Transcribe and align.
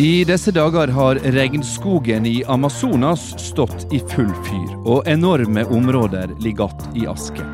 I 0.00 0.24
disse 0.24 0.50
dager 0.50 0.88
har 0.88 1.14
regnskogen 1.14 2.26
i 2.26 2.44
Amazonas 2.44 3.20
stått 3.48 3.92
i 3.92 3.98
full 3.98 4.30
fyr, 4.46 4.70
og 4.88 5.04
enorme 5.04 5.66
områder 5.68 6.32
ligger 6.40 6.72
igjen 6.72 7.02
i 7.02 7.04
aske. 7.10 7.44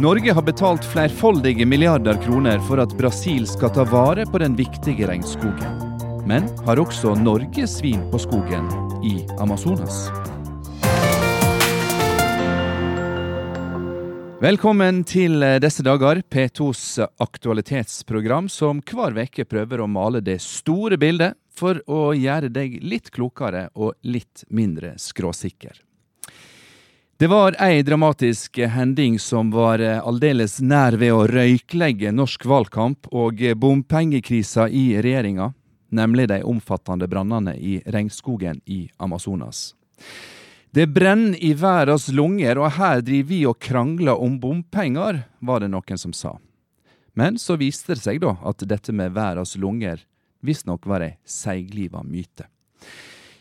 Norge 0.00 0.32
har 0.32 0.46
betalt 0.46 0.86
flerfoldige 0.88 1.66
milliarder 1.68 2.16
kroner 2.24 2.62
for 2.64 2.80
at 2.80 2.94
Brasil 2.96 3.44
skal 3.44 3.74
ta 3.76 3.84
vare 3.84 4.24
på 4.24 4.40
den 4.40 4.56
viktige 4.56 5.10
regnskogen. 5.12 6.24
Men 6.24 6.48
har 6.64 6.80
også 6.80 7.12
Norge 7.20 7.68
svin 7.68 8.08
på 8.08 8.22
skogen 8.24 8.72
i 9.04 9.18
Amazonas? 9.36 10.06
Velkommen 14.40 15.04
til 15.04 15.44
disse 15.60 15.84
dager, 15.84 16.24
P2s 16.32 17.04
aktualitetsprogram 17.04 18.48
som 18.48 18.80
hver 18.80 19.20
uke 19.20 19.44
prøver 19.44 19.84
å 19.84 19.92
male 20.00 20.24
det 20.24 20.40
store 20.40 20.96
bildet 20.96 21.36
for 21.54 21.80
å 21.86 22.12
gjøre 22.14 22.50
deg 22.52 22.78
litt 22.82 23.10
klokere 23.14 23.68
og 23.74 23.94
litt 24.02 24.44
mindre 24.48 24.94
skråsikker. 24.98 25.80
Det 27.16 27.28
var 27.30 27.54
ei 27.62 27.82
dramatisk 27.86 28.58
hending 28.58 29.20
som 29.22 29.52
var 29.54 29.78
aldeles 29.78 30.58
nær 30.60 30.96
ved 30.98 31.14
å 31.14 31.26
røyklegge 31.30 32.10
norsk 32.12 32.44
valgkamp 32.50 33.06
og 33.14 33.38
bompengekrisa 33.56 34.66
i 34.66 34.98
regjeringa, 34.98 35.52
nemlig 35.94 36.26
de 36.28 36.40
omfattende 36.42 37.06
brannene 37.08 37.54
i 37.54 37.78
regnskogen 37.86 38.58
i 38.66 38.88
Amazonas. 38.98 39.74
Det 40.74 40.88
brenner 40.90 41.38
i 41.38 41.52
verdens 41.54 42.08
lunger, 42.10 42.58
og 42.58 42.74
her 42.80 42.98
driver 43.06 43.28
vi 43.30 43.44
og 43.46 43.60
krangler 43.62 44.18
om 44.18 44.40
bompenger, 44.42 45.20
var 45.38 45.62
det 45.62 45.70
noen 45.70 46.00
som 46.00 46.10
sa. 46.10 46.34
Men 47.14 47.38
så 47.38 47.54
viste 47.60 47.94
det 47.94 48.02
seg 48.02 48.18
da 48.24 48.34
at 48.42 48.66
dette 48.66 48.90
med 48.90 49.14
verdens 49.14 49.54
lunger 49.54 50.02
visstnok 50.44 50.86
var 50.86 51.04
ei 51.06 51.16
seigliva 51.24 52.04
myte. 52.04 52.46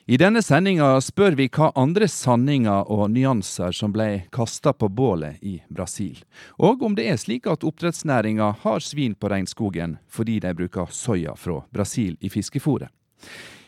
I 0.06 0.18
denne 0.20 0.42
sendinga 0.44 0.98
spør 1.00 1.38
vi 1.40 1.46
hva 1.48 1.70
andre 1.80 2.10
sanninger 2.12 2.90
og 2.92 3.06
nyanser 3.14 3.72
som 3.72 3.94
ble 3.96 4.26
kasta 4.36 4.74
på 4.76 4.90
bålet 4.92 5.40
i 5.40 5.62
Brasil, 5.72 6.18
og 6.60 6.84
om 6.84 6.98
det 6.98 7.06
er 7.08 7.22
slik 7.22 7.48
at 7.48 7.64
oppdrettsnæringa 7.64 8.50
har 8.66 8.84
svin 8.84 9.16
på 9.16 9.32
regnskogen 9.32 9.96
fordi 10.12 10.42
de 10.44 10.52
bruker 10.60 10.92
soya 10.92 11.38
fra 11.40 11.62
Brasil 11.72 12.18
i 12.20 12.28
fiskefôret. 12.28 12.92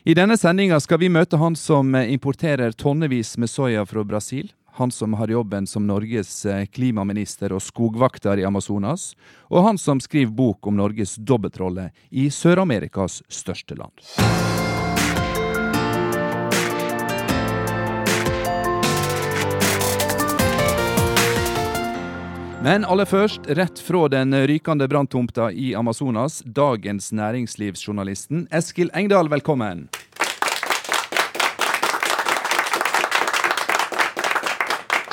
I 0.03 0.13
denne 0.13 0.36
sendinga 0.38 0.81
skal 0.83 1.00
vi 1.02 1.08
møte 1.09 1.39
han 1.39 1.56
som 1.56 1.95
importerer 1.95 2.75
tonnevis 2.75 3.38
med 3.39 3.50
soya 3.50 3.86
fra 3.88 4.03
Brasil. 4.03 4.52
Han 4.78 4.92
som 4.92 5.14
har 5.14 5.28
jobben 5.28 5.68
som 5.68 5.88
Norges 5.88 6.45
klimaminister 6.76 7.54
og 7.56 7.62
skogvakter 7.64 8.42
i 8.42 8.44
Amazonas. 8.44 9.14
Og 9.48 9.64
han 9.64 9.78
som 9.80 10.02
skriver 10.04 10.36
bok 10.36 10.68
om 10.68 10.76
Norges 10.76 11.16
dobbeltrolle 11.16 11.94
i 12.12 12.28
Sør-Amerikas 12.28 13.22
største 13.31 13.80
land. 13.80 14.03
Men 22.66 22.84
aller 22.84 23.06
først, 23.08 23.48
rett 23.48 23.80
fra 23.80 24.08
den 24.12 24.36
rykende 24.50 24.90
branntomta 24.92 25.52
i 25.53 25.72
Amazonas, 25.78 26.42
dagens 26.44 27.14
næringslivsjournalisten 27.16 28.48
Eskil 28.52 28.92
Engdahl, 28.92 29.31
velkommen. 29.31 29.88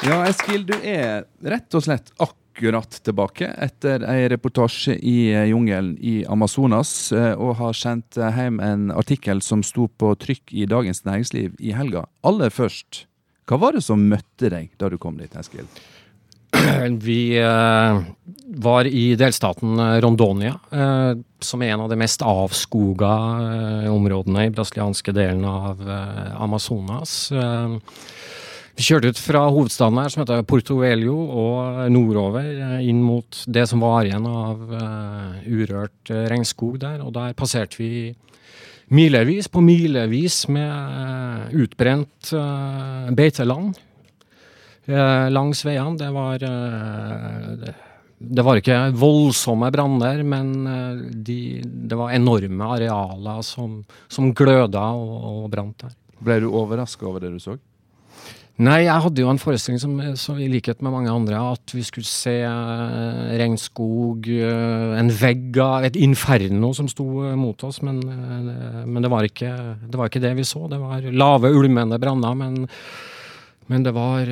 Ja, 0.02 0.24
Eskil, 0.26 0.64
du 0.66 0.74
er 0.82 1.28
rett 1.46 1.74
og 1.78 1.84
slett 1.84 2.08
akkurat 2.18 2.96
tilbake 3.06 3.52
etter 3.62 4.02
ei 4.10 4.26
reportasje 4.32 4.96
i 4.98 5.30
jungelen 5.46 5.92
i 6.02 6.24
Amazonas, 6.26 7.12
og 7.14 7.54
har 7.60 7.76
sendt 7.78 8.18
hjem 8.18 8.58
en 8.58 8.90
artikkel 8.90 9.38
som 9.46 9.62
sto 9.62 9.86
på 9.86 10.10
trykk 10.18 10.50
i 10.58 10.66
Dagens 10.66 11.04
Næringsliv 11.06 11.54
i 11.62 11.70
helga. 11.76 12.08
Aller 12.26 12.50
først, 12.50 13.04
hva 13.46 13.60
var 13.62 13.78
det 13.78 13.84
som 13.86 14.02
møtte 14.10 14.50
deg 14.50 14.72
da 14.82 14.90
du 14.90 14.98
kom 14.98 15.22
dit, 15.22 15.38
Eskil? 15.38 15.70
Vi 17.06 17.38
eh, 17.38 18.02
var 18.66 18.90
i 18.90 19.04
delstaten 19.16 19.78
Rondonia, 20.02 20.58
eh, 20.70 21.12
som 21.38 21.62
er 21.62 21.76
en 21.76 21.86
av 21.86 21.94
de 21.94 21.98
mest 22.02 22.26
avskoga 22.26 23.14
eh, 23.46 23.88
områdene 23.92 24.48
i 24.48 24.52
brasilianske 24.54 25.14
delen 25.16 25.46
av 25.46 25.86
Amazonas. 26.42 27.32
Vi 28.72 28.86
kjørte 28.86 29.10
ut 29.12 29.20
fra 29.20 29.42
hovedstaden 29.52 29.98
her, 30.00 30.08
som 30.12 30.22
heter 30.22 30.44
Porto 30.48 30.78
Velho, 30.80 31.14
og 31.28 31.90
nordover 31.92 32.80
inn 32.80 33.02
mot 33.04 33.42
det 33.46 33.66
som 33.68 33.82
var 33.84 34.08
igjen 34.08 34.24
av 34.26 34.62
urørt 35.44 36.12
regnskog 36.32 36.78
der. 36.80 37.02
Og 37.04 37.12
der 37.12 37.34
passerte 37.36 37.76
vi 37.82 38.14
milevis 38.92 39.48
på 39.52 39.60
milevis 39.64 40.46
med 40.52 41.52
utbrent 41.52 42.32
beiteland 43.16 43.76
langs 45.36 45.64
veiene. 45.68 45.98
Det 46.00 46.10
var 46.16 46.38
Det 48.22 48.42
var 48.46 48.56
ikke 48.56 48.92
voldsomme 48.96 49.68
branner, 49.74 50.22
men 50.22 50.52
de, 51.26 51.60
det 51.62 51.96
var 51.98 52.14
enorme 52.14 52.64
arealer 52.76 53.42
som, 53.42 53.84
som 54.08 54.32
gløda 54.32 54.84
og, 54.96 55.44
og 55.44 55.50
brant 55.50 55.84
der. 55.84 55.92
Ble 56.22 56.40
du 56.40 56.48
overraska 56.48 57.06
over 57.06 57.20
det 57.20 57.32
du 57.34 57.38
så? 57.42 57.58
Nei, 58.60 58.82
jeg 58.84 59.00
hadde 59.00 59.22
jo 59.22 59.30
en 59.32 59.40
forestilling 59.40 59.80
som, 59.80 59.94
som, 60.20 60.36
i 60.36 60.48
likhet 60.52 60.82
med 60.84 60.92
mange 60.92 61.12
andre, 61.12 61.38
at 61.54 61.72
vi 61.72 61.82
skulle 61.86 62.08
se 62.08 62.34
uh, 62.44 63.30
regnskog, 63.40 64.28
uh, 64.28 64.92
en 65.00 65.08
vegg 65.08 65.56
av 65.62 65.86
et 65.88 65.96
inferno 65.96 66.74
som 66.76 66.90
sto 66.90 67.06
uh, 67.24 67.30
mot 67.38 67.64
oss, 67.64 67.80
men, 67.86 68.02
men 68.84 69.00
det, 69.00 69.10
var 69.12 69.24
ikke, 69.24 69.54
det, 69.86 69.96
var 69.96 70.12
ikke, 70.12 70.22
det 70.22 70.34
vi 70.36 70.44
så. 70.46 70.66
Det 70.68 70.82
var 70.82 71.08
lave, 71.08 71.54
ulmende 71.56 72.00
branner, 72.02 72.36
men 72.38 72.66
men 73.70 73.84
det 73.86 73.92
var 73.94 74.26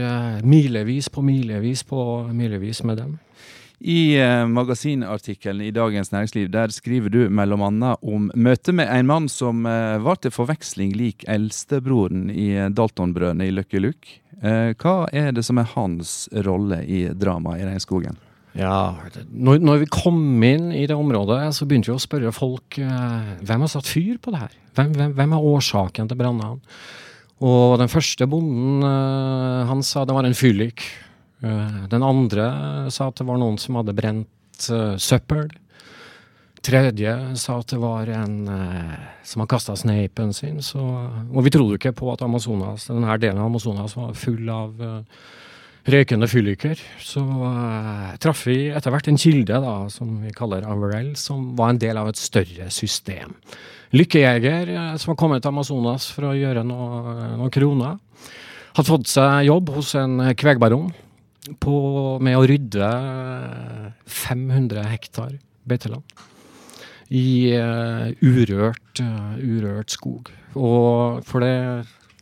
milevis 0.44 1.06
på 1.08 1.22
milevis 1.24 1.84
på 1.86 2.02
milevis 2.34 2.82
med 2.84 2.98
dem. 2.98 3.12
I 3.80 4.16
eh, 4.20 4.44
magasinartikkelen 4.46 5.64
i 5.64 5.72
Dagens 5.72 6.12
Næringsliv 6.12 6.50
der 6.52 6.72
skriver 6.74 7.12
du 7.12 7.22
bl.a. 7.32 7.94
om 8.02 8.30
møtet 8.36 8.76
med 8.76 8.90
en 8.92 9.08
mann 9.08 9.28
som 9.32 9.64
eh, 9.66 9.96
var 10.04 10.20
til 10.20 10.34
forveksling 10.34 10.92
lik 10.98 11.24
eldstebroren 11.28 12.28
i 12.30 12.52
Daltonbrødrene 12.68 13.48
i 13.48 13.54
Lucky 13.54 13.80
Luke. 13.80 14.20
hva 14.40 15.04
er 15.12 15.34
det 15.36 15.42
som 15.44 15.58
er 15.60 15.68
hans 15.74 16.28
rolle 16.46 16.78
i 16.88 17.02
dramaet 17.12 17.60
i 17.60 17.66
regnskogen? 17.68 18.16
Ja, 18.56 18.96
når, 19.28 19.60
når, 19.60 19.82
vi 19.82 19.88
kom 19.92 20.20
inn 20.42 20.70
i 20.72 20.86
det 20.88 20.96
området, 20.96 21.42
så 21.54 21.68
begynte 21.68 21.92
vi 21.92 21.98
å 21.98 22.00
spørre 22.00 22.32
folk 22.32 22.78
hvem 22.80 23.66
har 23.66 23.70
satt 23.70 23.90
fyr 23.90 24.16
på 24.16 24.32
det 24.32 24.40
her? 24.40 24.56
Hvem, 24.78 24.96
hvem, 24.96 25.12
hvem 25.18 25.36
er 25.36 25.50
årsaken 25.52 26.08
til 26.08 26.18
brannene? 26.18 26.56
Og 27.40 27.78
den 27.80 27.88
første 27.88 28.26
bonden, 28.28 28.82
uh, 28.84 29.68
han 29.68 29.80
sa 29.84 30.04
det 30.04 30.16
var 30.16 30.28
en 30.28 30.36
fyllik. 30.36 30.84
Uh, 31.40 31.86
den 31.90 32.04
andre 32.04 32.46
sa 32.92 33.08
at 33.10 33.20
det 33.20 33.26
var 33.28 33.40
noen 33.40 33.58
som 33.60 33.78
hadde 33.80 33.96
brent 33.96 34.68
uh, 34.70 34.96
søppel. 35.00 35.48
Tredje 36.60 37.12
sa 37.40 37.56
at 37.62 37.72
det 37.72 37.78
var 37.80 38.10
en 38.12 38.34
som 39.24 39.40
hadde 39.40 39.48
kasta 39.48 39.72
sneipen 39.80 40.34
sin. 40.36 40.58
Så, 40.60 40.76
og 40.76 41.46
vi 41.46 41.52
trodde 41.54 41.78
ikke 41.78 41.94
på 41.96 42.10
at 42.12 42.20
Amazonas, 42.20 42.84
denne 42.90 43.16
delen 43.16 43.40
av 43.40 43.48
Amazonas 43.48 43.94
var 43.96 44.12
full 44.12 44.44
av 44.52 44.74
røykende 45.88 46.28
fylliker. 46.28 46.82
Så 47.00 47.24
traff 48.20 48.44
vi 48.44 48.58
etter 48.68 48.92
hvert 48.92 49.08
en 49.08 49.22
kilde 49.24 49.62
da, 49.64 49.74
som 49.88 50.18
vi 50.20 50.34
kaller 50.36 50.68
Averell, 50.68 51.14
som 51.16 51.54
var 51.56 51.72
en 51.72 51.80
del 51.80 51.96
av 51.96 52.12
et 52.12 52.20
større 52.20 52.68
system 52.68 53.32
lykkejeger 53.96 54.70
uh, 54.70 54.96
som 54.96 55.12
har 55.12 55.18
kommet 55.18 55.42
til 55.42 55.52
Amazonas 55.52 56.08
for 56.14 56.30
å 56.30 56.36
gjøre 56.38 56.64
noen 56.66 57.36
noe 57.40 57.52
kroner. 57.54 57.98
Hadde 58.76 58.86
fått 58.86 59.10
seg 59.10 59.48
jobb 59.48 59.72
hos 59.74 59.94
en 59.98 60.20
kvegbaron 60.38 60.92
på, 61.58 61.76
med 62.22 62.38
å 62.38 62.46
rydde 62.48 62.90
500 64.06 64.84
hektar 64.90 65.38
beiteland 65.68 66.04
i 67.10 67.50
uh, 67.58 68.10
urørt, 68.22 69.00
uh, 69.02 69.34
urørt 69.38 69.90
skog. 69.90 70.30
Og 70.54 71.24
for 71.26 71.42
det 71.42 71.56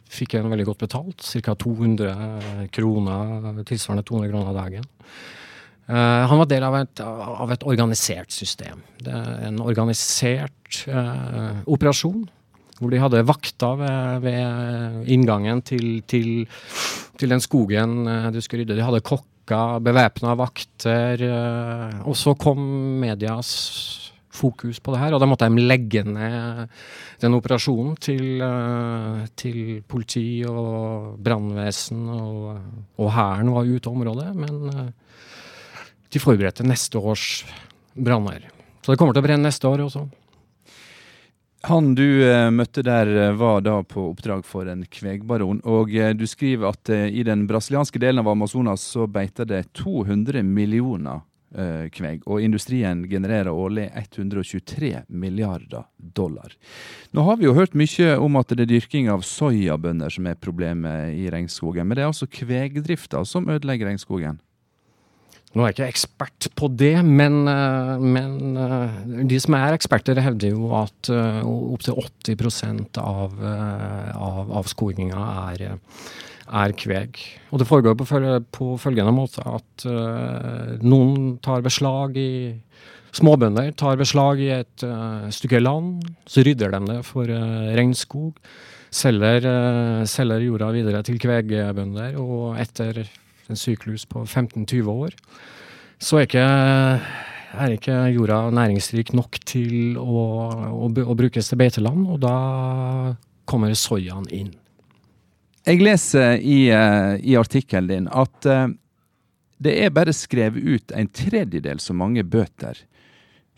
fikk 0.09 0.39
jeg 0.39 0.49
veldig 0.49 0.69
godt 0.71 0.87
betalt, 0.87 1.27
ca. 1.45 1.53
200 1.53 2.69
kroner, 2.73 3.51
tilsvarende 3.69 4.07
200 4.09 4.33
kroner 4.33 4.57
dagen. 4.57 4.89
Uh, 5.89 6.25
han 6.29 6.41
var 6.41 6.49
del 6.49 6.65
av 6.65 6.79
et, 6.81 7.05
av 7.05 7.53
et, 7.53 7.69
organisert 7.69 8.33
system. 8.33 8.81
Det 9.01 9.13
er 9.13 9.45
en 9.49 9.61
organisert 9.65 10.83
operasjon 11.69 12.27
hvor 12.79 12.93
de 12.93 13.01
hadde 13.03 13.25
vakter 13.27 13.79
ved, 13.81 14.27
ved 14.27 15.09
inngangen 15.11 15.63
til, 15.67 16.03
til, 16.07 16.45
til, 17.19 17.33
den 17.35 17.43
skogen 17.43 18.05
uh, 18.07 18.29
du 18.35 18.41
skulle 18.45 18.65
rydde. 18.65 18.77
De 18.79 18.87
hadde 18.87 19.05
kokker, 19.05 19.81
bevæpna 19.83 20.37
vakter. 20.37 21.25
og 22.05 22.17
så 22.17 22.35
kom 22.37 22.61
medias 23.01 23.51
fokus 24.29 24.79
på 24.79 24.93
det 24.93 25.01
her, 25.01 25.15
og 25.17 25.23
da 25.23 25.27
måtte 25.27 25.49
de 25.49 25.65
legge 25.65 26.05
ned 26.05 26.69
den 27.19 27.35
operasjonen 27.35 27.97
til, 27.97 28.43
til 29.35 29.81
politi 29.89 30.45
og 30.47 31.17
brannvesen, 31.25 32.05
og 32.13 33.09
Hæren 33.17 33.51
var 33.57 33.73
ute 33.73 33.89
av 33.89 33.97
området. 33.97 34.29
men 34.37 34.93
de 36.13 36.21
forberedte 36.23 36.67
neste 36.67 37.01
års 37.01 37.43
branner. 37.95 38.49
Så 38.83 38.93
det 38.93 39.01
kommer 39.01 39.17
til 39.17 39.25
å 39.25 39.27
brenne 39.27 39.49
neste 39.49 39.69
år 39.69 39.85
også. 39.85 40.07
Han 41.67 41.95
du 41.95 42.23
eh, 42.23 42.51
møtte 42.55 42.85
der 42.87 43.09
eh, 43.11 43.33
var 43.35 43.65
da 43.67 43.81
på 43.83 44.13
oppdrag 44.13 44.45
for 44.47 44.69
en 44.71 44.85
kvegbaron, 44.87 45.59
og 45.67 45.91
eh, 45.95 46.13
du 46.15 46.23
skriver 46.27 46.71
at 46.71 46.91
i 46.91 47.25
den 47.27 47.49
brasilianske 47.51 47.99
delen 47.99 48.23
av 48.23 48.31
Amazonas 48.31 48.85
så 48.95 49.09
beiter 49.11 49.49
det 49.49 49.65
200 49.79 50.45
millioner 50.47 51.25
kveg, 51.49 52.27
og 52.29 52.43
industrien 52.45 53.07
genererer 53.09 53.49
årlig 53.49 53.87
123 53.97 55.07
milliarder 55.09 55.87
dollar. 55.97 56.53
Nå 57.17 57.25
har 57.25 57.39
vi 57.41 57.47
jo 57.47 57.55
hørt 57.57 57.73
mye 57.73 58.19
om 58.21 58.37
at 58.37 58.53
det 58.53 58.67
er 58.67 58.71
dyrking 58.75 59.09
av 59.09 59.25
soyabønner 59.25 60.13
som 60.13 60.29
er 60.29 60.37
problemet 60.37 61.17
i 61.17 61.25
regnskogen, 61.33 61.89
men 61.89 61.97
det 61.97 62.05
er 62.05 62.11
altså 62.11 62.29
kvegdrifta 62.29 63.25
som 63.25 63.49
ødelegger 63.49 63.89
regnskogen. 63.89 64.37
Nå 65.57 65.65
er 65.65 65.71
jeg 65.73 65.77
ikke 65.79 65.93
ekspert 65.95 66.47
på 66.59 66.69
det, 66.77 66.95
men, 67.07 67.41
eh, 67.49 68.03
men 68.05 68.57
eh, 68.61 68.97
de 69.31 69.39
som 69.41 69.57
er 69.57 69.77
eksperter, 69.77 70.21
hevder 70.21 70.53
jo 70.53 70.69
at 70.77 71.09
uh, 71.09 71.41
opptil 71.73 71.97
80 72.03 72.99
av, 73.01 73.37
uh, 73.41 74.11
av 74.13 74.53
avskoginga 74.61 75.23
er, 75.49 75.79
er, 76.53 76.75
kveg. 76.77 77.17
Og 77.49 77.63
det 77.63 77.69
foregår 77.71 77.97
på, 77.97 78.07
på 78.53 78.71
følgende 78.83 79.15
måte 79.17 79.45
at 79.49 79.87
uh, 79.89 80.77
noen 80.85 81.39
tar 81.45 81.65
beslag 81.65 82.19
i 82.21 82.31
Småbønder 83.19 83.71
tar 83.73 83.97
beslag 83.97 84.39
i 84.45 84.51
et 84.53 84.83
uh, 84.85 85.31
stykke 85.33 85.63
land, 85.63 86.05
så 86.29 86.45
rydder 86.45 86.75
de 86.75 86.81
det 86.91 86.99
for 87.09 87.25
regnskog. 87.25 88.37
Selger, 88.95 89.45
selger 90.09 90.45
jorda 90.45 90.69
videre 90.77 91.01
til 91.05 91.17
kvegbønder, 91.21 92.21
og 92.21 92.61
etter 92.61 93.01
en 93.49 93.59
syklus 93.59 94.07
på 94.09 94.25
15-20 94.27 94.89
år, 94.93 95.15
så 95.99 96.21
er 96.21 96.29
ikke, 96.29 96.47
er 97.59 97.75
ikke 97.75 97.99
jorda 98.15 98.41
næringsrik 98.55 99.13
nok 99.17 99.41
til 99.49 99.99
å, 99.99 100.25
å, 100.71 100.89
å, 100.89 101.17
brukes 101.19 101.51
til 101.51 101.61
beiteland, 101.61 102.07
og 102.07 102.21
da 102.23 102.35
kommer 103.49 103.75
soyaen 103.75 104.29
inn. 104.35 104.53
Jeg 105.69 105.83
leser 105.83 106.39
i, 106.39 106.69
uh, 106.73 107.17
i 107.19 107.35
artikkelen 107.37 107.89
din 107.91 108.07
at 108.09 108.47
uh, 108.49 108.69
det 109.59 109.75
er 109.83 109.91
bare 109.93 110.15
skrevet 110.15 110.63
ut 110.63 110.95
en 110.95 111.11
tredjedel 111.11 111.83
så 111.83 111.97
mange 111.97 112.23
bøter 112.25 112.79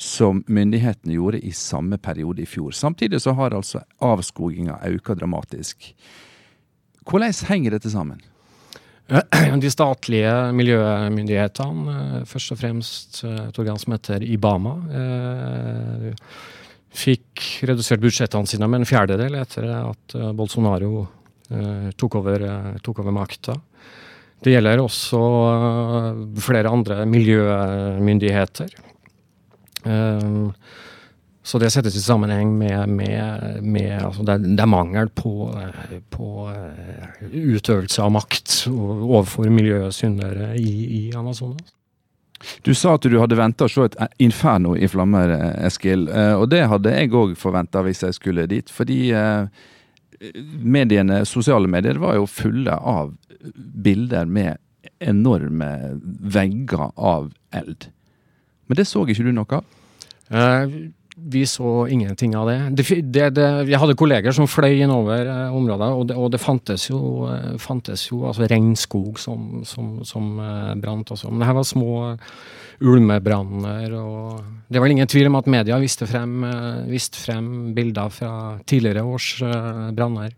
som 0.01 0.41
myndighetene 0.49 1.19
gjorde 1.19 1.43
i 1.45 1.53
samme 1.53 1.99
periode 2.01 2.41
i 2.43 2.49
fjor. 2.49 2.73
Samtidig 2.73 3.21
så 3.21 3.35
har 3.37 3.53
altså 3.53 3.83
avskoginga 4.01 4.79
økt 4.89 5.13
dramatisk. 5.21 5.91
Hvordan 7.05 7.37
henger 7.51 7.77
dette 7.77 7.93
sammen? 7.93 8.23
De 9.65 9.71
statlige 9.73 10.33
miljømyndighetene, 10.55 11.95
eh, 11.95 12.27
først 12.31 12.55
og 12.55 12.61
fremst 12.61 13.23
eh, 13.27 13.49
et 13.49 13.59
organ 13.59 13.79
som 13.81 13.95
heter 13.97 14.23
Ibama, 14.23 14.77
eh, 15.01 16.13
fikk 16.95 17.47
redusert 17.71 18.03
budsjettene 18.03 18.51
sine 18.51 18.69
med 18.71 18.83
en 18.83 18.89
fjerdedel 18.89 19.37
etter 19.39 19.67
at 19.71 20.15
Bolsonaro 20.35 21.05
tok 21.99 22.17
over, 22.19 22.43
tok 22.83 22.99
over 23.03 23.15
makta. 23.15 23.55
Det 24.43 24.53
gjelder 24.57 24.83
også 24.83 25.21
flere 26.43 26.71
andre 26.71 27.05
miljømyndigheter. 27.11 28.75
Så 31.51 31.59
det 31.59 31.73
settes 31.75 31.97
i 31.99 32.01
sammenheng 32.01 32.53
med, 32.59 32.89
med, 32.89 33.57
med 33.63 34.05
altså 34.05 34.23
det, 34.23 34.37
er, 34.37 34.43
det, 34.45 34.63
er, 34.63 34.69
mangel 34.71 35.09
på, 35.11 35.33
på, 36.15 36.29
eh, 36.53 37.25
utøvelse 37.33 38.05
av 38.05 38.13
makt 38.15 38.53
overfor 38.71 39.49
miljøsyndere 39.51 40.53
i, 40.61 40.75
i 40.95 41.01
Amazonas. 41.19 41.73
Du 42.63 42.71
sa 42.71 42.95
at 42.95 43.09
du 43.11 43.17
hadde 43.19 43.41
venta 43.41 43.67
å 43.67 43.73
se 43.73 43.89
et 43.89 43.99
inferno 44.23 44.77
i 44.79 44.87
flammer, 44.89 45.33
Eskil. 45.67 46.07
Eh, 46.07 46.37
og 46.39 46.47
det 46.55 46.63
hadde 46.71 46.95
jeg 46.95 47.11
òg 47.19 47.35
forventa 47.41 47.83
hvis 47.83 48.05
jeg 48.07 48.21
skulle 48.21 48.47
dit. 48.53 48.71
Fordi 48.71 49.01
eh, 49.11 49.67
mediene, 50.79 51.25
sosiale 51.27 51.67
medier 51.73 51.99
var 51.99 52.15
jo 52.21 52.31
fulle 52.31 52.79
av 52.79 53.11
bilder 53.91 54.31
med 54.31 54.63
enorme 55.03 55.73
vegger 56.39 56.93
av 56.95 57.33
eld. 57.59 57.91
Men 58.71 58.79
det 58.79 58.87
så 58.87 59.03
ikke 59.03 59.27
du 59.27 59.35
noe 59.35 59.59
av? 59.59 59.77
Vi 61.23 61.47
så 61.47 61.87
ingenting 61.87 62.37
av 62.37 62.49
det. 62.49 62.59
Det, 62.79 62.85
det, 63.13 63.27
det. 63.37 63.49
Jeg 63.69 63.81
hadde 63.83 63.97
kolleger 63.99 64.33
som 64.33 64.49
fløy 64.49 64.81
innover 64.81 65.29
eh, 65.29 65.57
området, 65.57 65.89
og 65.93 66.07
det, 66.09 66.17
og 66.17 66.31
det 66.33 66.41
fantes 66.41 66.89
jo, 66.89 67.01
eh, 67.29 67.59
fantes 67.61 68.07
jo 68.09 68.23
altså 68.31 68.49
regnskog 68.49 69.19
som, 69.21 69.61
som, 69.69 69.99
som 70.07 70.33
eh, 70.41 70.73
brant 70.81 71.13
også. 71.13 71.29
Men 71.29 71.43
det 71.43 71.51
her 71.51 71.59
var 71.61 71.69
små 71.69 71.93
ulmebranner. 72.81 73.93
og 74.01 74.41
Det 74.73 74.81
var 74.81 74.93
ingen 74.93 75.11
tvil 75.11 75.29
om 75.29 75.39
at 75.41 75.51
media 75.51 75.79
viste 75.83 76.09
frem, 76.09 76.45
eh, 76.45 76.85
viste 76.89 77.21
frem 77.21 77.75
bilder 77.77 78.09
fra 78.09 78.33
tidligere 78.65 79.05
års 79.05 79.35
eh, 79.45 79.91
branner 79.97 80.33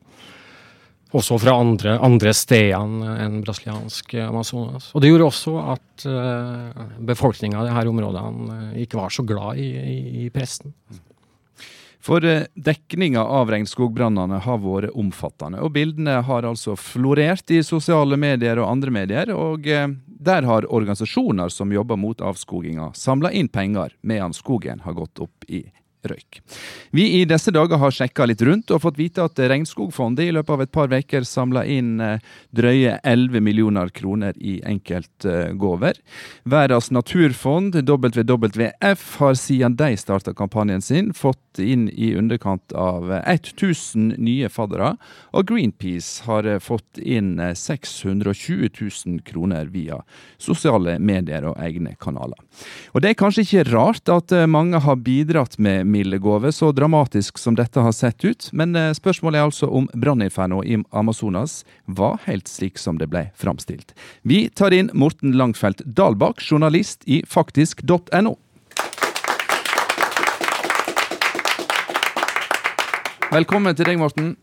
også 1.12 1.38
fra 1.42 1.54
andre, 1.60 1.96
andre 2.00 2.32
steder 2.36 2.80
enn 2.80 3.40
brasiliansk 3.44 4.14
Amazonas. 4.24 4.90
Og 4.96 5.02
det 5.04 5.12
gjorde 5.12 5.28
også 5.28 5.54
at 5.74 6.04
uh, 6.08 6.84
befolkninga 7.04 7.62
i 7.62 7.68
disse 7.68 7.92
områdene 7.92 8.58
eh, 8.58 8.76
ikke 8.84 9.00
var 9.00 9.12
så 9.12 9.24
glad 9.28 9.60
i, 9.60 9.68
i, 9.78 9.98
i 10.24 10.28
presten. 10.32 10.74
For 12.02 12.24
uh, 12.24 12.46
dekninga 12.54 13.22
av 13.22 13.52
regnskogbrannene 13.52 14.40
har 14.46 14.62
vært 14.64 14.96
omfattende, 14.98 15.60
og 15.62 15.74
bildene 15.76 16.20
har 16.26 16.48
altså 16.48 16.78
florert 16.80 17.52
i 17.52 17.60
sosiale 17.66 18.18
medier 18.20 18.62
og 18.62 18.70
andre 18.70 18.94
medier. 18.94 19.34
Og 19.36 19.68
der 20.22 20.48
har 20.48 20.70
organisasjoner 20.70 21.52
som 21.52 21.72
jobber 21.74 22.00
mot 22.00 22.24
avskoginga, 22.24 22.92
samla 22.96 23.32
inn 23.36 23.52
penger 23.52 23.94
medan 24.00 24.34
skogen 24.36 24.84
har 24.86 24.96
gått 24.98 25.22
opp 25.22 25.48
i 25.48 25.66
røyk. 26.08 26.40
Vi 26.90 27.06
i 27.20 27.24
disse 27.28 27.52
dager 27.54 27.78
har 27.80 27.94
sjekka 27.94 28.26
litt 28.26 28.42
rundt 28.42 28.70
og 28.74 28.82
fått 28.84 28.98
vite 28.98 29.24
at 29.24 29.38
Regnskogfondet 29.38 30.26
i 30.26 30.34
løpet 30.34 30.54
av 30.56 30.64
et 30.64 30.72
par 30.74 30.92
uker 30.92 31.26
samla 31.26 31.64
inn 31.68 32.00
eh, 32.02 32.22
drøye 32.50 32.98
11 33.02 33.42
millioner 33.44 33.92
kroner 33.94 34.36
i 34.38 34.58
enkeltgaver. 34.66 36.00
Verdens 36.42 36.90
naturfond, 36.94 37.76
WWF, 37.86 39.06
har 39.22 39.38
siden 39.38 39.76
de 39.78 39.92
starta 40.00 40.34
kampanjen 40.36 40.82
sin, 40.82 41.12
fått 41.14 41.60
inn 41.62 41.88
i 41.88 42.12
underkant 42.16 42.72
av 42.72 43.10
1000 43.20 44.16
nye 44.18 44.48
faddere, 44.52 44.94
og 45.32 45.48
Greenpeace 45.50 46.24
har 46.26 46.48
fått 46.64 46.98
inn 46.98 47.36
620 47.38 48.70
000 48.72 49.22
kroner 49.26 49.68
via 49.72 50.00
sosiale 50.40 50.98
medier 50.98 51.46
og 51.48 51.58
egne 51.62 51.94
kanaler. 52.00 52.38
Og 52.92 53.02
Det 53.02 53.12
er 53.12 53.18
kanskje 53.18 53.44
ikke 53.46 53.68
rart 53.72 54.08
at 54.12 54.32
mange 54.48 54.80
har 54.82 55.00
bidratt 55.02 55.58
med 55.58 55.91
milde 55.92 56.52
så 56.52 56.72
dramatisk 56.72 57.38
som 57.38 57.54
dette 57.54 57.80
har 57.80 57.92
sett 57.92 58.24
ut. 58.24 58.48
Men 58.52 58.76
eh, 58.76 58.92
spørsmålet 58.96 59.38
er 59.38 59.44
altså 59.44 59.68
om 59.68 59.88
branninfernoet 59.92 60.66
i 60.66 60.78
Amazonas 60.90 61.64
var 61.84 62.18
helt 62.24 62.48
slik 62.48 62.78
som 62.78 62.98
det 62.98 63.10
ble 63.12 63.28
framstilt. 63.36 63.94
Vi 64.22 64.48
tar 64.48 64.72
inn 64.72 64.90
Morten 64.94 65.36
Langfelt 65.36 65.84
Dalbakk, 65.84 66.40
journalist 66.40 67.04
i 67.06 67.22
faktisk.no. 67.28 68.36
Velkommen 73.32 73.76
til 73.76 73.88
deg, 73.88 73.96
Morten. 73.96 74.34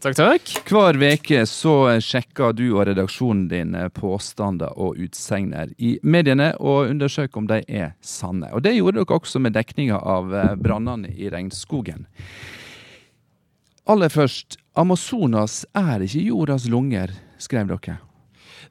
Takk, 0.00 0.14
takk. 0.16 0.50
Hver 0.64 0.96
veke 0.96 1.42
så 1.44 1.74
sjekker 2.00 2.54
du 2.56 2.70
og 2.70 2.86
redaksjonen 2.88 3.42
din 3.50 3.74
eh, 3.76 3.90
påstander 3.92 4.72
og 4.80 4.96
utsegner 4.96 5.74
i 5.76 5.98
mediene, 6.00 6.54
og 6.56 6.88
undersøker 6.88 7.42
om 7.42 7.50
de 7.50 7.58
er 7.68 7.92
sanne. 8.00 8.48
Og 8.56 8.64
Det 8.64 8.72
gjorde 8.78 9.02
dere 9.02 9.18
også 9.18 9.42
med 9.44 9.52
dekninga 9.58 10.00
av 10.00 10.32
eh, 10.32 10.54
brannene 10.56 11.12
i 11.12 11.28
regnskogen. 11.28 12.06
Aller 13.92 14.08
først, 14.08 14.56
Amazonas 14.72 15.66
er 15.76 16.06
ikke 16.08 16.24
jordas 16.30 16.64
lunger, 16.72 17.12
skrev 17.36 17.68
dere. 17.68 18.00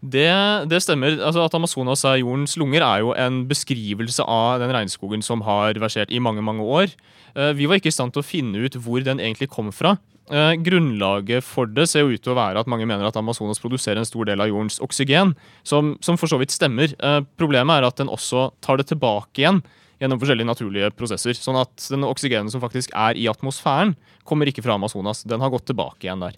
Det, 0.02 0.30
det, 0.72 0.82
stemmer. 0.82 1.20
Altså 1.20 1.46
At 1.46 1.54
Amazonas 1.54 2.08
er 2.10 2.24
jordens 2.24 2.58
lunger, 2.58 2.82
er 2.82 3.06
jo 3.06 3.14
en 3.14 3.44
beskrivelse 3.46 4.26
av 4.26 4.64
den 4.64 4.74
regnskogen 4.74 5.22
som 5.22 5.46
har 5.46 5.78
versert 5.78 6.10
i 6.10 6.24
mange 6.24 6.42
mange 6.42 6.66
år. 6.66 6.90
Eh, 7.38 7.54
vi 7.54 7.70
var 7.70 7.78
ikke 7.78 7.94
i 7.94 8.00
stand 8.02 8.18
til 8.18 8.26
å 8.26 8.32
finne 8.34 8.66
ut 8.66 8.82
hvor 8.82 9.06
den 9.06 9.22
egentlig 9.22 9.54
kom 9.54 9.70
fra. 9.70 10.00
Eh, 10.30 10.54
grunnlaget 10.62 11.42
for 11.42 11.66
det 11.66 11.88
ser 11.90 12.06
jo 12.06 12.14
ut 12.14 12.22
til 12.22 12.36
å 12.36 12.38
være 12.38 12.62
at 12.62 12.70
mange 12.70 12.86
mener 12.86 13.08
at 13.08 13.18
Amazonas 13.18 13.62
produserer 13.62 13.98
en 13.98 14.06
stor 14.08 14.28
del 14.30 14.44
av 14.44 14.52
jordens 14.52 14.78
oksygen, 14.86 15.34
som, 15.66 15.96
som 16.06 16.20
for 16.22 16.30
så 16.30 16.38
vidt 16.38 16.54
stemmer. 16.54 16.94
Eh, 16.94 17.22
problemet 17.42 17.80
er 17.80 17.88
at 17.88 17.98
den 17.98 18.12
også 18.14 18.52
tar 18.62 18.78
det 18.78 18.92
tilbake 18.92 19.42
igjen 19.42 19.64
gjennom 20.00 20.22
forskjellige 20.22 20.52
naturlige 20.52 20.92
prosesser. 20.96 21.34
Sånn 21.34 21.58
at 21.60 21.90
den 21.90 22.06
oksygenen 22.08 22.54
som 22.54 22.62
faktisk 22.62 22.94
er 22.94 23.18
i 23.18 23.26
atmosfæren, 23.32 23.96
kommer 24.30 24.50
ikke 24.50 24.62
fra 24.62 24.78
Amazonas. 24.78 25.26
Den 25.26 25.42
har 25.42 25.50
gått 25.50 25.66
tilbake 25.72 26.06
igjen 26.06 26.22
der. 26.22 26.38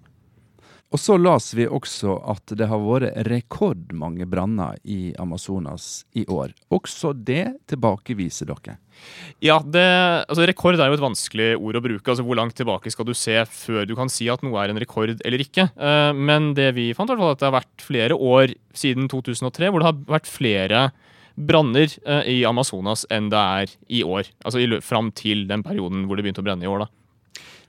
Og 0.92 1.00
så 1.00 1.16
las 1.16 1.54
vi 1.56 1.64
også 1.72 2.18
at 2.34 2.52
det 2.60 2.68
har 2.68 2.82
vært 2.84 3.16
rekordmange 3.30 4.26
branner 4.28 4.76
i 4.84 5.14
Amazonas 5.22 6.04
i 6.20 6.26
år. 6.28 6.52
Også 6.74 7.14
det 7.16 7.46
tilbakeviser 7.72 8.50
dere? 8.50 8.76
Ja, 9.42 9.62
det, 9.64 9.86
altså 10.28 10.44
Rekord 10.46 10.76
er 10.76 10.92
jo 10.92 10.98
et 10.98 11.04
vanskelig 11.04 11.48
ord 11.56 11.80
å 11.80 11.84
bruke. 11.86 12.04
altså 12.04 12.26
Hvor 12.28 12.38
langt 12.38 12.58
tilbake 12.60 12.92
skal 12.92 13.08
du 13.08 13.14
se 13.16 13.38
før 13.48 13.88
du 13.88 13.96
kan 13.98 14.12
si 14.12 14.28
at 14.30 14.44
noe 14.44 14.60
er 14.60 14.74
en 14.74 14.82
rekord 14.84 15.16
eller 15.16 15.46
ikke? 15.46 15.70
Uh, 15.80 16.12
men 16.12 16.52
det 16.60 16.74
vi 16.76 16.92
fant, 16.98 17.10
var 17.16 17.38
at 17.38 17.40
det 17.40 17.48
har 17.48 17.60
vært 17.62 17.88
flere 17.88 18.20
år 18.20 18.52
siden 18.76 19.08
2003 19.12 19.72
hvor 19.72 19.82
det 19.82 19.90
har 19.94 20.06
vært 20.20 20.30
flere 20.30 20.86
branner 21.40 21.88
uh, 22.04 22.26
i 22.28 22.42
Amazonas 22.44 23.08
enn 23.08 23.32
det 23.32 23.48
er 23.64 23.78
i 23.88 24.04
år. 24.04 24.28
Altså 24.44 24.84
fram 24.84 25.16
til 25.16 25.48
den 25.48 25.64
perioden 25.64 26.04
hvor 26.06 26.20
det 26.20 26.28
begynte 26.28 26.44
å 26.44 26.52
brenne 26.52 26.68
i 26.68 26.72
år. 26.72 26.84
da. 26.84 26.96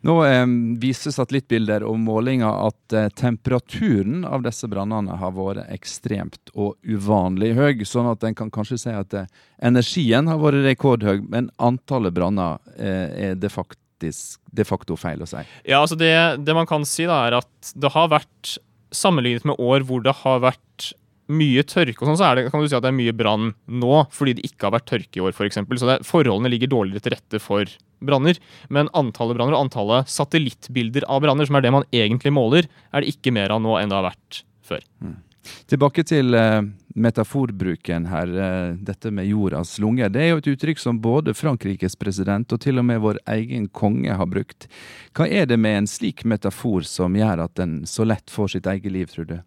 Nå 0.02 0.16
eh, 0.26 0.46
viser 0.82 1.14
satellittbilder 1.14 1.84
og 1.86 1.98
målinger 2.02 2.66
at 2.66 2.96
eh, 2.96 3.10
temperaturen 3.18 4.24
av 4.26 4.42
disse 4.42 4.66
brannene 4.70 5.14
har 5.20 5.34
vært 5.36 5.68
ekstremt 5.70 6.50
og 6.54 6.74
uvanlig 6.82 7.52
høy, 7.58 7.84
sånn 7.86 8.10
at 8.10 8.26
en 8.26 8.36
kan 8.38 8.50
kanskje 8.52 8.80
si 8.82 8.94
at 8.96 9.14
eh, 9.14 9.30
energien 9.62 10.30
har 10.30 10.42
vært 10.42 10.64
rekordhøy, 10.66 11.22
men 11.30 11.52
antallet 11.62 12.14
branner 12.16 12.58
eh, 12.74 13.30
er 13.30 13.38
de 13.38 13.52
facto, 13.52 13.78
de 14.02 14.66
facto 14.66 14.98
feil 14.98 15.22
å 15.22 15.28
si. 15.30 15.44
Ja, 15.62 15.78
altså 15.78 15.94
det, 15.98 16.10
det 16.42 16.58
man 16.58 16.66
kan 16.66 16.82
si, 16.88 17.06
da, 17.06 17.20
er 17.28 17.38
at 17.38 17.74
det 17.78 17.92
har 17.94 18.10
vært 18.10 18.56
sammenlignet 18.92 19.46
med 19.48 19.62
år 19.62 19.86
hvor 19.86 20.02
det 20.04 20.16
har 20.24 20.42
vært 20.42 20.90
mye 21.32 21.62
tørke, 21.62 22.02
og 22.02 22.10
sånn, 22.10 22.18
så 22.18 22.32
det, 22.34 22.48
kan 22.50 22.60
du 22.60 22.66
si 22.66 22.76
at 22.76 22.82
det 22.82 22.90
er 22.90 22.98
mye 22.98 23.14
brann 23.14 23.52
nå 23.70 24.02
fordi 24.12 24.34
det 24.40 24.50
ikke 24.50 24.66
har 24.66 24.74
vært 24.80 24.90
tørke 24.90 25.20
i 25.20 25.22
år, 25.22 25.32
f.eks. 25.36 25.62
Så 25.78 25.88
det, 25.88 26.00
forholdene 26.08 26.50
ligger 26.50 26.74
dårligere 26.74 27.06
til 27.06 27.14
rette 27.14 27.40
for 27.42 27.70
branner. 28.06 28.38
Men 28.72 28.90
antallet 28.98 29.38
branner 29.38 29.56
og 29.56 29.66
antallet 29.66 30.10
satellittbilder 30.12 31.08
av 31.08 31.22
branner, 31.24 31.48
som 31.48 31.58
er 31.58 31.66
det 31.66 31.74
man 31.74 31.88
egentlig 31.94 32.34
måler, 32.34 32.70
er 32.92 33.02
det 33.04 33.14
ikke 33.14 33.34
mer 33.34 33.54
av 33.54 33.62
nå 33.64 33.76
enn 33.80 33.92
det 33.92 33.98
har 33.98 34.10
vært 34.10 34.42
før. 34.66 34.86
Mm. 35.02 35.20
Tilbake 35.66 36.04
til 36.06 36.36
uh, 36.38 36.62
metaforbruken 36.94 38.06
her. 38.10 38.30
Uh, 38.30 38.74
dette 38.78 39.10
med 39.14 39.26
jordas 39.26 39.74
lunger. 39.82 40.12
Det 40.12 40.22
er 40.22 40.32
jo 40.32 40.42
et 40.42 40.50
uttrykk 40.54 40.82
som 40.82 41.00
både 41.02 41.34
Frankrikes 41.34 41.98
president 41.98 42.52
og 42.54 42.62
til 42.62 42.78
og 42.78 42.86
med 42.86 43.02
vår 43.02 43.18
egen 43.34 43.66
konge 43.74 44.14
har 44.18 44.30
brukt. 44.30 44.68
Hva 45.16 45.26
er 45.26 45.48
det 45.50 45.58
med 45.58 45.80
en 45.80 45.90
slik 45.90 46.22
metafor 46.28 46.86
som 46.86 47.18
gjør 47.18 47.46
at 47.46 47.56
den 47.58 47.82
så 47.90 48.06
lett 48.06 48.30
får 48.30 48.56
sitt 48.56 48.70
eget 48.70 48.94
liv, 48.94 49.10
tror 49.10 49.28
du? 49.28 49.40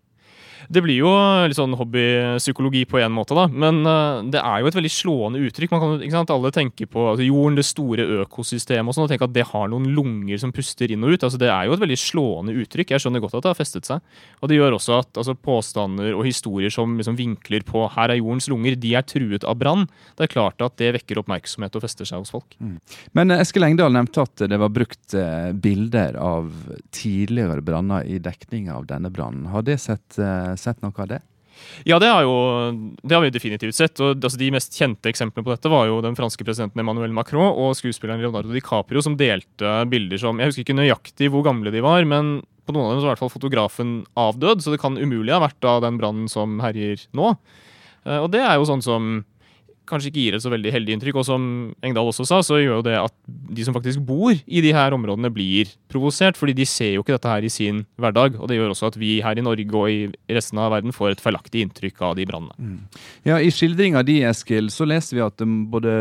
Det 0.69 0.83
blir 0.83 0.99
jo 0.99 1.11
litt 1.45 1.57
sånn 1.57 1.75
hobbypsykologi 1.77 2.85
på 2.89 2.99
en 3.01 3.13
måte, 3.15 3.35
da. 3.37 3.45
Men 3.51 3.81
uh, 3.87 4.23
det 4.31 4.41
er 4.41 4.61
jo 4.61 4.69
et 4.69 4.77
veldig 4.77 4.91
slående 4.91 5.41
uttrykk. 5.45 5.73
Man 5.73 5.83
kan, 5.83 5.95
ikke 6.05 6.17
sant? 6.17 6.33
Alle 6.33 6.51
tenker 6.55 6.89
på 6.91 7.07
altså, 7.11 7.25
jorden, 7.27 7.59
det 7.59 7.67
store 7.67 8.07
økosystemet 8.25 8.91
og 8.91 8.97
sånn, 8.97 9.07
og 9.07 9.13
tenker 9.13 9.29
at 9.29 9.35
det 9.35 9.47
har 9.51 9.69
noen 9.71 9.89
lunger 9.95 10.41
som 10.41 10.53
puster 10.55 10.91
inn 10.91 11.05
og 11.05 11.15
ut. 11.15 11.27
Altså, 11.27 11.39
det 11.41 11.51
er 11.51 11.67
jo 11.67 11.75
et 11.75 11.83
veldig 11.83 11.99
slående 11.99 12.55
uttrykk. 12.63 12.95
Jeg 12.95 13.05
skjønner 13.05 13.23
godt 13.23 13.37
at 13.39 13.45
det 13.45 13.53
har 13.53 13.59
festet 13.59 13.89
seg. 13.89 14.03
Og 14.41 14.51
det 14.51 14.59
gjør 14.59 14.77
også 14.79 14.99
at 15.01 15.21
altså, 15.21 15.37
påstander 15.37 16.13
og 16.15 16.25
historier 16.27 16.73
som 16.73 16.97
liksom, 16.99 17.17
vinkler 17.19 17.65
på 17.67 17.85
'her 17.91 18.13
er 18.13 18.21
jordens 18.21 18.49
lunger', 18.51 18.79
de 18.79 18.95
er 18.95 19.05
truet 19.05 19.43
av 19.43 19.57
brann. 19.59 19.87
Det 20.17 20.27
er 20.27 20.33
klart 20.33 20.61
at 20.61 20.77
det 20.81 20.93
vekker 20.99 21.21
oppmerksomhet 21.21 21.75
og 21.75 21.85
fester 21.85 22.07
seg 22.07 22.23
hos 22.23 22.33
folk. 22.33 22.57
Mm. 22.59 22.77
Men 23.17 23.31
eh, 23.31 23.41
Eskil 23.43 23.67
Engdahl 23.67 23.93
nevnte 23.95 24.25
at 24.25 24.45
det 24.49 24.59
var 24.61 24.73
brukt 24.73 25.15
eh, 25.17 25.51
bilder 25.53 26.17
av 26.21 26.51
tidligere 26.95 27.63
branner 27.65 28.05
i 28.07 28.19
dekning 28.23 28.69
av 28.73 28.87
denne 28.89 29.11
brannen. 29.13 29.49
Har 29.53 29.65
det 29.67 29.79
sett 29.83 30.19
eh, 30.21 30.44
sett 30.59 30.81
noe 30.83 30.93
av 30.95 31.09
det? 31.09 31.21
Ja, 31.87 31.99
det 31.99 32.09
jo, 32.25 32.33
det 33.03 33.15
har 33.15 33.23
vi 33.23 33.31
definitivt 33.33 33.77
sett. 33.77 33.99
og 34.03 34.17
altså, 34.19 34.39
De 34.39 34.51
mest 34.53 34.75
kjente 34.75 35.09
eksemplene 35.11 35.45
på 35.45 35.53
dette 35.53 35.71
var 35.71 35.87
jo 35.89 36.01
den 36.03 36.17
franske 36.17 36.45
presidenten 36.45 36.81
Emmanuel 36.81 37.13
Macron 37.15 37.47
og 37.47 37.75
skuespilleren 37.79 38.23
Leonardo 38.23 38.51
DiCaprio, 38.53 39.03
som 39.03 39.17
delte 39.19 39.77
bilder 39.91 40.21
som 40.21 40.41
Jeg 40.41 40.51
husker 40.51 40.65
ikke 40.65 40.79
nøyaktig 40.81 41.31
hvor 41.33 41.45
gamle 41.47 41.73
de 41.73 41.83
var, 41.85 42.03
men 42.07 42.39
på 42.65 42.73
noen 42.73 42.89
av 42.89 42.95
dem 42.95 43.03
så 43.03 43.05
var 43.05 43.13
i 43.13 43.15
hvert 43.15 43.23
fall 43.23 43.35
fotografen 43.35 43.93
avdød, 44.19 44.63
så 44.63 44.73
det 44.73 44.81
kan 44.81 44.97
umulig 44.97 45.35
ha 45.35 45.43
vært 45.43 45.59
da 45.63 45.77
den 45.83 45.99
brannen 46.01 46.27
som 46.31 46.57
herjer 46.63 47.05
nå. 47.15 47.35
Eh, 48.05 48.19
og 48.19 48.31
det 48.33 48.41
er 48.41 48.57
jo 48.57 48.67
sånn 48.69 48.83
som 48.85 49.19
kanskje 49.89 50.11
ikke 50.11 50.21
gir 50.21 50.37
et 50.37 50.43
så 50.43 50.51
veldig 50.53 50.73
heldig 50.75 50.95
inntrykk. 50.95 51.19
Og 51.21 51.27
som 51.27 51.47
Engdahl 51.85 52.11
også 52.11 52.25
sa, 52.27 52.41
så 52.45 52.59
gjør 52.61 52.79
jo 52.79 52.85
det 52.87 52.95
at 52.99 53.13
de 53.25 53.65
som 53.65 53.75
faktisk 53.75 54.03
bor 54.05 54.33
i 54.33 54.63
de 54.63 54.73
her 54.75 54.95
områdene, 54.95 55.31
blir 55.33 55.71
provosert. 55.91 56.39
Fordi 56.39 56.55
de 56.57 56.67
ser 56.69 56.95
jo 56.95 57.05
ikke 57.05 57.15
dette 57.15 57.31
her 57.31 57.45
i 57.45 57.51
sin 57.53 57.83
hverdag. 58.01 58.39
Og 58.39 58.49
det 58.49 58.59
gjør 58.59 58.73
også 58.73 58.91
at 58.91 58.99
vi 59.01 59.17
her 59.25 59.39
i 59.39 59.45
Norge 59.45 59.67
og 59.75 59.89
i 59.91 60.35
resten 60.35 60.61
av 60.61 60.73
verden 60.75 60.95
får 60.95 61.15
et 61.15 61.23
feilaktig 61.23 61.65
inntrykk 61.65 62.01
av 62.09 62.15
de 62.19 62.27
brannene. 62.29 62.55
Mm. 62.57 63.01
Ja, 63.27 63.39
I 63.39 63.51
skildringa 63.53 64.03
di, 64.07 64.19
Eskil, 64.27 64.71
så 64.73 64.87
leser 64.89 65.19
vi 65.19 65.25
at 65.25 65.45
både 65.71 65.93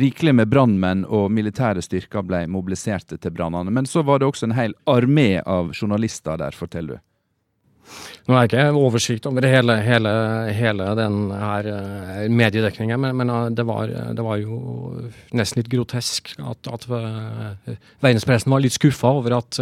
rikelig 0.00 0.36
med 0.36 0.50
brannmenn 0.52 1.06
og 1.08 1.30
militære 1.34 1.82
styrker 1.84 2.26
ble 2.26 2.44
mobiliserte 2.50 3.20
til 3.20 3.34
brannene. 3.34 3.72
Men 3.74 3.88
så 3.88 4.04
var 4.06 4.20
det 4.20 4.30
også 4.30 4.48
en 4.48 4.58
hel 4.58 4.76
armé 4.90 5.30
av 5.44 5.72
journalister 5.76 6.40
der, 6.40 6.56
forteller 6.56 6.98
du. 6.98 7.06
Nå 8.26 8.36
har 8.36 8.46
jeg 8.46 8.50
ikke 8.50 8.78
oversikt 8.78 9.26
over 9.26 9.46
hele, 9.48 9.76
hele, 9.82 10.12
hele 10.54 10.88
den 10.98 11.18
her 11.34 11.68
uh, 11.72 12.22
mediedekningen, 12.30 13.00
men, 13.02 13.16
men 13.18 13.32
uh, 13.32 13.48
det, 13.50 13.66
var, 13.66 13.90
det, 13.90 14.24
var, 14.26 14.38
jo 14.38 14.60
nesten 15.36 15.62
litt 15.62 15.72
grotesk 15.72 16.32
at, 16.38 16.70
at 16.70 16.86
verdenspressen 16.90 18.52
var 18.54 18.62
litt 18.62 18.76
skuffa 18.76 19.14
over 19.18 19.40
at 19.40 19.58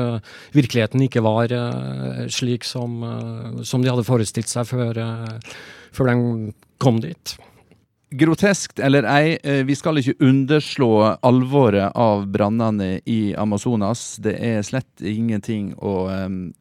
virkeligheten 0.56 1.06
ikke 1.06 1.24
var 1.24 1.52
slik 2.32 2.66
som, 2.68 3.00
som, 3.62 3.82
de 3.82 3.92
hadde 3.92 4.06
forestilt 4.06 4.50
seg 4.50 4.68
før, 4.68 5.00
før 5.96 6.12
de 6.12 6.18
kom 6.82 7.00
dit. 7.02 7.38
Groteskt 8.10 8.78
eller 8.80 9.04
ei, 9.04 9.36
eh, 9.42 9.64
vi 9.68 9.76
skal 9.76 10.00
ikke 10.00 10.16
underslå 10.24 10.92
alvoret 11.26 11.92
av 11.92 12.24
brannene 12.32 13.02
i 13.04 13.34
Amazonas. 13.36 14.16
Det 14.24 14.32
er 14.40 14.64
slett 14.64 15.04
ingenting 15.04 15.74
å 15.76 16.08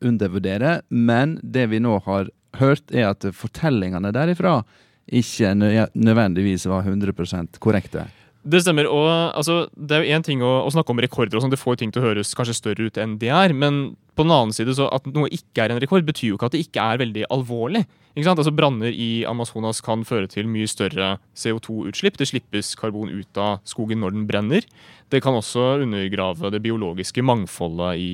undervurdere. 0.03 0.81
Men 0.89 1.37
det 1.43 1.69
vi 1.71 1.79
nå 1.79 2.01
har 2.03 2.27
hørt, 2.59 2.91
er 2.91 3.13
at 3.13 3.23
fortellingene 3.31 4.11
derifra 4.11 4.59
ikke 5.07 5.53
nødvendigvis 5.55 6.67
var 6.67 6.83
100% 6.83 7.59
korrekte. 7.63 8.07
Det 8.47 8.61
stemmer. 8.63 8.87
og 8.87 9.35
altså, 9.35 9.67
Det 9.75 9.95
er 9.95 10.03
jo 10.03 10.15
én 10.15 10.23
ting 10.23 10.41
å, 10.41 10.63
å, 10.65 10.71
snakke 10.71 10.93
om 10.93 10.99
rekorder, 11.03 11.37
og 11.37 11.43
sånn, 11.43 11.51
det 11.51 11.59
får 11.59 11.79
ting 11.79 11.91
til 11.91 12.03
å 12.03 12.09
høres 12.09 12.35
kanskje 12.35 12.55
større 12.55 12.87
ut 12.87 12.99
enn 12.99 13.17
de 13.19 13.31
er. 13.31 13.53
Men 13.53 13.97
på 14.17 14.25
den 14.25 14.33
annen 14.33 14.55
side, 14.55 14.73
så 14.75 14.89
at 14.93 15.05
noe 15.13 15.29
ikke 15.33 15.63
er 15.63 15.73
en 15.73 15.79
rekord, 15.81 16.05
betyr 16.07 16.31
jo 16.31 16.37
ikke 16.39 16.49
at 16.49 16.57
det 16.57 16.63
ikke 16.65 16.83
er 16.83 17.01
veldig 17.03 17.25
alvorlig. 17.33 17.83
Ikke 18.17 18.25
sant? 18.25 18.41
Altså 18.41 18.53
Branner 18.57 18.89
i 18.89 19.21
Amazonas 19.29 19.79
kan 19.85 20.01
føre 20.07 20.29
til 20.31 20.49
mye 20.49 20.65
større 20.69 21.11
CO2-utslipp. 21.37 22.17
Det 22.17 22.25
slippes 22.31 22.73
karbon 22.79 23.11
ut 23.13 23.37
av 23.41 23.59
skogen 23.69 24.01
når 24.01 24.15
den 24.15 24.25
brenner. 24.29 24.65
Det 25.13 25.21
kan 25.21 25.37
også 25.37 25.83
undergrave 25.83 26.49
det 26.51 26.63
biologiske 26.65 27.21
mangfoldet 27.21 28.01
i, 28.01 28.11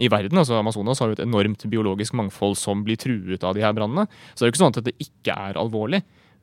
i 0.00 0.08
verden. 0.12 0.40
Altså 0.40 0.56
Amazonas 0.56 1.04
har 1.04 1.12
jo 1.12 1.18
et 1.18 1.26
enormt 1.26 1.66
biologisk 1.68 2.16
mangfold 2.16 2.56
som 2.56 2.80
blir 2.86 2.96
truet 2.96 3.44
av 3.44 3.52
de 3.58 3.66
her 3.66 3.76
brannene. 3.76 4.08
Så 4.32 4.40
det 4.40 4.48
er 4.48 4.50
jo 4.50 4.54
ikke 4.56 4.64
sånn 4.64 4.74
at 4.74 4.80
dette 4.80 5.04
ikke 5.04 5.36
er 5.36 5.60
alvorlig. 5.60 6.00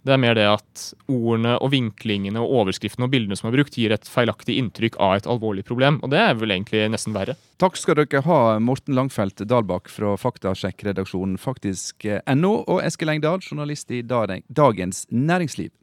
Det 0.07 0.13
er 0.15 0.21
mer 0.21 0.37
det 0.37 0.45
at 0.47 0.83
ordene 1.11 1.57
og 1.59 1.73
vinklingene 1.73 2.39
og 2.39 2.53
overskriftene 2.61 3.09
og 3.09 3.11
bildene 3.11 3.35
som 3.35 3.49
er 3.49 3.57
brukt, 3.57 3.75
gir 3.75 3.91
et 3.91 4.07
feilaktig 4.07 4.55
inntrykk 4.61 4.95
av 5.03 5.17
et 5.17 5.27
alvorlig 5.27 5.65
problem. 5.67 5.99
Og 6.05 6.13
det 6.13 6.21
er 6.23 6.37
vel 6.39 6.55
egentlig 6.55 6.85
nesten 6.93 7.15
verre. 7.17 7.35
Takk 7.59 7.75
skal 7.75 7.99
dere 7.99 8.23
ha, 8.23 8.39
Morten 8.63 8.95
Langfelt 8.95 9.43
Dalbakk 9.43 9.91
fra 9.91 10.15
faktasjekkredaksjonen 10.21 11.35
faktisk.no, 11.41 12.53
og 12.63 12.81
Eskil 12.87 13.11
Engdahl, 13.11 13.43
journalist 13.43 13.91
i 13.91 13.99
Dagens 14.07 15.03
Næringsliv. 15.11 15.73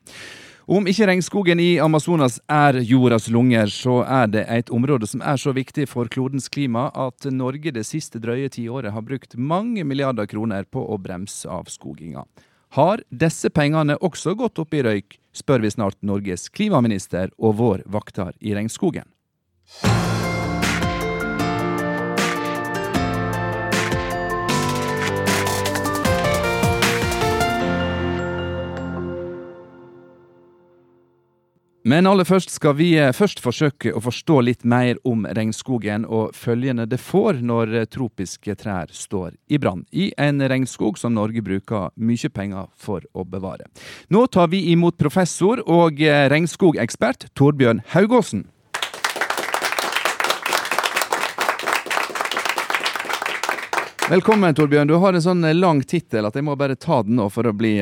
Om 0.67 0.89
ikke 0.91 1.07
regnskogen 1.07 1.61
i 1.63 1.77
Amazonas 1.79 2.41
er 2.51 2.81
jordas 2.83 3.29
lunger, 3.31 3.69
så 3.71 4.01
er 4.03 4.33
det 4.33 4.49
et 4.51 4.73
område 4.75 5.07
som 5.07 5.21
er 5.23 5.39
så 5.39 5.53
viktig 5.55 5.85
for 5.87 6.11
klodens 6.11 6.49
klima 6.51 6.89
at 6.91 7.29
Norge 7.31 7.71
det 7.71 7.85
siste 7.87 8.19
drøye 8.19 8.49
tiåret 8.51 8.91
har 8.91 9.05
brukt 9.07 9.37
mange 9.39 9.85
milliarder 9.87 10.27
kroner 10.27 10.67
på 10.67 10.83
å 10.83 10.99
bremse 10.99 11.47
avskoginga. 11.47 12.25
Har 12.77 13.01
disse 13.09 13.49
pengene 13.49 13.95
også 14.05 14.35
gått 14.37 14.61
opp 14.61 14.75
i 14.77 14.83
røyk, 14.85 15.15
spør 15.33 15.63
vi 15.65 15.71
snart 15.73 15.97
Norges 16.05 16.51
klimaminister 16.53 17.31
og 17.41 17.57
vår 17.57 17.87
vakter 17.89 18.35
i 18.45 18.53
regnskogen. 18.53 19.09
Men 31.87 32.07
aller 32.11 32.27
først 32.27 32.51
skal 32.51 32.73
vi 32.81 32.89
eh, 32.99 33.13
først 33.15 33.39
forsøke 33.39 33.93
å 33.95 34.01
forstå 34.03 34.41
litt 34.43 34.65
mer 34.67 34.99
om 35.07 35.21
regnskogen 35.23 36.03
og 36.03 36.33
følgene 36.35 36.83
det 36.91 36.99
får 36.99 37.39
når 37.47 37.75
eh, 37.79 37.85
tropiske 37.87 38.57
trær 38.59 38.91
står 38.91 39.37
i 39.47 39.61
brann, 39.63 39.85
i 39.95 40.09
en 40.19 40.43
regnskog 40.43 40.99
som 40.99 41.15
Norge 41.15 41.45
bruker 41.47 41.93
mye 41.95 42.31
penger 42.35 42.67
for 42.75 43.07
å 43.15 43.23
bevare. 43.23 43.69
Nå 44.11 44.25
tar 44.35 44.51
vi 44.51 44.65
imot 44.73 44.99
professor 44.99 45.63
og 45.63 46.03
eh, 46.03 46.27
regnskogekspert 46.33 47.29
Torbjørn 47.39 47.85
Haugåsen. 47.95 48.49
Velkommen, 54.11 54.59
Torbjørn. 54.59 54.91
Du 54.91 54.99
har 54.99 55.15
en 55.15 55.23
sånn 55.23 55.47
lang 55.55 55.87
tittel 55.87 56.27
at 56.27 56.35
jeg 56.35 56.51
må 56.51 56.59
bare 56.59 56.75
ta 56.75 57.05
den 57.07 57.23
nå 57.23 57.31
for 57.31 57.47
å 57.47 57.55
bli 57.55 57.77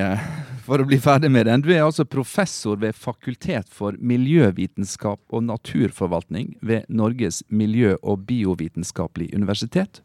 for 0.64 0.80
å 0.80 0.86
bli 0.88 0.96
ferdig 1.00 1.30
med 1.32 1.46
den. 1.48 1.62
Du 1.64 1.70
er 1.74 1.84
altså 1.84 2.06
professor 2.08 2.78
ved 2.80 2.96
Fakultet 2.96 3.68
for 3.72 3.96
miljøvitenskap 4.00 5.20
og 5.28 5.44
naturforvaltning 5.50 6.54
ved 6.64 6.88
Norges 6.88 7.42
miljø- 7.48 7.98
og 8.02 8.24
biovitenskapelig 8.28 9.30
universitet 9.36 10.00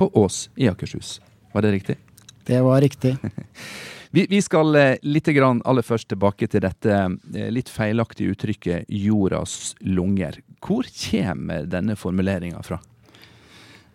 på 0.00 0.08
Ås 0.16 0.48
i 0.56 0.70
Akershus. 0.70 1.18
Var 1.52 1.66
det 1.66 1.74
riktig? 1.76 1.98
Det 2.44 2.60
var 2.64 2.80
riktig. 2.80 3.16
vi, 4.16 4.26
vi, 4.30 4.40
skal 4.42 4.74
eh, 4.76 4.96
litt 5.02 5.28
grann 5.36 5.62
aller 5.64 5.84
først 5.84 6.08
tilbake 6.12 6.48
til 6.50 6.64
dette 6.64 6.96
eh, 6.96 7.52
litt 7.52 7.70
feilaktige 7.72 8.34
uttrykket 8.34 8.88
'jordas 8.88 9.76
lunger'. 9.80 10.40
Hvor 10.64 10.88
kommer 10.88 11.68
denne 11.68 11.96
formuleringa 11.96 12.64
fra? 12.64 12.80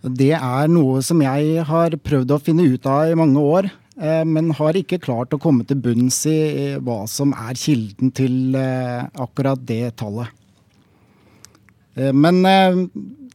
Det 0.01 0.31
er 0.37 0.71
noe 0.71 1.01
som 1.03 1.19
jeg 1.19 1.65
har 1.67 1.97
prøvd 1.99 2.31
å 2.31 2.39
finne 2.39 2.69
ut 2.71 2.85
av 2.87 3.11
i 3.11 3.17
mange 3.19 3.41
år. 3.41 3.67
Eh, 3.99 4.25
men 4.25 4.53
har 4.55 4.77
ikke 4.79 5.01
klart 5.03 5.33
å 5.35 5.41
komme 5.41 5.65
til 5.67 5.79
bunns 5.83 6.21
i 6.29 6.77
hva 6.79 7.01
som 7.11 7.33
er 7.35 7.57
kilden 7.59 8.13
til 8.15 8.55
eh, 8.55 9.03
akkurat 9.19 9.59
det 9.67 9.97
tallet. 9.99 10.31
Eh, 11.99 12.13
men 12.15 12.39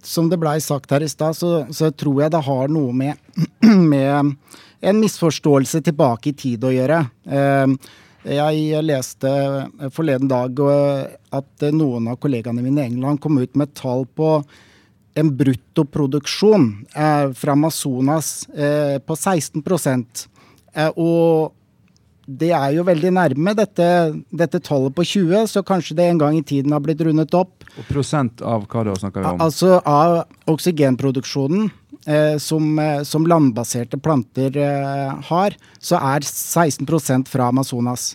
som 0.05 0.31
det 0.33 0.41
blei 0.41 0.57
sagt 0.65 0.95
her 0.95 1.05
i 1.05 1.11
stad, 1.11 1.37
så, 1.37 1.67
så, 1.69 1.93
tror 1.93 2.25
jeg 2.25 2.33
det 2.33 2.45
har 2.49 2.73
noe 2.73 2.97
med, 2.97 3.21
med, 3.93 4.33
en 4.85 5.01
misforståelse 5.01 5.81
tilbake 5.85 6.33
i 6.33 6.37
tid 6.37 6.65
å 6.65 6.73
gjøre. 6.73 6.99
Jeg 8.29 8.83
leste 8.85 9.31
forleden 9.97 10.29
dag 10.29 10.61
at 11.33 11.65
noen 11.73 12.11
av 12.13 12.19
kollegaene 12.21 12.61
mine 12.61 12.83
i 12.83 12.91
England 12.91 13.23
kom 13.25 13.41
ut 13.41 13.57
med 13.57 13.73
tall 13.81 14.05
på 14.05 14.35
en 15.17 15.33
bruttoproduksjon 15.41 16.69
fra 16.93 17.57
Amazonas 17.57 18.35
på 18.53 19.17
16 19.17 19.65
eh, 19.65 19.65
Og 20.97 21.53
det 22.27 22.51
er 22.57 22.73
jo 22.79 22.85
veldig 22.87 23.13
nærme 23.15 23.53
dette, 23.57 23.87
dette, 24.33 24.61
tallet 24.65 24.95
på 24.97 25.05
20, 25.05 25.49
så 25.51 25.63
kanskje 25.67 25.97
det 25.99 26.09
en 26.09 26.21
gang 26.23 26.39
i 26.39 26.45
tiden 26.47 26.73
har 26.73 26.83
blitt 26.85 27.03
rundet 27.05 27.35
opp. 27.37 27.67
Og 27.77 27.89
prosent 27.89 28.41
av 28.41 28.65
hva 28.71 28.85
da 28.89 28.97
snakker 28.97 29.21
vi 29.21 29.33
om? 29.35 29.43
Altså 29.45 29.77
av 29.81 30.23
oksygenproduksjonen 30.51 31.69
eh, 32.07 32.37
som, 32.41 32.79
eh, 32.79 33.03
som, 33.05 33.29
landbaserte 33.29 34.01
planter 34.01 34.57
eh, 34.57 35.15
har, 35.29 35.57
så 35.79 36.01
er 36.01 36.25
16% 36.25 37.29
fra 37.29 37.51
Amazonas. 37.53 38.15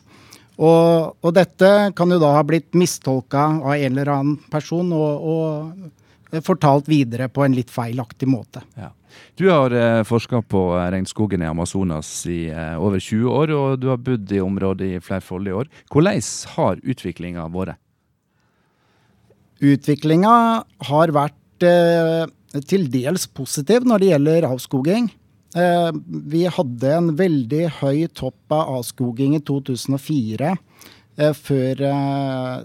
Og, 0.60 1.16
og, 1.22 1.32
dette 1.38 1.70
kan 1.96 2.12
jo 2.12 2.20
da 2.20 2.34
ha 2.36 2.44
blitt 2.44 2.74
mistolka 2.76 3.46
av 3.62 3.76
en 3.78 3.94
eller 3.94 4.10
annen 4.12 4.40
person 4.52 4.90
og, 4.92 5.30
og 5.32 6.42
fortalt 6.46 6.90
videre 6.90 7.30
på 7.32 7.46
en 7.46 7.56
litt 7.56 7.72
feilaktig 7.72 8.28
måte. 8.28 8.66
Ja. 8.76 8.92
Du 9.40 9.48
har 9.50 9.74
eh, 9.76 10.04
forska 10.08 10.42
på 10.42 10.64
eh, 10.78 10.88
regnskogen 10.94 11.42
i 11.42 11.50
Amazonas 11.50 12.10
i 12.30 12.48
eh, 12.52 12.76
over 12.80 13.00
20 13.00 13.30
år, 13.32 13.54
og 13.56 13.80
du 13.82 13.90
har 13.92 14.02
bodd 14.04 14.32
i 14.32 14.42
området 14.44 14.90
i 14.96 15.04
flerfoldige 15.04 15.62
år. 15.62 15.70
Hvordan 15.92 16.26
har 16.56 16.82
utviklinga 16.84 17.48
vært? 17.54 17.80
Utviklinga 19.60 20.36
har 20.88 21.12
vært 21.16 21.68
eh, 21.68 22.26
til 22.68 22.88
dels 22.92 23.28
positiv 23.36 23.88
når 23.88 24.00
det 24.00 24.12
gjelder 24.14 24.48
avskoging. 24.48 25.10
Eh, 25.60 25.92
vi 26.32 26.46
hadde 26.48 26.94
en 26.96 27.12
veldig 27.20 27.66
høy 27.82 28.08
topp 28.16 28.56
av 28.56 28.78
avskoging 28.80 29.36
i 29.36 29.44
2004. 29.44 30.56
Eh, 31.20 31.34
før, 31.36 31.84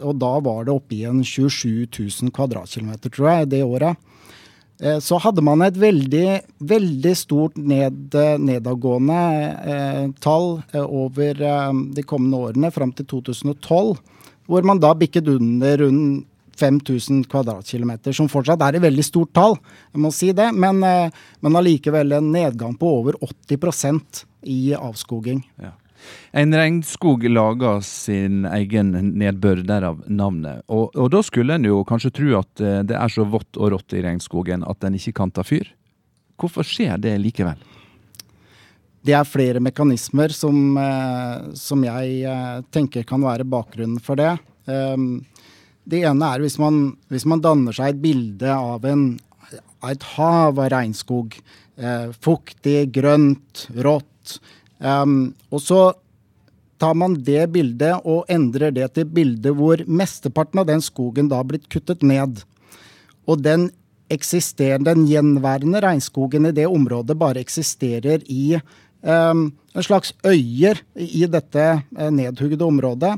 og 0.07 0.19
da 0.23 0.33
var 0.47 0.67
det 0.67 0.75
oppe 0.77 1.01
i 1.01 1.05
en 1.11 1.25
27 1.27 1.89
000 1.91 2.35
kvadratkilometer, 2.35 3.11
tror 3.11 3.33
jeg, 3.33 3.51
det 3.57 3.65
året. 3.67 3.99
Eh, 4.83 4.99
så 4.99 5.19
hadde 5.23 5.45
man 5.45 5.63
et 5.63 5.77
veldig, 5.79 6.29
veldig 6.67 7.15
stort 7.19 7.59
ned, 7.61 8.17
nedadgående 8.43 9.23
eh, 9.75 10.05
tall 10.25 10.63
eh, 10.73 10.83
over 10.83 11.43
eh, 11.43 11.73
de 11.95 12.07
kommende 12.07 12.43
årene 12.49 12.73
fram 12.75 12.93
til 12.97 13.07
2012, 13.13 13.97
hvor 14.51 14.67
man 14.67 14.83
da 14.83 14.93
bikket 14.99 15.31
under 15.31 15.85
rundt 15.87 16.31
5000 16.55 17.25
kvadratkilometer, 17.31 18.15
som 18.15 18.29
fortsatt 18.31 18.63
er 18.63 18.79
et 18.79 18.85
veldig 18.85 19.05
stort 19.07 19.33
tall, 19.35 19.57
jeg 19.93 20.03
må 20.03 20.11
si 20.15 20.31
det, 20.37 20.51
men, 20.55 20.83
eh, 20.87 21.11
men 21.43 21.59
allikevel 21.59 22.15
en 22.19 22.33
nedgang 22.35 22.77
på 22.79 22.91
over 23.01 23.19
80% 23.23 24.25
i 24.51 24.75
avskoging. 24.77 25.43
Ja. 25.63 25.73
En 26.35 26.55
regnskog 26.55 27.23
lager 27.31 27.81
sin 27.87 28.43
egen 28.49 28.89
nedbør, 29.15 29.61
derav 29.67 30.01
navnet. 30.11 30.65
Og, 30.67 30.89
og, 30.97 31.07
da 31.15 31.21
skulle 31.23 31.55
en 31.55 31.69
jo 31.69 31.85
kanskje 31.87 32.11
tro 32.17 32.33
at 32.41 32.63
eh, 32.63 32.81
det 32.89 32.97
er 32.99 33.13
så 33.13 33.23
vått 33.31 33.55
og 33.55 33.71
rått 33.77 33.95
i 33.95 34.03
regnskogen 34.03 34.65
at 34.67 34.81
den 34.83 34.97
ikke 34.99 35.15
kan 35.21 35.31
ta 35.31 35.45
fyr. 35.47 35.71
Hvorfor 36.41 36.67
skjer 36.67 36.99
det 36.99 37.13
likevel? 37.23 37.61
Det 39.05 39.15
er 39.15 39.29
flere 39.29 39.63
mekanismer 39.63 40.35
som, 40.35 40.59
eh, 40.81 41.53
som 41.61 41.85
jeg 41.87 42.25
eh, 42.27 42.59
tenker 42.75 43.07
kan 43.07 43.23
være 43.23 43.47
bakgrunnen 43.47 44.03
for 44.03 44.19
det. 44.19 44.33
Ehm, 44.67 45.23
det 45.87 46.03
ene 46.09 46.33
er 46.35 46.43
hvis 46.43 46.59
man, 46.59 46.97
hvis 47.15 47.29
man 47.31 47.45
danner 47.45 47.77
seg 47.77 47.93
et 47.93 48.03
bilde 48.03 48.51
av, 48.51 48.83
en, 48.91 49.13
av 49.85 49.93
et 49.93 50.11
hav 50.17 50.59
av 50.59 50.73
regnskog. 50.73 51.39
Fuktig, 52.23 52.93
grønt, 52.95 53.65
rått. 53.83 54.37
Um, 54.85 55.33
og 55.49 55.63
så 55.65 55.81
tar 56.83 56.97
man 56.99 57.17
det 57.25 57.47
bildet 57.55 58.05
og 58.05 58.29
endrer 58.33 58.75
det 58.75 58.91
til 58.97 59.09
bildet 59.09 59.57
hvor 59.57 59.81
mesteparten 59.89 60.61
av 60.61 60.69
den 60.69 60.83
skogen 60.85 61.31
da 61.31 61.41
har 61.41 61.49
blitt 61.49 61.71
kuttet 61.73 62.05
ned. 62.05 62.43
Og 63.25 63.41
den 63.41 63.71
eksisterende, 64.13 64.93
den 64.93 65.07
gjenværende 65.09 65.81
regnskogen 65.81 66.51
i 66.51 66.55
det 66.55 66.67
området 66.69 67.17
bare 67.19 67.41
eksisterer 67.41 68.25
i 68.29 68.59
um, 69.01 69.49
en 69.75 69.87
slags 69.87 70.13
øyer 70.27 70.83
i 70.95 71.25
dette 71.31 71.65
uh, 71.81 72.11
nedhuggede 72.13 72.67
området, 72.67 73.17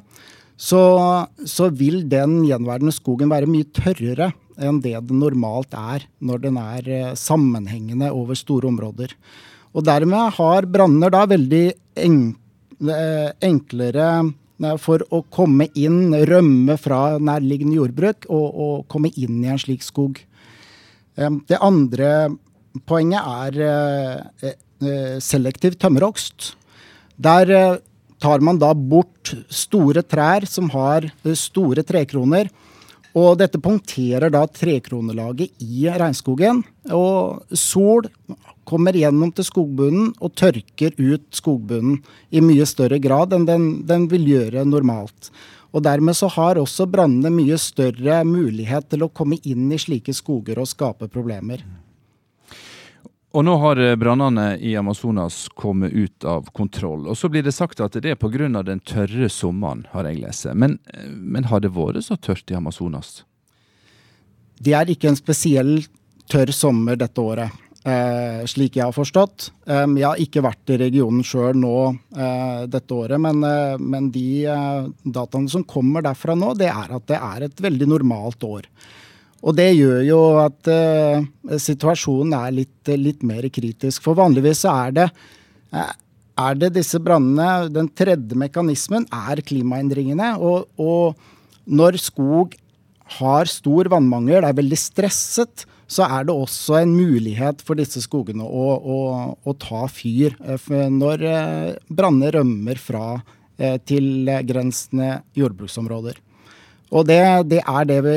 så, 0.57 1.27
så, 1.45 1.69
vil 1.69 2.07
den 2.09 2.39
gjenværende 2.47 2.95
skogen 2.95 3.29
være 3.29 3.51
mye 3.51 3.67
tørrere 3.77 4.31
enn 4.57 4.79
det 4.81 4.95
den 5.05 5.19
normalt 5.21 5.75
er 5.77 6.07
når 6.25 6.47
den 6.47 6.57
er 6.63 6.87
uh, 7.11 7.19
sammenhengende 7.19 8.15
over 8.15 8.39
store 8.39 8.71
områder. 8.71 9.13
Og 9.77 9.85
dermed 9.85 10.33
har 10.39 10.67
branner 10.73 11.13
da 11.13 11.27
veldig 11.29 11.65
eh, 12.01 13.31
enklere 13.45 14.09
eh, 14.25 14.77
for 14.81 15.05
å 15.13 15.21
komme 15.33 15.69
inn, 15.77 16.15
rømme 16.31 16.79
fra 16.81 17.19
nærliggende 17.21 17.77
jordbruk 17.77 18.29
og, 18.31 18.47
og 18.49 18.87
komme 18.93 19.13
inn 19.21 19.43
i 19.45 19.51
en 19.53 19.61
slik 19.61 19.85
skog. 19.85 20.23
Eh, 21.21 21.33
det 21.51 21.61
andre 21.61 22.13
poenget 22.89 23.25
er 23.25 25.21
selektiv 25.25 25.79
tømmerhogst. 25.81 26.51
Der 27.17 27.49
tar 28.21 28.43
man 28.45 28.59
da 28.61 28.75
bort 28.77 29.31
store 29.49 30.03
trær 30.05 30.45
som 30.45 30.69
har 30.75 31.07
store 31.33 31.81
trekroner. 31.89 32.51
Og 33.17 33.39
dette 33.41 33.57
punkterer 33.57 34.29
da 34.29 34.43
trekronelaget 34.45 35.65
i 35.65 35.89
regnskogen. 35.89 36.61
Og 36.93 37.57
sol 37.57 38.05
kommer 38.67 38.97
gjennom 38.99 39.31
til 39.35 39.47
skogbunnen 39.47 40.13
og 40.19 40.35
tørker 40.39 40.97
ut 40.99 41.27
skogbunnen 41.35 42.01
i 42.31 42.43
mye 42.45 42.67
større 42.69 42.99
grad 43.03 43.35
enn 43.37 43.47
den, 43.49 43.69
den 43.87 44.09
vil 44.11 44.27
gjøre 44.29 44.67
normalt. 44.67 45.31
Og 45.77 45.83
Dermed 45.85 46.17
så 46.17 46.29
har 46.33 46.59
også 46.59 46.87
brannene 46.89 47.31
mye 47.33 47.59
større 47.61 48.23
mulighet 48.25 48.89
til 48.91 49.05
å 49.05 49.13
komme 49.13 49.39
inn 49.45 49.69
i 49.73 49.81
slike 49.81 50.15
skoger 50.17 50.63
og 50.63 50.71
skape 50.71 51.11
problemer. 51.13 51.65
Og 53.37 53.45
nå 53.45 53.53
har 53.61 53.81
eh, 53.85 53.97
brannene 54.01 54.55
i 54.65 54.73
Amazonas 54.81 55.43
kommet 55.53 55.93
ut 55.93 56.25
av 56.25 56.47
kontroll. 56.57 57.05
Og 57.05 57.19
så 57.21 57.29
blir 57.29 57.45
det 57.45 57.53
sagt 57.53 57.83
at 57.85 57.99
det 58.01 58.15
er 58.15 58.17
pga. 58.17 58.63
den 58.63 58.81
tørre 58.81 59.29
sommeren, 59.29 59.85
har 59.93 60.09
jeg 60.09 60.23
lest. 60.23 60.47
Men, 60.55 60.79
eh, 60.95 61.11
men 61.11 61.45
har 61.45 61.61
det 61.61 61.75
vært 61.77 62.01
så 62.05 62.17
tørt 62.17 62.51
i 62.51 62.57
Amazonas? 62.57 63.25
Det 64.57 64.73
er 64.73 64.89
ikke 64.89 65.09
en 65.09 65.21
spesiell 65.21 65.85
tørr 66.33 66.51
sommer 66.53 66.97
dette 66.97 67.21
året 67.21 67.53
eh, 67.87 68.43
slik 68.51 68.79
jeg 68.79 68.89
har 68.89 68.95
forstått. 68.95 69.51
Um, 69.71 69.97
jeg 69.99 70.09
har 70.09 70.21
ikke 70.23 70.45
vært 70.45 70.75
i 70.75 70.79
regionen 70.81 71.25
sjøl 71.27 71.57
nå 71.59 71.77
eh, 71.95 72.63
dette 72.71 72.97
året, 72.97 73.21
men, 73.23 73.43
eh, 73.47 73.77
men 73.81 74.11
de 74.15 74.29
eh, 74.51 74.89
dataene 75.05 75.53
som 75.53 75.67
kommer 75.69 76.05
derfra 76.07 76.37
nå, 76.39 76.55
det 76.59 76.71
er 76.73 76.97
at 76.99 77.07
det 77.11 77.21
er 77.21 77.47
et 77.47 77.67
veldig 77.69 77.91
normalt 77.95 78.47
år. 78.47 78.71
Og 79.47 79.55
det 79.55 79.69
gjør 79.77 80.01
jo 80.07 80.21
at 80.43 80.73
eh, 80.73 81.27
situasjonen 81.63 82.35
er 82.35 82.59
litt, 82.63 82.93
litt, 82.99 83.23
mer 83.27 83.47
kritisk. 83.53 84.03
For 84.03 84.19
vanligvis 84.19 84.65
er 84.71 84.97
det 84.97 85.07
eh, 85.07 85.95
er 86.37 86.59
det 86.61 86.75
disse 86.75 86.99
brannene 87.01 87.71
Den 87.73 87.87
tredje 87.97 88.37
mekanismen 88.37 89.07
er 89.15 89.41
klimaendringene. 89.47 90.35
Og, 90.37 90.67
og 90.77 91.17
når 91.65 92.01
skog 92.03 92.57
har 93.21 93.49
stor 93.49 93.89
vannmangel, 93.93 94.45
er 94.45 94.57
veldig 94.57 94.79
stresset, 94.81 95.65
så 95.87 96.07
er 96.07 96.27
det 96.27 96.35
også 96.35 96.81
en 96.81 96.95
mulighet 96.97 97.63
for 97.67 97.79
disse 97.79 98.03
skogene 98.03 98.45
å, 98.45 98.67
å, 98.77 98.99
å 99.39 99.57
ta 99.63 99.85
fyr 99.91 100.35
eh, 100.43 100.71
når 100.91 101.25
eh, 101.31 101.75
branner 101.87 102.35
rømmer 102.41 102.81
fra 102.83 103.21
eh, 103.59 103.77
tilgrensende 103.87 105.21
jordbruksområder. 105.39 106.19
Og 106.91 107.07
det, 107.07 107.21
det, 107.51 107.63
er 107.63 107.87
det 107.87 108.01
vi 108.07 108.17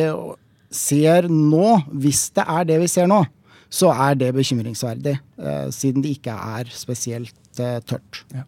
ser 0.74 1.30
nå. 1.30 1.76
Hvis 1.94 2.28
det 2.38 2.46
er 2.46 2.66
det 2.70 2.80
vi 2.82 2.90
ser 2.90 3.10
nå, 3.10 3.24
så 3.70 3.94
er 3.94 4.18
det 4.18 4.34
bekymringsverdig. 4.38 5.16
Siden 5.74 6.06
det 6.06 6.16
ikke 6.18 6.34
er 6.34 6.70
spesielt 6.74 7.34
tørt. 7.58 8.24
Ja. 8.34 8.46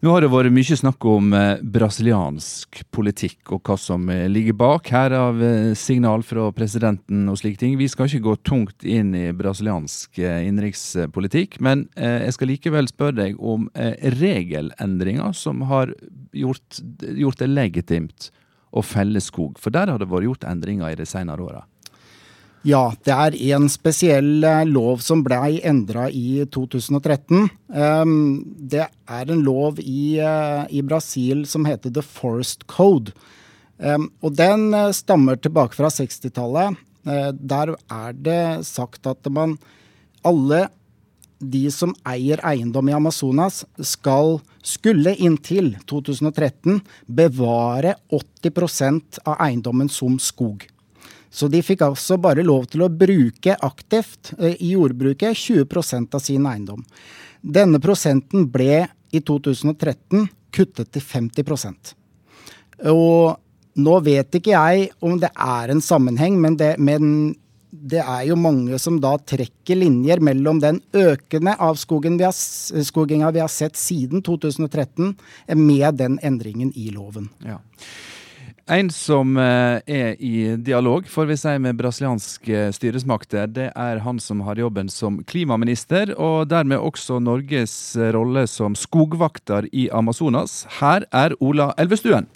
Nå 0.00 0.14
har 0.14 0.24
det 0.24 0.30
vært 0.32 0.54
mye 0.56 0.76
snakk 0.80 1.04
om 1.04 1.34
eh, 1.36 1.58
brasiliansk 1.60 2.78
politikk 2.88 3.50
og 3.52 3.66
hva 3.68 3.74
som 3.76 4.06
eh, 4.08 4.22
ligger 4.32 4.54
bak 4.56 4.88
her 4.94 5.12
av 5.12 5.42
eh, 5.44 5.74
signal 5.76 6.24
fra 6.24 6.46
presidenten 6.56 7.26
og 7.28 7.36
slike 7.36 7.60
ting. 7.60 7.74
Vi 7.76 7.88
skal 7.92 8.08
ikke 8.08 8.24
gå 8.24 8.34
tungt 8.48 8.86
inn 8.88 9.10
i 9.12 9.26
brasiliansk 9.36 10.22
innenrikspolitikk, 10.22 11.58
men 11.60 11.84
jeg 12.00 12.32
skal 12.32 12.48
likevel 12.48 12.88
spørre 12.88 13.18
deg 13.18 13.36
om 13.44 13.66
regelendringer 14.16 15.36
som 15.36 15.66
har 15.68 15.92
gjort, 16.32 16.80
gjort 17.04 17.44
det 17.44 17.50
legitimt 17.52 18.30
å 18.72 18.80
felle 18.80 19.20
skog. 19.20 19.60
For 19.60 19.74
der 19.74 19.92
har 19.92 20.00
det 20.00 20.08
vært 20.08 20.30
gjort 20.30 20.48
endringer 20.48 20.94
i 20.94 20.96
de 20.96 21.08
senere 21.12 21.44
åra. 21.44 21.66
Ja, 22.66 22.90
det 23.08 23.14
er 23.14 23.36
en 23.54 23.70
spesiell 23.72 24.44
eh, 24.44 24.66
lov 24.68 25.00
som 25.00 25.22
blei 25.24 25.62
endra 25.64 26.10
i 26.12 26.42
2013. 26.44 27.46
Ehm, 27.72 28.16
det 28.44 28.84
er 28.84 29.30
en 29.32 29.44
lov 29.46 29.78
i, 29.80 30.18
eh, 30.20 30.66
i, 30.68 30.82
Brasil 30.84 31.46
som 31.48 31.64
heter 31.64 31.94
The 31.96 32.04
Forest 32.04 32.66
Code. 32.68 33.14
Ehm, 33.80 34.10
og 34.20 34.36
den 34.36 34.74
eh, 34.76 34.90
stammer 34.92 35.40
tilbake 35.40 35.78
fra 35.78 35.88
60-tallet. 35.88 36.76
Eh, 37.08 37.30
der 37.32 37.72
er 37.88 38.12
det 38.12 38.66
sagt 38.68 39.08
at 39.08 39.24
man 39.32 39.56
alle 40.20 40.66
de 41.40 41.62
som 41.72 41.94
eier 42.04 42.42
eiendom 42.44 42.90
i 42.90 42.92
Amazonas, 42.92 43.62
skal, 43.80 44.36
skulle 44.60 45.14
inntil 45.16 45.72
2013 45.88 46.82
bevare 47.08 47.94
80% 48.12 49.22
av 49.24 49.40
eiendommen 49.46 49.88
som 49.88 50.20
skog. 50.20 50.66
Så 51.30 51.48
de 51.48 51.62
fikk 51.62 51.84
altså 51.86 52.18
bare 52.18 52.44
lov 52.46 52.66
til 52.72 52.82
å 52.84 52.90
bruke 52.90 53.54
aktivt 53.62 54.32
eh, 54.38 54.56
i 54.58 54.72
jordbruket 54.74 55.38
20% 55.38 56.16
av 56.18 56.24
sin 56.24 56.48
eiendom. 56.50 56.82
Denne 57.40 57.80
prosenten 57.82 58.48
ble 58.50 58.86
i 59.14 59.22
2013 59.22 60.26
kuttet 60.54 60.90
til 60.92 61.02
50% 61.02 61.94
Og 62.90 63.38
nå 63.80 63.94
vet 64.02 64.34
ikke 64.34 64.52
jeg 64.52 64.90
om 65.06 65.16
det 65.22 65.30
er 65.30 65.70
en 65.72 65.82
sammenheng, 65.82 66.36
men 66.42 66.58
det, 66.58 66.74
men 66.82 67.34
det 67.70 68.02
er 68.02 68.24
jo 68.28 68.36
mange 68.38 68.78
som 68.82 68.98
da 69.02 69.14
trekker 69.18 69.78
linjer 69.78 70.20
mellom 70.26 70.58
den 70.62 70.80
økende 70.96 71.54
avskoginga 71.62 72.30
vi, 73.30 73.36
vi 73.38 73.42
har 73.44 73.52
sett 73.52 73.78
siden 73.78 74.24
2013, 74.26 75.14
med 75.54 76.00
den 76.02 76.18
endringen 76.26 76.74
i 76.74 76.90
loven. 76.94 77.30
Ja. 77.46 77.60
En 78.66 78.90
som 78.90 79.36
eh, 79.36 79.80
er 79.86 80.18
i 80.22 80.56
dialog 80.56 81.08
får 81.08 81.26
vi 81.30 81.36
si, 81.40 81.54
med 81.58 81.78
brasilianske 81.78 82.68
styresmakter, 82.76 83.48
det 83.50 83.70
er 83.72 84.02
han 84.04 84.20
som 84.20 84.42
har 84.46 84.60
jobben 84.60 84.90
som 84.92 85.22
klimaminister, 85.24 86.12
og 86.18 86.50
dermed 86.50 86.78
også 86.78 87.18
Norges 87.24 87.74
rolle 88.14 88.46
som 88.50 88.76
skogvakter 88.78 89.70
i 89.72 89.88
Amazonas. 89.90 90.66
Her 90.80 91.08
er 91.10 91.34
Ola 91.40 91.72
Elvestuen. 91.80 92.28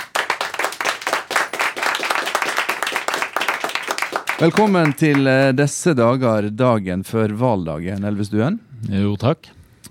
Velkommen 4.34 4.96
til 4.98 5.28
eh, 5.30 5.52
disse 5.54 5.94
dager, 5.94 6.50
dagen 6.50 7.04
før 7.06 7.36
valgdagen, 7.38 8.02
Elvestuen. 8.08 8.58
Jo, 8.90 9.14
takk. 9.20 9.46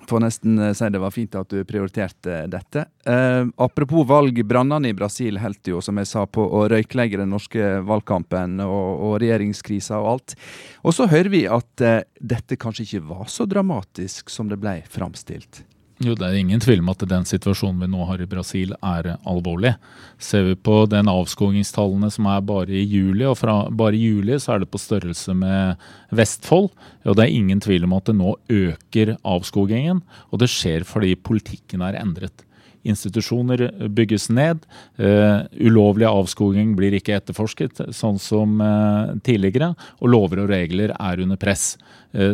Får 0.08 0.24
nesten 0.24 0.60
eh, 0.60 0.74
si 0.78 0.90
det 0.90 1.02
var 1.02 1.14
fint 1.14 1.36
at 1.40 1.50
du 1.50 1.64
prioriterte 1.68 2.44
dette. 2.52 2.86
Eh, 3.06 3.46
apropos 3.64 4.08
valg, 4.08 4.40
brannene 4.48 4.92
i 4.92 4.98
Brasil 4.98 5.40
holdt 5.42 5.72
jo, 5.72 5.82
som 5.84 6.00
jeg 6.02 6.10
sa, 6.10 6.26
på 6.28 6.44
å 6.44 6.66
røyklegge 6.72 7.22
den 7.22 7.34
norske 7.34 7.78
valgkampen 7.88 8.60
og, 8.66 8.90
og 9.08 9.20
regjeringskrisa 9.24 10.02
og 10.02 10.10
alt. 10.16 10.38
Og 10.84 10.96
så 10.96 11.08
hører 11.12 11.32
vi 11.34 11.46
at 11.48 11.86
eh, 11.86 12.02
dette 12.20 12.60
kanskje 12.60 12.88
ikke 12.88 13.06
var 13.14 13.30
så 13.32 13.48
dramatisk 13.50 14.34
som 14.34 14.52
det 14.52 14.60
ble 14.62 14.82
framstilt. 14.92 15.64
Jo, 16.04 16.16
Det 16.20 16.26
er 16.28 16.36
ingen 16.36 16.60
tvil 16.60 16.82
om 16.82 16.90
at 16.92 17.04
den 17.08 17.24
situasjonen 17.24 17.80
vi 17.80 17.88
nå 17.88 18.04
har 18.10 18.20
i 18.20 18.28
Brasil 18.28 18.74
er 18.84 19.14
alvorlig. 19.30 19.72
Ser 20.20 20.44
vi 20.50 20.56
på 20.60 20.82
den 20.92 21.08
avskogingstallene 21.08 22.10
som 22.12 22.28
er 22.28 22.42
bare 22.44 22.76
i 22.76 22.84
juli, 22.84 23.24
og 23.24 23.38
fra 23.40 23.70
bare 23.72 23.96
i 23.96 24.10
juli 24.10 24.36
så 24.36 24.56
er 24.56 24.64
det 24.64 24.72
på 24.74 24.82
størrelse 24.82 25.32
med 25.38 25.80
Vestfold. 26.12 26.74
Og 27.08 27.16
det 27.16 27.24
er 27.24 27.38
ingen 27.38 27.64
tvil 27.64 27.88
om 27.88 27.96
at 27.96 28.10
det 28.10 28.18
nå 28.20 28.36
øker 28.52 29.16
avskogingen, 29.24 30.04
og 30.32 30.44
det 30.44 30.52
skjer 30.52 30.84
fordi 30.84 31.16
politikken 31.16 31.86
er 31.88 32.02
endret. 32.02 32.44
Institusjoner 32.84 33.70
bygges 33.96 34.28
ned. 34.34 34.66
Uh, 35.00 35.46
ulovlig 35.64 36.08
avskoging 36.10 36.74
blir 36.76 36.98
ikke 36.98 37.16
etterforsket, 37.16 37.80
sånn 37.96 38.20
som 38.20 38.60
uh, 38.60 39.16
tidligere. 39.24 39.72
Og 40.02 40.12
lover 40.12 40.44
og 40.44 40.52
regler 40.52 40.92
er 40.98 41.24
under 41.24 41.40
press. 41.40 41.74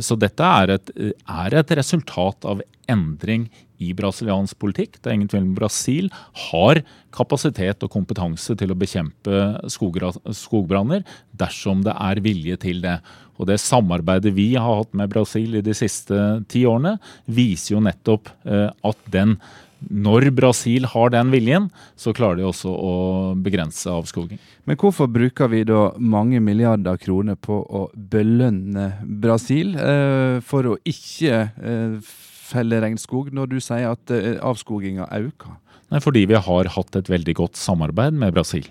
Så 0.04 0.18
dette 0.20 0.44
er 0.44 0.74
et, 0.74 0.90
er 1.24 1.54
et, 1.56 1.70
resultat 1.80 2.44
av 2.52 2.60
endring 2.92 3.46
i 3.80 3.94
brasiliansk 3.96 4.58
politikk. 4.60 4.98
Det 5.00 5.08
er 5.08 5.16
ingen 5.16 5.30
tvil 5.32 5.46
om 5.46 5.54
Brasil 5.56 6.10
har 6.50 6.82
kapasitet 7.16 7.86
og 7.88 7.94
kompetanse 7.94 8.58
til 8.60 8.74
å 8.74 8.76
bekjempe 8.76 9.40
skogbranner 9.72 11.06
dersom 11.40 11.86
det 11.88 11.96
er 11.96 12.20
vilje 12.26 12.60
til 12.66 12.84
det. 12.84 12.98
Og 13.40 13.48
Det 13.48 13.56
samarbeidet 13.64 14.36
vi 14.36 14.50
har 14.60 14.82
hatt 14.82 14.92
med 14.92 15.14
Brasil 15.16 15.56
i 15.56 15.64
de 15.64 15.78
siste 15.78 16.20
ti 16.52 16.66
årene, 16.68 16.98
viser 17.24 17.78
jo 17.78 17.86
nettopp 17.88 18.28
at 18.44 19.08
den 19.16 19.38
når 19.88 20.30
Brasil 20.36 20.88
har 20.92 21.12
den 21.14 21.32
viljen, 21.32 21.70
så 22.00 22.14
klarer 22.16 22.42
de 22.42 22.48
også 22.50 22.72
å 22.74 22.94
begrense 23.40 23.90
avskoging. 23.92 24.40
Men 24.68 24.80
hvorfor 24.80 25.08
bruker 25.12 25.52
vi 25.52 25.64
da 25.68 25.90
mange 25.98 26.42
milliarder 26.44 27.00
kroner 27.02 27.40
på 27.40 27.62
å 27.64 27.86
belønne 27.94 28.92
Brasil 29.24 29.76
eh, 29.80 30.40
for 30.46 30.74
å 30.74 30.76
ikke 30.88 31.40
eh, 31.48 32.12
felle 32.50 32.82
regnskog, 32.84 33.32
når 33.36 33.54
du 33.54 33.58
sier 33.64 33.94
at 33.94 34.14
eh, 34.16 34.36
avskoginga 34.44 35.08
øker? 35.22 35.56
Nei, 35.90 36.04
Fordi 36.04 36.26
vi 36.30 36.38
har 36.38 36.74
hatt 36.76 37.00
et 37.00 37.10
veldig 37.10 37.38
godt 37.40 37.58
samarbeid 37.58 38.18
med 38.20 38.36
Brasil. 38.36 38.68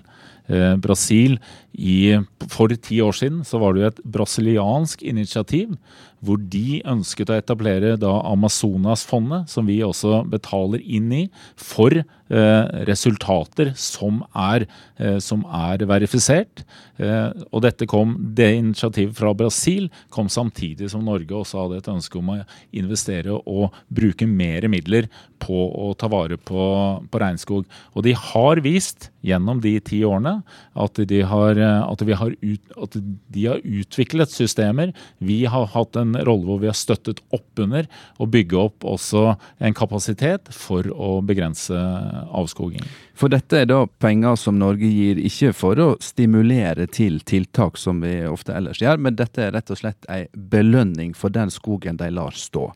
Eh, 0.49 0.75
Brasil 0.81 1.37
i, 1.79 2.17
For 2.49 2.73
ti 2.73 3.03
år 3.05 3.13
siden 3.13 3.43
så 3.45 3.61
var 3.61 3.75
det 3.75 3.83
jo 3.83 3.91
et 3.93 4.05
brasiliansk 4.17 5.03
initiativ 5.07 5.77
hvor 6.25 6.41
de 6.51 6.81
ønsket 6.89 7.31
å 7.31 7.37
etablere 7.39 7.95
da 8.01 8.11
Amazonasfondet, 8.27 9.49
som 9.51 9.69
vi 9.69 9.79
også 9.87 10.25
betaler 10.31 10.83
inn 10.83 11.13
i, 11.15 11.21
for 11.55 11.95
eh, 11.95 12.85
resultater 12.89 13.71
som 13.79 14.23
er, 14.35 14.67
eh, 14.99 15.19
som 15.23 15.45
er 15.47 15.85
verifisert. 15.89 16.65
Eh, 16.99 17.31
og 17.53 17.63
dette 17.63 17.87
kom, 17.91 18.17
det 18.35 18.51
initiativet 18.57 19.15
fra 19.19 19.31
Brasil 19.37 19.87
kom 20.15 20.31
samtidig 20.33 20.91
som 20.91 21.07
Norge 21.07 21.39
også 21.39 21.63
hadde 21.63 21.83
et 21.83 21.93
ønske 21.95 22.19
om 22.19 22.35
å 22.35 22.41
investere 22.75 23.39
og 23.39 23.77
bruke 23.87 24.27
mer 24.27 24.67
midler 24.71 25.07
på 25.39 25.69
å 25.71 25.93
ta 25.99 26.11
vare 26.11 26.41
på, 26.41 26.65
på 27.07 27.23
regnskog. 27.23 27.69
Og 27.95 28.07
de 28.07 28.17
har 28.19 28.65
vist 28.67 29.13
gjennom 29.25 29.61
de 29.61 29.75
ti 29.83 30.01
årene 30.07 30.39
at 30.79 31.01
de 31.11 31.21
har, 31.27 31.59
at 31.59 32.05
har, 32.21 32.35
ut, 32.41 32.75
at 32.77 32.97
de 33.35 33.47
har 33.47 33.63
utviklet 33.65 34.33
systemer. 34.33 34.93
Vi 35.19 35.41
har 35.51 35.69
hatt 35.75 35.99
en 35.99 36.15
rolle 36.27 36.47
hvor 36.49 36.63
vi 36.63 36.71
har 36.71 36.79
støttet 36.79 37.23
opp 37.35 37.63
under 37.63 37.89
og 38.19 38.31
bygge 38.35 38.59
opp 38.61 38.87
også 38.87 39.25
en 39.59 39.77
kapasitet 39.77 40.53
for 40.55 40.87
å 40.95 41.19
begrense 41.27 41.75
avskoging. 41.75 42.85
For 43.19 43.33
dette 43.33 43.65
er 43.65 43.71
da 43.71 43.83
penger 43.99 44.39
som 44.39 44.61
Norge 44.61 44.87
gir, 44.87 45.19
ikke 45.19 45.53
for 45.57 45.81
å 45.83 45.89
stimulere 46.03 46.87
til 46.87 47.19
tiltak 47.27 47.81
som 47.81 48.05
vi 48.05 48.21
ofte 48.29 48.55
ellers 48.55 48.83
gjør, 48.83 49.01
men 49.03 49.19
dette 49.19 49.43
er 49.43 49.57
rett 49.57 49.73
og 49.75 49.81
slett 49.81 50.07
en 50.13 50.29
belønning 50.53 51.17
for 51.19 51.35
den 51.35 51.51
skogen 51.51 51.99
de 51.99 52.13
lar 52.15 52.37
stå. 52.39 52.71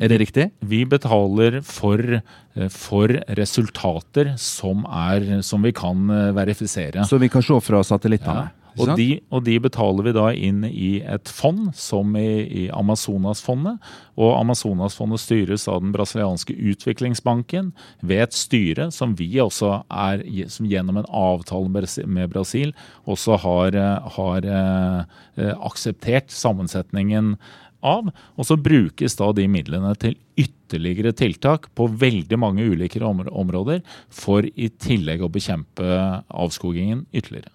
Er 0.00 0.08
det 0.08 0.20
riktig? 0.22 0.48
Vi 0.64 0.84
betaler 0.88 1.60
for, 1.66 2.00
eh, 2.00 2.68
for 2.72 3.12
resultater 3.36 4.34
som, 4.40 4.86
er, 4.88 5.42
som, 5.42 5.62
vi 5.62 5.72
kan 5.72 6.08
eh, 6.10 6.32
verifisere. 6.32 7.04
Så 7.04 7.20
vi 7.20 7.28
kan 7.28 7.44
se 7.44 7.60
fra 7.60 7.82
satellittene? 7.84 8.48
Ja. 8.48 8.58
Og 8.80 8.94
de, 8.96 9.20
og 9.28 9.42
de, 9.44 9.58
betaler 9.60 10.06
vi 10.06 10.12
da 10.16 10.30
inn 10.32 10.62
i 10.64 11.02
et 11.04 11.28
fond, 11.28 11.66
som 11.76 12.14
i, 12.16 12.24
i 12.46 12.62
Amazonasfondet. 12.72 13.76
Og 14.16 14.32
Amazonasfondet 14.38 15.20
styres 15.20 15.66
av 15.68 15.82
den 15.84 15.92
brasilianske 15.92 16.56
utviklingsbanken 16.56 17.74
ved 18.00 18.24
et 18.24 18.36
styre 18.36 18.88
som 18.94 19.12
vi 19.18 19.28
også 19.44 19.82
er, 19.92 20.24
som 20.52 20.70
gjennom 20.70 21.02
en 21.02 21.10
avtale 21.12 21.68
med 22.06 22.32
Brasil, 22.32 22.72
også 23.04 23.36
har, 23.44 23.76
har 24.16 24.48
eh, 24.48 25.52
akseptert 25.68 26.32
sammensetningen 26.32 27.36
av. 27.82 28.10
Og 28.38 28.48
så 28.48 28.58
brukes 28.60 29.16
da 29.18 29.30
de 29.36 29.46
midlene 29.50 29.92
til 30.00 30.16
ytterligere 30.38 31.12
tiltak 31.16 31.68
på 31.76 31.88
veldig 32.00 32.38
mange 32.40 32.64
ulike 32.64 33.02
områder, 33.02 33.82
for 34.08 34.46
i 34.46 34.70
tillegg 34.70 35.24
å 35.24 35.30
bekjempe 35.32 35.98
avskogingen 36.28 37.04
ytterligere. 37.12 37.52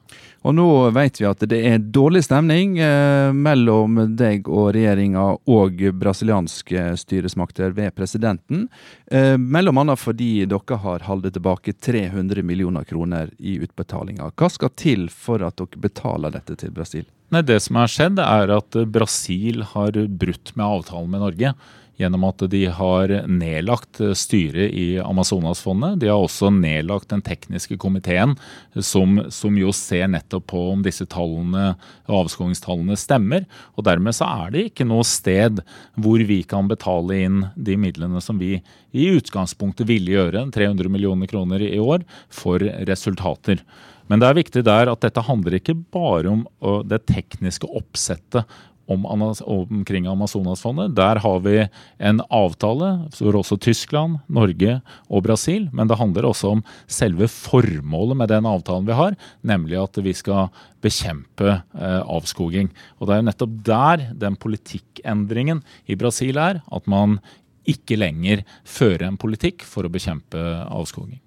Og 0.48 0.56
nå 0.56 0.68
vet 0.96 1.18
vi 1.20 1.26
at 1.28 1.42
det 1.52 1.58
er 1.68 1.82
dårlig 1.92 2.22
stemning 2.24 2.78
eh, 2.80 3.34
mellom 3.36 4.00
deg 4.16 4.48
og 4.48 4.70
regjeringa 4.78 5.26
og 5.44 5.82
brasilianske 6.00 6.86
styresmakter 7.02 7.74
ved 7.76 7.92
presidenten. 7.98 8.70
Eh, 9.12 9.36
mellom 9.36 9.82
annet 9.84 10.00
fordi 10.00 10.46
dere 10.48 10.80
har 10.86 11.04
holdt 11.10 11.34
tilbake 11.36 11.76
300 11.76 12.46
millioner 12.48 12.88
kroner 12.88 13.34
i 13.38 13.58
utbetalinger. 13.60 14.32
Hva 14.40 14.50
skal 14.54 14.72
til 14.80 15.10
for 15.12 15.44
at 15.44 15.60
dere 15.60 15.84
betaler 15.84 16.32
dette 16.38 16.56
til 16.64 16.72
Brasil? 16.72 17.04
Nei, 17.36 17.44
Det 17.44 17.60
som 17.60 17.76
har 17.76 17.92
skjedd, 17.92 18.22
er 18.24 18.56
at 18.56 18.80
Brasil 18.88 19.66
har 19.74 20.00
brutt 20.08 20.56
med 20.56 20.64
avtalen 20.64 21.12
med 21.12 21.26
Norge 21.26 21.54
gjennom 21.98 22.28
at 22.28 22.44
de 22.52 22.64
har 22.74 23.12
nedlagt 23.30 24.00
styret 24.18 24.74
i 24.78 25.00
Amazonasfondet. 25.02 25.98
De 26.02 26.12
har 26.12 26.22
også 26.22 26.52
nedlagt 26.54 27.10
den 27.14 27.24
tekniske 27.26 27.80
komiteen, 27.82 28.36
som, 28.76 29.20
som, 29.34 29.58
jo 29.58 29.74
ser 29.76 30.08
nettopp 30.14 30.48
på 30.54 30.62
om 30.74 30.86
disse 30.86 31.08
tallene, 31.10 31.74
avskogingstallene 32.06 32.98
stemmer. 33.00 33.48
Og 33.76 33.88
Dermed 33.88 34.16
så 34.16 34.30
er 34.46 34.54
det 34.54 34.66
ikke 34.70 34.88
noe 34.88 35.06
sted 35.08 35.64
hvor 35.98 36.22
vi 36.30 36.44
kan 36.48 36.70
betale 36.70 37.22
inn 37.26 37.44
de 37.56 37.78
midlene 37.80 38.22
som 38.24 38.40
vi 38.42 38.58
i 38.98 39.10
utgangspunktet 39.18 39.90
ville 39.90 40.14
gjøre, 40.14 40.48
300 40.54 40.94
millioner 40.94 41.30
kroner 41.30 41.66
i 41.66 41.78
år, 41.82 42.06
for 42.30 42.62
resultater. 42.88 43.64
Men 44.08 44.22
det 44.22 44.30
er 44.30 44.38
viktig 44.38 44.64
der 44.64 44.90
at 44.92 45.04
dette 45.04 45.26
handler 45.28 45.58
ikke 45.58 45.76
bare 45.94 46.32
om 46.32 46.46
det 46.88 47.04
tekniske 47.10 47.68
oppsettet 47.76 48.48
om, 48.88 49.06
omkring 49.06 50.08
Amazonasfondet. 50.08 50.96
Der 50.96 51.20
har 51.24 51.40
vi 51.44 51.58
en 52.00 52.22
avtale 52.34 52.92
hvor 53.20 53.40
også 53.42 53.60
Tyskland, 53.60 54.20
Norge 54.28 54.80
og 55.10 55.24
Brasil. 55.28 55.68
Men 55.74 55.90
det 55.90 56.00
handler 56.00 56.30
også 56.30 56.56
om 56.56 56.64
selve 56.88 57.28
formålet 57.32 58.18
med 58.18 58.32
den 58.32 58.48
avtalen 58.50 58.88
vi 58.88 58.98
har, 58.98 59.18
nemlig 59.44 59.80
at 59.82 60.00
vi 60.04 60.16
skal 60.16 60.50
bekjempe 60.84 61.50
eh, 61.58 62.02
avskoging. 62.02 62.72
Og 63.00 63.08
Det 63.08 63.16
er 63.16 63.22
jo 63.22 63.30
nettopp 63.30 63.60
der 63.68 64.08
den 64.14 64.40
politikkendringen 64.40 65.64
i 65.88 66.00
Brasil 66.00 66.40
er. 66.42 66.64
At 66.72 66.88
man 66.88 67.20
ikke 67.68 68.00
lenger 68.00 68.46
fører 68.64 69.10
en 69.10 69.20
politikk 69.20 69.66
for 69.68 69.84
å 69.84 69.92
bekjempe 69.92 70.40
avskoging. 70.72 71.20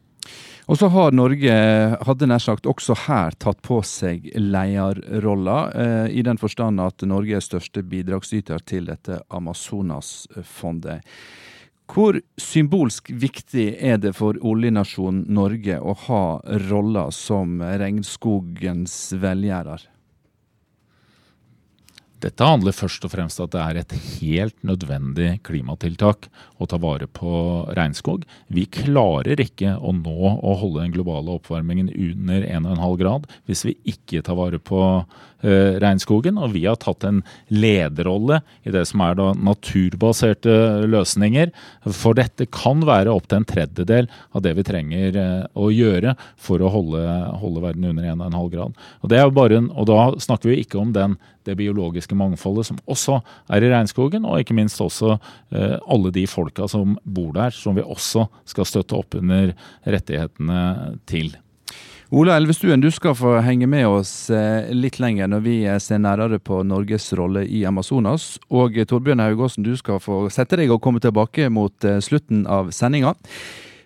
Og 0.71 0.79
så 0.79 0.87
har 0.87 1.11
Norge, 1.11 1.55
hadde 2.07 2.27
nær 2.31 2.39
sagt, 2.39 2.69
også 2.71 2.95
her 3.09 3.35
tatt 3.43 3.59
på 3.67 3.81
seg 3.83 4.29
lederrolla, 4.39 5.59
eh, 5.75 6.07
i 6.15 6.23
den 6.23 6.39
forstand 6.39 6.79
at 6.79 7.03
Norge 7.11 7.41
er 7.41 7.43
største 7.43 7.83
bidragsyter 7.83 8.63
til 8.63 8.87
dette 8.87 9.19
Amazonasfondet. 9.35 11.03
Hvor 11.91 12.21
symbolsk 12.39 13.11
viktig 13.11 13.73
er 13.83 13.99
det 13.99 14.15
for 14.15 14.39
oljenasjonen 14.47 15.25
Norge 15.35 15.81
å 15.83 15.97
ha 16.07 16.25
rolla 16.69 17.09
som 17.11 17.59
regnskogens 17.59 18.95
velgjerer? 19.19 19.89
Dette 22.21 22.45
handler 22.45 22.77
først 22.77 23.05
og 23.07 23.15
fremst 23.15 23.41
om 23.41 23.49
at 23.49 23.55
det 23.55 23.61
er 23.63 23.79
et 23.81 23.95
helt 24.21 24.57
nødvendig 24.67 25.31
klimatiltak 25.47 26.29
å 26.61 26.69
ta 26.69 26.77
vare 26.81 27.09
på 27.09 27.33
regnskog. 27.77 28.27
Vi 28.53 28.67
klarer 28.69 29.41
ikke 29.41 29.77
å 29.79 29.95
nå 29.97 30.35
å 30.37 30.57
holde 30.61 30.85
den 30.85 30.95
globale 30.95 31.39
oppvarmingen 31.39 31.89
under 31.89 32.45
1,5 32.45 32.99
grad 33.01 33.27
hvis 33.49 33.65
vi 33.69 33.77
ikke 33.95 34.21
tar 34.27 34.37
vare 34.37 34.61
på 34.61 34.83
uh, 35.01 35.73
regnskogen. 35.81 36.37
Og 36.37 36.53
vi 36.59 36.67
har 36.67 36.77
tatt 36.83 37.09
en 37.09 37.23
lederrolle 37.49 38.43
i 38.69 38.75
det 38.75 38.85
som 38.91 39.05
er 39.07 39.17
da 39.17 39.31
naturbaserte 39.41 40.59
løsninger. 40.93 41.55
For 41.89 42.19
dette 42.21 42.51
kan 42.53 42.85
være 42.85 43.17
opptil 43.17 43.41
en 43.41 43.49
tredjedel 43.49 44.13
av 44.37 44.45
det 44.45 44.57
vi 44.61 44.69
trenger 44.69 45.17
uh, 45.17 45.49
å 45.57 45.73
gjøre 45.73 46.19
for 46.37 46.61
å 46.61 46.73
holde, 46.77 47.05
holde 47.41 47.65
verden 47.65 47.93
under 47.95 48.13
1,5 48.13 48.53
grad. 48.53 48.81
Og, 49.01 49.19
en, 49.57 49.73
og 49.73 49.89
da 49.89 50.01
snakker 50.21 50.53
vi 50.53 50.63
ikke 50.67 50.85
om 50.85 50.93
den 50.93 51.17
det 51.51 51.59
biologiske 51.59 52.17
mangfoldet 52.19 52.71
som 52.71 52.81
også 52.91 53.21
er 53.51 53.67
i 53.67 53.71
regnskogen, 53.73 54.27
og 54.27 54.41
ikke 54.41 54.57
minst 54.57 54.81
også 54.83 55.17
eh, 55.17 55.77
alle 55.91 56.15
de 56.15 56.27
folka 56.31 56.69
som 56.71 56.97
bor 57.05 57.35
der, 57.37 57.55
som 57.55 57.79
vi 57.79 57.85
også 57.85 58.27
skal 58.49 58.69
støtte 58.69 58.99
opp 58.99 59.19
under 59.19 59.55
rettighetene 59.85 60.99
til. 61.11 61.35
Ola 62.11 62.35
Elvestuen, 62.41 62.83
du 62.83 62.89
skal 62.91 63.15
få 63.15 63.37
henge 63.47 63.69
med 63.71 63.87
oss 63.87 64.13
eh, 64.35 64.71
litt 64.75 64.99
lenger 65.03 65.31
når 65.31 65.45
vi 65.45 65.57
eh, 65.63 65.79
ser 65.83 66.03
nærmere 66.03 66.41
på 66.43 66.63
Norges 66.67 67.13
rolle 67.19 67.45
i 67.47 67.63
Amazonas. 67.69 68.33
Og 68.51 68.79
Torbjørn 68.91 69.23
Haugåsen, 69.23 69.67
du 69.67 69.77
skal 69.79 70.03
få 70.03 70.25
sette 70.35 70.59
deg 70.59 70.75
og 70.75 70.83
komme 70.83 71.03
tilbake 71.03 71.51
mot 71.55 71.91
slutten 72.03 72.47
av 72.51 72.73
sendinga. 72.75 73.15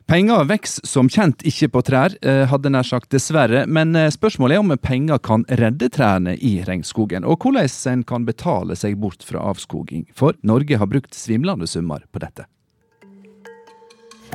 Penger 0.07 0.45
vokser 0.45 0.85
som 0.85 1.09
kjent 1.09 1.41
ikke 1.49 1.71
på 1.73 1.81
trær, 1.89 2.13
eh, 2.21 2.43
hadde 2.51 2.69
nær 2.69 2.85
sagt 2.85 3.09
dessverre, 3.15 3.63
men 3.65 3.97
eh, 3.97 4.11
spørsmålet 4.13 4.59
er 4.59 4.61
om 4.61 4.75
penger 4.77 5.23
kan 5.25 5.47
redde 5.49 5.89
trærne 5.89 6.35
i 6.37 6.59
regnskogen, 6.67 7.25
og 7.25 7.41
hvordan 7.41 7.71
en 7.89 8.03
kan 8.05 8.27
betale 8.29 8.77
seg 8.77 8.99
bort 9.01 9.25
fra 9.25 9.41
avskoging. 9.41 10.05
For 10.13 10.37
Norge 10.45 10.77
har 10.77 10.93
brukt 10.93 11.17
svimlende 11.17 11.67
summer 11.67 12.05
på 12.13 12.21
dette. 12.21 12.45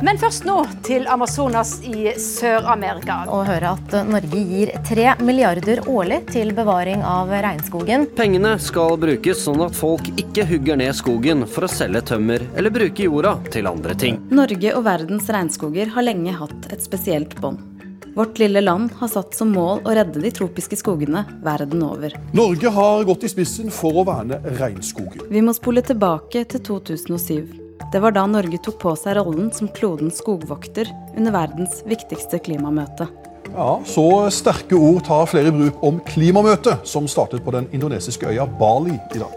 Men 0.01 0.15
først 0.19 0.45
nå 0.47 0.62
til 0.88 1.07
Amazonas 1.12 1.73
i 1.83 2.13
Sør-Amerika. 2.15 3.25
Å 3.27 3.41
høre 3.43 3.73
at 3.75 3.95
Norge 4.07 4.43
gir 4.47 4.71
3 4.88 5.17
milliarder 5.27 5.81
årlig 5.91 6.21
til 6.31 6.53
bevaring 6.55 7.03
av 7.03 7.33
regnskogen. 7.33 8.07
Pengene 8.15 8.53
skal 8.63 8.95
brukes 9.01 9.43
sånn 9.43 9.59
at 9.65 9.75
folk 9.75 10.07
ikke 10.15 10.47
hugger 10.47 10.79
ned 10.79 10.95
skogen 10.95 11.43
for 11.51 11.67
å 11.67 11.71
selge 11.71 12.05
tømmer 12.13 12.47
eller 12.55 12.71
bruke 12.71 13.09
jorda 13.09 13.35
til 13.51 13.67
andre 13.67 13.97
ting. 13.99 14.21
Norge 14.31 14.71
og 14.77 14.88
verdens 14.88 15.27
regnskoger 15.35 15.91
har 15.91 16.07
lenge 16.07 16.38
hatt 16.39 16.71
et 16.71 16.85
spesielt 16.85 17.35
bånd. 17.43 17.59
Vårt 18.15 18.39
lille 18.39 18.63
land 18.63 18.95
har 18.99 19.12
satt 19.12 19.35
som 19.35 19.51
mål 19.53 19.83
å 19.83 19.93
redde 19.95 20.23
de 20.23 20.31
tropiske 20.33 20.79
skogene 20.79 21.27
verden 21.43 21.83
over. 21.85 22.15
Norge 22.35 22.71
har 22.75 23.07
gått 23.07 23.27
i 23.27 23.35
spissen 23.35 23.67
for 23.71 23.99
å 23.99 24.07
verne 24.07 24.39
regnskogen. 24.59 25.27
Vi 25.27 25.43
må 25.43 25.55
spole 25.55 25.83
tilbake 25.85 26.47
til 26.47 26.69
2007. 26.71 27.68
Det 27.91 28.01
var 28.03 28.13
da 28.13 28.25
Norge 28.29 28.59
tok 28.61 28.77
på 28.81 28.93
seg 28.99 29.17
rollen 29.17 29.49
som 29.55 29.71
klodens 29.73 30.19
skogvokter 30.21 30.91
under 31.17 31.33
verdens 31.33 31.81
viktigste 31.89 32.39
klimamøte. 32.45 33.07
Ja, 33.55 33.79
Så 33.85 34.29
sterke 34.29 34.77
ord 34.77 35.03
tar 35.07 35.25
flere 35.25 35.49
i 35.49 35.55
bruk 35.55 35.83
om 35.83 35.99
klimamøtet, 36.05 36.85
som 36.85 37.07
startet 37.09 37.43
på 37.45 37.53
den 37.55 37.69
indonesiske 37.73 38.29
øya 38.29 38.45
Bali 38.59 38.93
i 39.15 39.21
dag. 39.21 39.33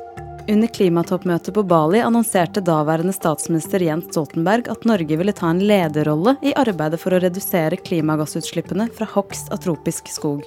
Under 0.50 0.68
klimatoppmøtet 0.68 1.54
på 1.54 1.62
Bali 1.62 2.00
annonserte 2.02 2.60
daværende 2.66 3.14
statsminister 3.14 3.84
Jens 3.86 4.08
Stoltenberg 4.10 4.66
at 4.72 4.84
Norge 4.88 5.16
ville 5.20 5.34
ta 5.38 5.52
en 5.52 5.62
lederrolle 5.62 6.34
i 6.42 6.54
arbeidet 6.58 6.98
for 7.00 7.14
å 7.14 7.22
redusere 7.22 7.78
klimagassutslippene 7.78 8.88
fra 8.96 9.06
hogst 9.14 9.52
av 9.54 9.62
tropisk 9.62 10.10
skog. 10.10 10.42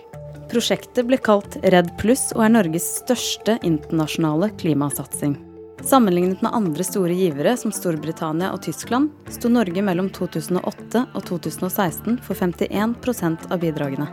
Prosjektet 0.51 1.07
ble 1.07 1.17
kalt 1.17 1.57
Redd 1.63 1.95
Pluss 1.97 2.27
og 2.35 2.43
er 2.45 2.53
Norges 2.57 2.85
største 2.99 3.55
internasjonale 3.63 4.51
klimasatsing. 4.59 5.39
Sammenlignet 5.83 6.41
med 6.41 6.53
andre 6.53 6.83
store 6.83 7.13
givere 7.13 7.57
som 7.57 7.73
Storbritannia 7.75 8.53
og 8.55 8.61
Tyskland, 8.63 9.11
sto 9.29 9.51
Norge 9.51 9.83
mellom 9.85 10.07
2008 10.13 11.03
og 11.11 11.25
2016 11.27 12.21
for 12.23 12.39
51% 12.39 13.49
av 13.51 13.59
bidragene. 13.61 14.07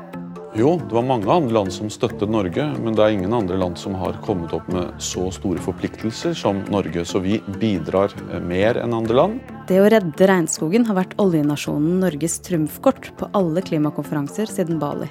Jo, 0.53 0.75
det 0.89 0.93
var 0.93 1.07
mange 1.09 1.31
andre 1.33 1.55
land 1.55 1.73
som 1.73 1.89
støttet 1.89 2.29
Norge, 2.29 2.67
men 2.85 2.93
det 2.93 3.01
er 3.01 3.15
ingen 3.15 3.33
andre 3.33 3.57
land 3.57 3.79
som 3.81 3.95
har 3.97 4.19
kommet 4.27 4.53
opp 4.53 4.67
med 4.69 4.91
så 5.01 5.31
store 5.33 5.63
forpliktelser 5.65 6.37
som 6.37 6.61
Norge, 6.69 7.07
så 7.09 7.23
vi 7.25 7.39
bidrar 7.57 8.13
eh, 8.29 8.37
mer 8.45 8.77
enn 8.83 8.93
andre 8.93 9.17
land. 9.17 9.41
Det 9.71 9.81
å 9.81 9.89
redde 9.89 10.29
regnskogen 10.29 10.85
har 10.91 11.01
vært 11.01 11.17
oljenasjonen 11.23 12.03
Norges 12.05 12.37
trumfkort 12.45 13.15
på 13.17 13.33
alle 13.33 13.65
klimakonferanser 13.65 14.53
siden 14.53 14.83
Bali. 14.83 15.09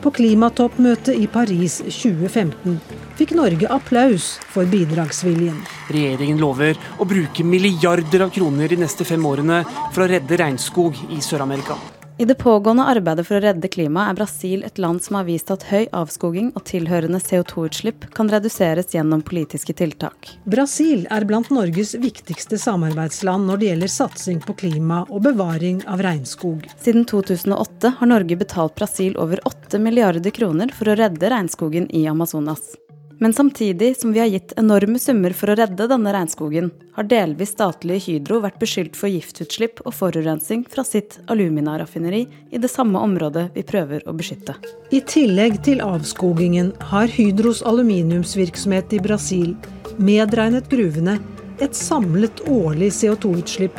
På 0.00 0.10
klimatoppmøtet 0.16 1.18
i 1.20 1.26
Paris 1.28 1.80
2015 1.84 2.78
fikk 3.18 3.34
Norge 3.36 3.68
applaus 3.68 4.32
for 4.48 4.64
bidragsviljen. 4.70 5.60
Regjeringen 5.92 6.40
lover 6.40 6.80
å 6.96 7.08
bruke 7.08 7.44
milliarder 7.44 8.24
av 8.24 8.32
kroner 8.32 8.72
de 8.72 8.80
neste 8.80 9.04
fem 9.04 9.28
årene 9.28 9.60
for 9.92 10.06
å 10.06 10.12
redde 10.16 10.40
regnskog 10.40 10.96
i 11.12 11.20
Sør-Amerika. 11.20 11.76
I 12.20 12.24
det 12.24 12.34
pågående 12.34 12.84
arbeidet 12.84 13.22
for 13.24 13.38
å 13.38 13.40
redde 13.40 13.68
klimaet 13.72 14.10
er 14.10 14.16
Brasil 14.18 14.64
et 14.66 14.76
land 14.82 15.00
som 15.00 15.16
har 15.16 15.24
vist 15.24 15.48
at 15.54 15.62
høy 15.70 15.86
avskoging 15.96 16.50
og 16.52 16.66
tilhørende 16.68 17.16
CO2-utslipp 17.16 18.04
kan 18.12 18.28
reduseres 18.28 18.92
gjennom 18.92 19.22
politiske 19.24 19.72
tiltak. 19.78 20.28
Brasil 20.44 21.06
er 21.08 21.24
blant 21.24 21.48
Norges 21.48 21.94
viktigste 22.02 22.58
samarbeidsland 22.60 23.48
når 23.48 23.62
det 23.62 23.70
gjelder 23.70 23.92
satsing 23.94 24.44
på 24.44 24.58
klima 24.66 25.00
og 25.08 25.24
bevaring 25.30 25.80
av 25.88 26.04
regnskog. 26.04 26.68
Siden 26.84 27.08
2008 27.08 27.94
har 28.02 28.12
Norge 28.12 28.36
betalt 28.44 28.76
Brasil 28.76 29.16
over 29.16 29.40
8 29.48 29.80
milliarder 29.80 30.36
kroner 30.42 30.76
for 30.76 30.92
å 30.92 31.00
redde 31.00 31.32
regnskogen 31.32 31.88
i 31.88 32.04
Amazonas. 32.12 32.74
Men 33.22 33.32
samtidig 33.32 33.96
som 33.96 34.12
vi 34.12 34.20
har 34.20 34.26
gitt 34.26 34.52
enorme 34.56 34.98
summer 34.98 35.34
for 35.36 35.52
å 35.52 35.54
redde 35.58 35.84
denne 35.90 36.12
regnskogen, 36.14 36.70
har 36.96 37.04
delvis 37.04 37.50
statlige 37.52 38.00
Hydro 38.06 38.38
vært 38.40 38.56
beskyldt 38.62 38.96
for 38.96 39.12
giftutslipp 39.12 39.82
og 39.84 39.92
forurensing 39.92 40.62
fra 40.72 40.86
sitt 40.88 41.18
alumina-raffineri 41.28 42.22
i 42.48 42.62
det 42.62 42.70
samme 42.72 43.02
området 43.04 43.50
vi 43.52 43.66
prøver 43.68 44.08
å 44.08 44.16
beskytte. 44.16 44.54
I 44.88 45.02
tillegg 45.04 45.60
til 45.68 45.84
avskogingen 45.84 46.72
har 46.94 47.12
Hydros 47.12 47.60
aluminiumsvirksomhet 47.68 48.96
i 48.96 49.02
Brasil, 49.04 49.52
medregnet 50.00 50.72
gruvene, 50.72 51.18
et 51.60 51.76
samlet 51.76 52.40
årlig 52.48 52.88
CO2-utslipp 53.02 53.76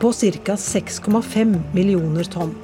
på 0.00 0.14
ca. 0.40 0.56
6,5 0.56 1.56
millioner 1.76 2.32
tonn. 2.32 2.56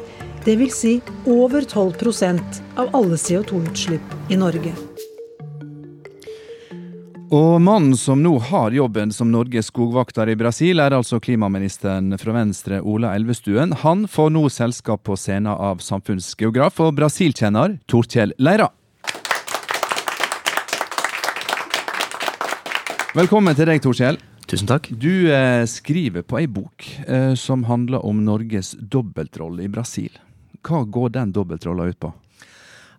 Dvs. 0.48 0.80
Si 0.80 1.00
over 1.28 1.68
12% 1.68 2.62
av 2.80 2.96
alle 2.96 3.20
CO2-utslipp 3.20 4.32
i 4.32 4.40
Norge. 4.40 4.72
Og 7.34 7.56
mannen 7.58 7.96
som 7.98 8.20
nå 8.22 8.36
har 8.38 8.70
jobben 8.70 9.10
som 9.10 9.32
Norges 9.34 9.66
skogvakter 9.72 10.28
i 10.30 10.36
Brasil, 10.38 10.78
er 10.78 10.94
altså 10.94 11.18
klimaministeren 11.18 12.14
fra 12.22 12.34
Venstre, 12.36 12.78
Ola 12.86 13.16
Elvestuen. 13.18 13.72
Han 13.82 14.04
får 14.06 14.30
nå 14.30 14.44
selskap 14.52 15.02
på 15.08 15.16
scenen 15.18 15.50
av 15.50 15.82
samfunnsgeograf 15.82 16.78
og 16.84 16.92
Brasil-kjenner 17.00 17.80
Torkjell 17.90 18.36
Leira. 18.38 18.68
Velkommen 23.16 23.58
til 23.58 23.72
deg, 23.72 23.82
Torkjell. 23.82 24.20
Tusen 24.46 24.70
takk. 24.70 24.86
Du 24.94 25.26
eh, 25.32 25.64
skriver 25.66 26.22
på 26.22 26.38
ei 26.38 26.46
bok 26.46 26.86
eh, 27.08 27.34
som 27.34 27.66
handler 27.66 28.06
om 28.06 28.22
Norges 28.22 28.76
dobbeltrolle 28.78 29.66
i 29.66 29.72
Brasil. 29.72 30.14
Hva 30.62 30.84
går 30.86 31.16
den 31.18 31.34
dobbeltrolla 31.34 31.88
ut 31.90 31.98
på? 31.98 32.12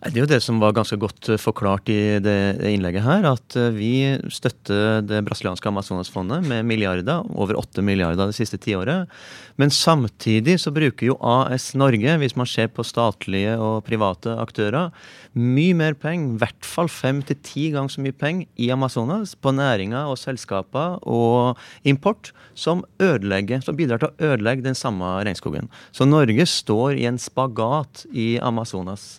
Det 0.08 0.22
er 0.22 0.24
jo 0.24 0.30
det 0.30 0.40
som 0.40 0.60
var 0.62 0.72
ganske 0.72 0.96
godt 1.02 1.28
eh, 1.34 1.40
forklart 1.42 1.90
i 1.92 2.18
det 2.24 2.38
innlegget 2.70 3.04
her, 3.04 3.26
at 3.28 3.56
eh, 3.60 3.74
vi 3.76 3.92
støtter 4.32 5.02
det 5.04 5.20
brasilianske 5.28 5.68
Amazonasfondet 5.68 6.46
med 6.48 6.64
milliarder, 6.70 7.26
over 7.36 7.58
8 7.60 7.84
milliarder 7.84 8.30
det 8.30 8.38
siste 8.38 8.60
tiåret. 8.64 9.12
Men 9.60 9.74
samtidig 9.74 10.56
så 10.64 10.72
bruker 10.72 11.10
jo 11.10 11.18
AS 11.20 11.74
Norge, 11.76 12.16
hvis 12.22 12.38
man 12.40 12.48
ser 12.48 12.72
på 12.72 12.86
statlige 12.88 13.58
og 13.60 13.84
private 13.90 14.38
aktører, 14.40 14.96
mye 15.36 15.76
mer 15.76 15.98
penger, 16.00 16.38
i 16.38 16.42
hvert 16.46 16.72
fall 16.72 16.88
fem 16.88 17.20
til 17.28 17.42
ti 17.44 17.68
ganger 17.76 17.98
så 17.98 18.06
mye 18.06 18.16
penger 18.16 18.48
i 18.56 18.72
Amazonas 18.72 19.36
på 19.36 19.52
næringer 19.58 20.08
og 20.08 20.22
selskaper 20.22 21.02
og 21.04 21.60
import, 21.84 22.32
som 22.56 22.86
som 22.98 23.76
bidrar 23.76 24.00
til 24.00 24.08
å 24.08 24.32
ødelegge 24.32 24.64
den 24.64 24.76
samme 24.78 25.18
regnskogen. 25.28 25.68
Så 25.92 26.08
Norge 26.08 26.48
står 26.48 26.96
i 26.96 27.08
en 27.10 27.20
spagat 27.20 28.06
i 28.14 28.38
Amazonas. 28.40 29.18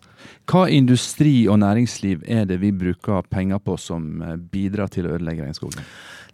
Hva 0.49 0.67
industri 0.73 1.47
og 1.51 1.61
næringsliv 1.63 2.23
er 2.29 2.47
det 2.49 2.61
vi 2.63 2.73
bruker 2.73 3.27
penger 3.31 3.61
på 3.63 3.77
som 3.81 4.23
eh, 4.23 4.37
bidrar 4.37 4.93
til 4.93 5.09
å 5.09 5.17
ødelegge 5.17 5.45
regnskogen? 5.45 5.85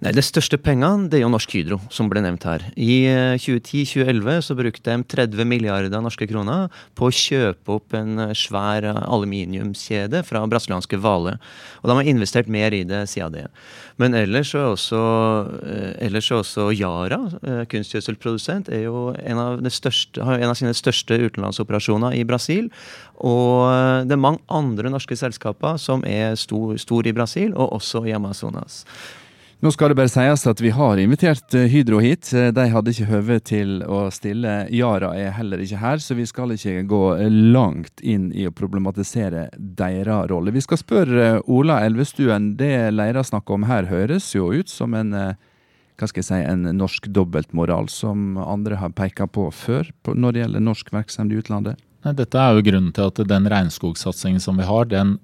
Nei, 0.03 0.13
Det 0.13 0.25
største 0.27 0.59
pengene 0.61 1.09
det 1.09 1.21
er 1.21 1.25
jo 1.25 1.31
Norsk 1.33 1.55
Hydro, 1.55 1.79
som 1.93 2.11
ble 2.11 2.21
nevnt 2.25 2.45
her. 2.49 2.65
I 2.77 3.07
2010-2011 3.41 4.31
eh, 4.33 4.41
så 4.45 4.57
brukte 4.59 4.91
de 4.91 5.07
30 5.15 5.49
milliarder 5.49 6.03
norske 6.03 6.29
kroner 6.31 6.67
på 6.99 7.09
å 7.09 7.15
kjøpe 7.15 7.79
opp 7.79 7.97
en 7.97 8.27
eh, 8.27 8.35
svær 8.37 8.87
aluminiumskjede 8.93 10.25
fra 10.27 10.45
brasilianske 10.51 11.01
Vale. 11.01 11.39
Og 11.83 11.91
de 11.91 11.99
har 11.99 12.11
investert 12.11 12.51
mer 12.51 12.75
i 12.77 12.85
det 12.89 13.05
siden 13.13 13.39
det. 13.39 13.47
Men 14.03 14.15
ellers 14.19 14.51
er 14.59 14.67
også, 14.73 15.01
ellers 16.03 16.31
er 16.31 16.41
også 16.41 16.67
Yara, 16.75 17.21
kunstgjødselprodusent, 17.71 18.69
er 18.75 18.89
jo 18.89 19.13
en 19.15 19.39
av, 19.39 19.61
største, 19.71 20.19
en 20.19 20.51
av 20.51 20.57
sine 20.59 20.75
største 20.75 21.19
utenlandsoperasjoner 21.29 22.17
i 22.19 22.25
Brasil. 22.27 22.73
Og 23.23 23.71
det 24.09 24.17
er 24.17 24.25
mange 24.25 24.43
andre 24.51 24.91
norske 24.91 25.19
selskaper 25.19 25.79
som 25.79 26.03
er 26.11 26.35
stor, 26.41 26.75
stor 26.83 27.07
i 27.07 27.15
Brasil, 27.15 27.55
og 27.55 27.77
også 27.79 28.03
i 28.09 28.17
Amazonas. 28.17 28.83
Nå 29.63 29.71
skal 29.73 29.93
det 29.93 29.97
bare 29.97 30.11
sies 30.13 30.43
at 30.51 30.61
vi 30.61 30.73
har 30.75 30.99
invitert 31.01 31.55
eh, 31.57 31.69
Hydro 31.71 32.01
hit. 32.03 32.29
Eh, 32.35 32.51
de 32.55 32.67
hadde 32.73 32.93
ikke 32.93 33.09
høve 33.09 33.39
til 33.41 33.79
å 33.87 34.07
stille. 34.13 34.65
Yara 34.75 35.15
er 35.17 35.33
heller 35.39 35.63
ikke 35.63 35.81
her, 35.81 36.03
så 36.03 36.17
vi 36.19 36.27
skal 36.29 36.53
ikke 36.57 36.83
gå 36.91 37.03
langt 37.55 38.03
inn 38.03 38.31
i 38.35 38.49
å 38.49 38.53
problematisere 38.53 39.47
deres 39.57 40.29
rolle. 40.31 40.53
Vi 40.55 40.65
skal 40.65 40.81
spørre 40.83 41.29
Ola 41.47 41.81
Elvestuen. 41.87 42.55
Det 42.59 42.91
Leira 42.93 43.25
snakker 43.25 43.57
om 43.57 43.67
her, 43.71 43.89
høres 43.89 44.33
jo 44.35 44.51
ut 44.53 44.73
som 44.73 44.97
en 44.99 45.15
eh, 45.17 45.35
hva 45.95 46.09
skal 46.11 46.25
jeg 46.25 46.27
si, 46.27 46.39
en 46.51 46.67
norsk 46.75 47.07
dobbeltmoral, 47.15 47.87
som 47.93 48.35
andre 48.43 48.81
har 48.81 48.91
pekt 48.99 49.23
på 49.33 49.47
før 49.55 49.93
når 50.11 50.35
det 50.35 50.41
gjelder 50.43 50.65
norsk 50.67 50.91
virksomhet 50.91 51.37
i 51.37 51.39
utlandet? 51.39 51.85
Dette 52.05 52.37
er 52.37 52.53
jo 52.53 52.65
grunnen 52.67 52.93
til 52.93 53.09
at 53.09 53.21
den 53.31 53.47
regnskogsatsingen 53.49 54.43
som 54.43 54.59
vi 54.61 54.67
har, 54.69 54.85
den 54.91 55.15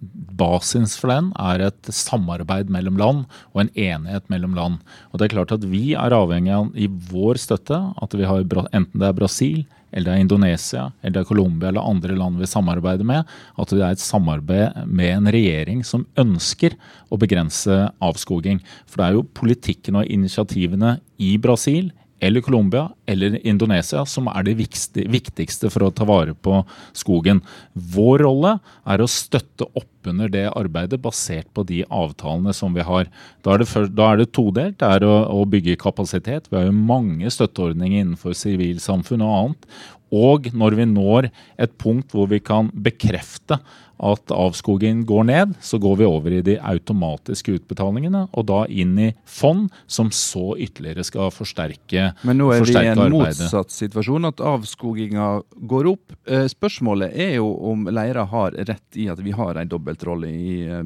basis 0.40 0.94
for 0.96 1.12
den 1.12 1.28
er 1.36 1.66
et 1.66 1.90
samarbeid 1.92 2.70
mellom 2.72 2.96
land 3.00 3.26
og 3.52 3.60
en 3.64 3.72
enighet 3.74 4.30
mellom 4.32 4.56
land. 4.56 4.78
Og 5.12 5.20
det 5.20 5.28
er 5.28 5.34
klart 5.34 5.52
at 5.52 5.66
Vi 5.68 5.92
er 5.92 6.16
avhengig 6.16 6.54
av 6.56 6.70
i 6.72 6.88
vår 6.88 7.36
støtte 7.42 7.76
at 8.00 8.16
vi 8.16 8.24
har 8.24 8.46
enten 8.72 8.96
det 8.96 9.10
er 9.10 9.18
Brasil, 9.18 9.60
eller 9.92 10.06
det 10.06 10.16
er 10.16 10.24
Indonesia, 10.24 10.82
eller 11.02 11.14
det 11.18 11.20
er 11.20 11.28
Colombia 11.28 11.68
eller 11.68 11.84
andre 11.92 12.16
land 12.16 12.38
vi 12.40 12.48
samarbeider 12.48 13.04
med, 13.04 13.28
at 13.58 13.72
det 13.74 13.82
er 13.82 13.96
et 13.96 14.02
samarbeid 14.02 14.84
med 14.86 15.16
en 15.16 15.30
regjering 15.34 15.84
som 15.84 16.06
ønsker 16.20 16.76
å 17.10 17.18
begrense 17.20 17.90
avskoging. 18.00 18.62
For 18.86 19.00
det 19.02 19.08
er 19.08 19.18
jo 19.18 19.26
politikken 19.36 19.98
og 20.00 20.08
initiativene 20.08 20.98
i 21.20 21.34
Brasil, 21.42 21.90
eller 22.20 22.44
Colombia 22.44 22.88
eller 23.06 23.38
Indonesia 23.46 24.04
som 24.06 24.28
er 24.30 24.44
det 24.46 24.56
viktigste 24.58 25.70
for 25.72 25.86
å 25.86 25.92
ta 25.94 26.06
vare 26.08 26.34
på 26.34 26.60
skogen. 26.96 27.40
Vår 27.72 28.24
rolle 28.24 28.58
er 28.84 29.00
å 29.02 29.08
støtte 29.10 29.68
opp 29.72 30.08
under 30.08 30.30
det 30.32 30.46
arbeidet 30.56 31.00
basert 31.02 31.48
på 31.56 31.64
de 31.68 31.82
avtalene 31.92 32.54
som 32.56 32.76
vi 32.76 32.84
har. 32.86 33.08
Da 33.44 33.54
er 33.54 33.62
det, 33.62 33.68
for, 33.68 33.88
da 33.88 34.10
det 34.20 34.30
todelt. 34.36 34.78
Det 34.80 34.88
er 34.88 35.04
å, 35.04 35.44
bygge 35.50 35.78
kapasitet. 35.80 36.48
Vi 36.50 36.60
har 36.60 36.68
jo 36.68 36.76
mange 36.76 37.30
støtteordninger 37.32 38.04
innenfor 38.04 38.36
sivilsamfunn 38.36 39.24
og 39.26 39.36
annet. 39.38 39.70
Og 40.10 40.50
når 40.52 40.78
vi 40.78 40.88
når 40.90 41.30
et 41.60 41.78
punkt 41.78 42.14
hvor 42.14 42.30
vi 42.30 42.40
kan 42.42 42.72
bekrefte 42.74 43.60
at 44.00 44.32
avskogen 44.32 45.02
går 45.04 45.26
ned, 45.28 45.50
så 45.60 45.76
går 45.80 45.98
vi 46.00 46.06
over 46.08 46.32
i 46.32 46.40
de 46.44 46.56
automatiske 46.56 47.58
utbetalingene, 47.58 48.22
og 48.32 48.46
da 48.48 48.62
inn 48.72 48.94
i 48.96 49.10
fond, 49.28 49.68
som 49.84 50.08
så 50.14 50.54
ytterligere 50.56 51.04
skal 51.04 51.32
forsterke 51.34 52.00
arbeidet. 52.00 52.26
Men 52.26 52.40
nå 52.40 52.50
er 52.54 52.64
vi 52.64 52.74
i 52.74 52.80
en 52.80 53.04
arbeidet. 53.06 53.44
motsatt 53.44 53.74
situasjon, 53.74 54.28
at 54.30 54.40
avskoginga 54.40 55.30
går 55.70 55.90
opp. 55.92 56.14
Eh, 56.26 56.46
spørsmålet 56.50 57.12
er 57.14 57.36
jo 57.38 57.50
om 57.72 57.88
Leira 57.90 58.24
har 58.30 58.56
rett 58.56 59.00
i 59.00 59.08
at 59.12 59.20
vi 59.20 59.34
har 59.36 59.60
en 59.60 59.70
dobbeltrolle 59.70 60.30
i 60.30 60.60
eh, 60.66 60.84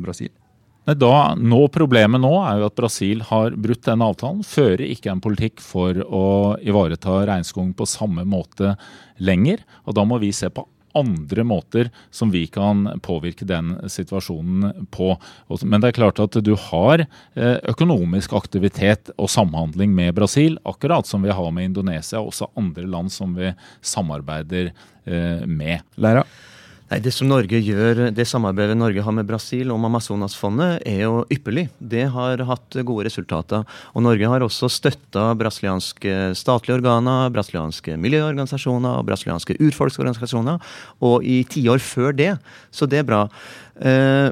Brasil? 0.85 1.01
Da, 1.01 1.35
nå, 1.35 1.69
problemet 1.73 2.21
nå 2.21 2.35
er 2.45 2.61
jo 2.61 2.69
at 2.69 2.77
Brasil 2.77 3.23
har 3.31 3.57
brutt 3.57 3.85
den 3.87 4.03
avtalen, 4.05 4.45
fører 4.45 4.85
ikke 4.85 5.13
en 5.13 5.21
politikk 5.25 5.61
for 5.65 5.97
å 6.05 6.57
ivareta 6.61 7.25
regnskogen 7.27 7.75
på 7.75 7.87
samme 7.87 8.25
måte 8.25 8.77
lenger. 9.19 9.65
og 9.85 9.95
Da 9.95 10.05
må 10.05 10.19
vi 10.21 10.33
se 10.33 10.51
på 10.51 10.67
andre 10.95 11.43
måter 11.43 11.89
som 12.15 12.31
vi 12.31 12.47
kan 12.47 12.87
påvirke 13.03 13.45
den 13.45 13.73
situasjonen 13.91 14.87
på. 14.95 15.17
Men 15.65 15.81
det 15.81 15.91
er 15.91 15.97
klart 15.97 16.21
at 16.23 16.39
du 16.39 16.55
har 16.69 17.03
eh, 17.03 17.59
økonomisk 17.67 18.33
aktivitet 18.33 19.11
og 19.17 19.33
samhandling 19.33 19.91
med 19.91 20.15
Brasil, 20.15 20.59
akkurat 20.65 21.09
som 21.09 21.27
vi 21.27 21.35
har 21.35 21.51
med 21.51 21.73
Indonesia 21.73 22.21
og 22.21 22.31
også 22.31 22.53
andre 22.55 22.87
land 22.87 23.11
som 23.11 23.35
vi 23.35 23.51
samarbeider 23.83 24.71
eh, 24.71 25.43
med. 25.49 25.83
Leira? 25.99 26.23
Nei, 26.91 26.99
Det 27.01 27.13
som 27.17 27.31
Norge 27.31 27.57
gjør, 27.65 28.11
det 28.13 28.27
samarbeidet 28.29 28.77
Norge 28.77 29.03
har 29.03 29.15
med 29.17 29.25
Brasil 29.27 29.71
om 29.73 29.87
Amazonasfondet, 29.89 30.83
er 30.85 31.07
jo 31.07 31.23
ypperlig. 31.33 31.71
Det 31.81 32.05
har 32.13 32.43
hatt 32.45 32.77
gode 32.85 33.07
resultater. 33.09 33.65
Og 33.97 34.05
Norge 34.05 34.29
har 34.29 34.45
også 34.45 34.69
støtta 34.69 35.31
brasilianske 35.41 36.35
statlige 36.37 36.77
organer, 36.77 37.33
brasilianske 37.33 37.97
miljøorganisasjoner 37.97 38.99
og 38.99 39.09
brasilianske 39.09 39.57
urfolksorganisasjoner. 39.65 40.61
Og 41.01 41.25
i 41.25 41.41
tiår 41.49 41.81
før 41.81 42.13
det. 42.13 42.35
Så 42.71 42.85
det 42.85 43.01
er 43.01 43.09
bra. 43.09 43.25
Eh, 43.81 44.29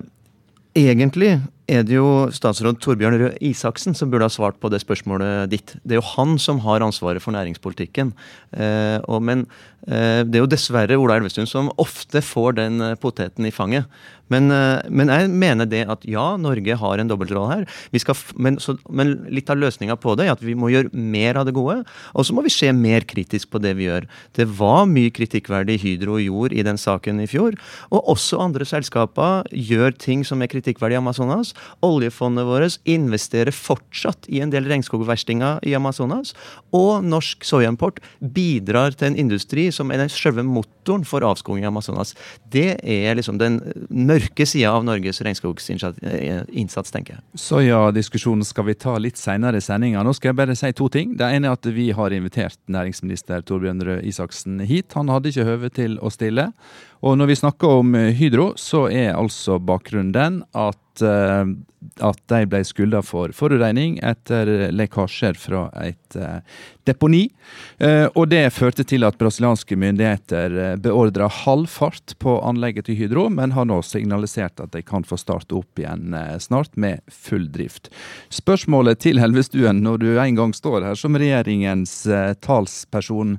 egentlig 0.76 1.38
er 1.72 1.84
det 1.86 1.96
jo 1.96 2.28
statsråd 2.34 2.80
Torbjørn 2.82 3.18
Røe 3.20 3.32
Isaksen 3.44 3.96
som 3.96 4.10
burde 4.12 4.26
ha 4.28 4.32
svart 4.32 4.58
på 4.60 4.70
det 4.72 4.82
spørsmålet 4.82 5.50
ditt. 5.52 5.74
Det 5.82 5.96
er 5.96 6.00
jo 6.00 6.10
han 6.14 6.36
som 6.42 6.60
har 6.64 6.84
ansvaret 6.84 7.22
for 7.24 7.34
næringspolitikken. 7.34 8.12
Eh, 8.52 9.18
men 9.24 9.46
eh, 9.86 10.22
det 10.26 10.38
er 10.38 10.44
jo 10.44 10.50
dessverre 10.52 10.98
Ola 11.00 11.16
Elvestuen 11.20 11.48
som 11.48 11.70
ofte 11.82 12.22
får 12.24 12.58
den 12.60 12.80
eh, 12.84 12.98
poteten 13.00 13.48
i 13.48 13.54
fanget. 13.54 13.88
Men, 14.32 14.50
eh, 14.54 14.80
men, 14.88 15.12
jeg 15.12 15.30
mener 15.30 15.68
det 15.68 15.84
at 15.92 16.06
ja, 16.08 16.32
Norge 16.40 16.76
har 16.78 17.00
en 17.00 17.10
dobbeltrolle 17.10 17.50
her. 17.52 17.66
Skal, 18.00 18.18
men, 18.36 18.58
så, 18.62 18.76
men, 18.88 19.14
litt 19.32 19.50
av 19.52 19.60
løsninga 19.60 19.98
på 20.00 20.16
det 20.18 20.28
er 20.28 20.34
at 20.36 20.44
vi 20.44 20.56
må 20.58 20.72
gjøre 20.72 20.92
mer 20.92 21.40
av 21.40 21.48
det 21.48 21.54
gode. 21.56 21.82
Og 22.16 22.26
så 22.26 22.36
må 22.36 22.44
vi 22.46 22.52
se 22.52 22.70
mer 22.76 23.06
kritisk 23.08 23.52
på 23.52 23.60
det 23.62 23.74
vi 23.78 23.88
gjør. 23.88 24.08
Det 24.38 24.48
var 24.58 24.86
mye 24.90 25.12
kritikkverdig 25.14 25.78
Hydro 25.82 26.18
gjorde 26.22 26.58
i 26.58 26.66
den 26.66 26.80
saken 26.80 27.22
i 27.22 27.28
fjor. 27.30 27.56
Og 27.92 28.12
også 28.14 28.40
andre 28.42 28.66
selskaper 28.68 29.48
gjør 29.52 29.94
ting 29.98 30.24
som 30.26 30.42
er 30.42 30.50
kritikkverdig 30.52 30.96
i 30.96 31.02
Amazonas. 31.02 31.52
Oljefondet 31.84 32.48
vårt 32.48 32.78
investerer 32.88 33.54
fortsatt 33.54 34.28
i 34.30 34.42
en 34.44 34.52
del 34.52 34.68
regnskogverstinger 34.70 35.62
i 35.66 35.74
Amazonas. 35.78 36.32
Og 36.76 37.04
norsk 37.04 37.44
soyaimport 37.46 38.00
bidrar 38.34 38.94
til 38.96 39.10
en 39.10 39.18
industri 39.24 39.68
som 39.74 39.90
er 39.90 40.02
den 40.02 40.12
selve 40.12 40.44
motoren 40.46 41.04
for 41.08 41.24
avskoging 41.26 41.66
i 41.66 41.70
Amazonas. 41.70 42.14
Det 42.52 42.78
er 42.82 43.16
liksom 43.18 43.40
den 43.40 43.60
mørke 43.88 44.21
mørke 44.22 44.46
sida 44.46 44.72
av 44.72 44.84
Norges 44.86 45.20
regnskogsinnsats, 45.22 46.92
tenker 46.92 47.16
jeg. 47.16 47.22
Så 47.38 47.62
ja, 47.64 47.90
diskusjonen 47.94 48.44
skal 48.46 48.66
vi 48.68 48.74
ta 48.74 48.96
litt 48.98 49.18
seinere 49.20 49.58
i 49.58 49.64
sendinga. 49.64 50.02
Nå 50.02 50.14
skal 50.14 50.32
jeg 50.32 50.38
bare 50.38 50.56
si 50.56 50.72
to 50.72 50.88
ting. 50.88 51.16
Det 51.18 51.26
ene 51.26 51.50
er 51.50 51.56
at 51.56 51.66
vi 51.66 51.90
har 51.92 52.12
invitert 52.12 52.58
næringsminister 52.70 53.42
Torbjørn 53.42 53.82
Røe 53.82 54.02
Isaksen 54.06 54.60
hit. 54.60 54.92
Han 54.94 55.10
hadde 55.12 55.32
ikke 55.32 55.48
høve 55.48 55.70
til 55.72 55.98
å 56.00 56.10
stille. 56.12 56.52
Og 57.02 57.18
når 57.18 57.32
vi 57.32 57.40
snakker 57.42 57.82
om 57.82 57.94
Hydro, 58.14 58.52
så 58.56 58.86
er 58.88 59.16
altså 59.18 59.58
bakgrunnen 59.58 60.14
den 60.14 60.40
at 60.54 61.02
uh, 61.02 61.44
at 61.98 62.20
de 62.30 62.44
ble 62.46 62.60
skylda 62.62 63.00
for 63.02 63.32
forurensning 63.34 63.96
etter 64.06 64.70
lekkasjer 64.70 65.34
fra 65.38 65.64
et 65.82 66.16
uh, 66.18 66.38
deponi. 66.86 67.24
Og 68.18 68.24
det 68.26 68.40
førte 68.50 68.82
til 68.86 69.04
at 69.06 69.14
brasilianske 69.18 69.76
myndigheter 69.78 70.80
beordra 70.82 71.28
halv 71.30 71.68
fart 71.70 72.14
på 72.18 72.32
anlegget 72.42 72.88
til 72.88 72.96
Hydro, 72.98 73.28
men 73.30 73.54
har 73.54 73.68
nå 73.70 73.76
signalisert 73.86 74.58
at 74.58 74.72
de 74.74 74.82
kan 74.82 75.06
få 75.06 75.14
starte 75.20 75.54
opp 75.54 75.78
igjen 75.78 76.16
snart 76.42 76.74
med 76.74 76.98
full 77.06 77.46
drift. 77.54 77.86
Spørsmålet 78.34 78.98
til 79.04 79.22
Helvestuen, 79.22 79.84
når 79.86 80.02
du 80.02 80.08
en 80.10 80.40
gang 80.40 80.56
står 80.58 80.88
her 80.88 80.98
som 80.98 81.14
regjeringens 81.14 81.94
talsperson. 82.42 83.38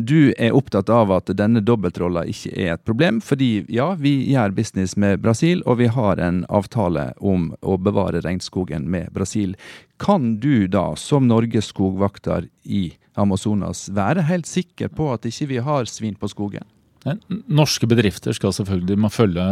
du 0.00 0.32
er 0.38 0.56
opptatt 0.56 0.88
av 0.88 1.12
at 1.12 1.34
denne 1.36 1.60
dobbeltrolla 1.60 2.24
ikke 2.24 2.56
er 2.56 2.72
et 2.78 2.81
problem, 2.84 3.20
fordi 3.20 3.64
ja, 3.72 3.92
vi 3.98 4.14
gjør 4.32 4.54
business 4.56 4.96
med 4.96 5.22
Brasil, 5.22 5.62
og 5.66 5.78
vi 5.80 5.88
har 5.92 6.20
en 6.22 6.42
avtale 6.48 7.10
om 7.20 7.50
å 7.62 7.78
bevare 7.78 8.22
regnskogen 8.24 8.88
med 8.90 9.12
Brasil. 9.14 9.56
Kan 10.02 10.36
du 10.42 10.66
da, 10.66 10.92
som 10.96 11.28
Norges 11.30 11.70
skogvakter 11.72 12.48
i 12.64 12.92
Amazonas, 13.14 13.88
være 13.92 14.24
helt 14.28 14.48
sikker 14.50 14.92
på 14.92 15.12
at 15.14 15.26
ikke 15.28 15.50
vi 15.54 15.62
har 15.62 15.90
svin 15.90 16.18
på 16.18 16.30
skogen? 16.32 16.66
Norske 17.50 17.88
bedrifter 17.90 18.34
skal 18.36 18.52
selvfølgelig 18.54 18.96
må 19.02 19.10
følge 19.10 19.42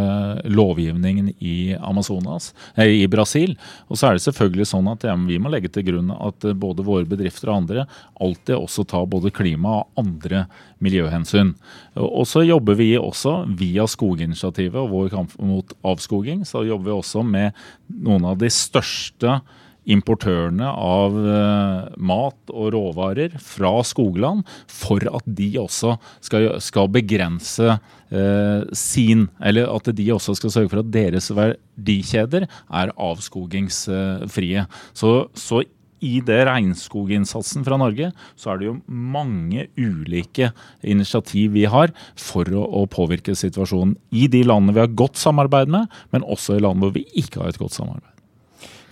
lovgivningen 0.50 1.32
i 1.42 1.74
Amazonas, 1.74 2.52
eh, 2.76 3.02
i 3.02 3.08
Brasil. 3.10 3.56
Og 3.88 3.98
så 3.98 4.08
er 4.08 4.16
det 4.16 4.24
selvfølgelig 4.26 4.68
sånn 4.70 4.90
at 4.92 5.06
vi 5.26 5.38
må 5.42 5.50
legge 5.50 5.70
til 5.72 5.86
grunn 5.88 6.12
at 6.14 6.46
eh, 6.46 6.54
både 6.54 6.86
våre 6.86 7.08
bedrifter 7.10 7.50
og 7.50 7.64
andre 7.64 7.86
alltid 8.22 8.54
også 8.54 8.86
tar 8.90 9.08
både 9.10 9.32
klima 9.34 9.80
og 9.80 10.04
andre 10.04 10.44
miljøhensyn. 10.78 11.54
Og 11.98 12.22
så 12.30 12.44
jobber 12.46 12.78
vi 12.78 12.92
også 12.98 13.40
via 13.58 13.86
Skoginitiativet 13.90 14.78
og 14.78 14.92
vår 14.94 15.10
kamp 15.16 15.34
mot 15.42 15.74
avskoging, 15.82 16.46
så 16.46 16.62
jobber 16.68 16.92
vi 16.92 16.98
også 17.00 17.24
med 17.26 17.58
noen 17.90 18.30
av 18.30 18.38
de 18.40 18.50
største 18.52 19.40
importørene 19.88 20.68
av 20.70 21.16
uh, 21.16 21.88
mat 21.96 22.52
og 22.52 22.72
råvarer 22.74 23.36
fra 23.42 23.72
skogland 23.86 24.44
for 24.70 25.04
at 25.10 25.26
de 25.26 25.50
også 25.60 25.96
skal, 26.24 26.48
skal 26.62 26.90
begrense 26.92 27.66
eh, 28.10 28.62
sin 28.76 29.28
Eller 29.40 29.68
at 29.70 29.90
de 29.96 30.06
også 30.12 30.34
skal 30.38 30.52
sørge 30.52 30.70
for 30.72 30.82
at 30.82 30.92
deres 30.92 31.30
verdikjeder 31.34 32.46
er 32.46 32.94
avskogingsfrie. 32.98 34.64
Så, 34.92 35.12
så 35.34 35.62
i 36.00 36.20
det 36.24 36.38
regnskoginnsatsen 36.48 37.64
fra 37.66 37.78
Norge, 37.80 38.10
så 38.38 38.52
er 38.52 38.60
det 38.60 38.68
jo 38.70 38.76
mange 38.88 39.66
ulike 39.78 40.50
initiativ 40.80 41.52
vi 41.56 41.66
har 41.68 41.92
for 42.18 42.48
å, 42.48 42.64
å, 42.80 42.86
påvirke 42.90 43.36
situasjonen 43.36 43.96
i 44.16 44.26
de 44.32 44.42
landene 44.46 44.76
vi 44.76 44.84
har 44.84 44.96
godt 44.96 45.20
samarbeid 45.20 45.72
med, 45.72 45.90
men 46.14 46.24
også 46.24 46.56
i 46.56 46.64
land 46.64 46.80
hvor 46.82 46.94
vi 46.96 47.04
ikke 47.20 47.42
har 47.42 47.52
et 47.52 47.60
godt 47.60 47.76
samarbeid. 47.76 48.19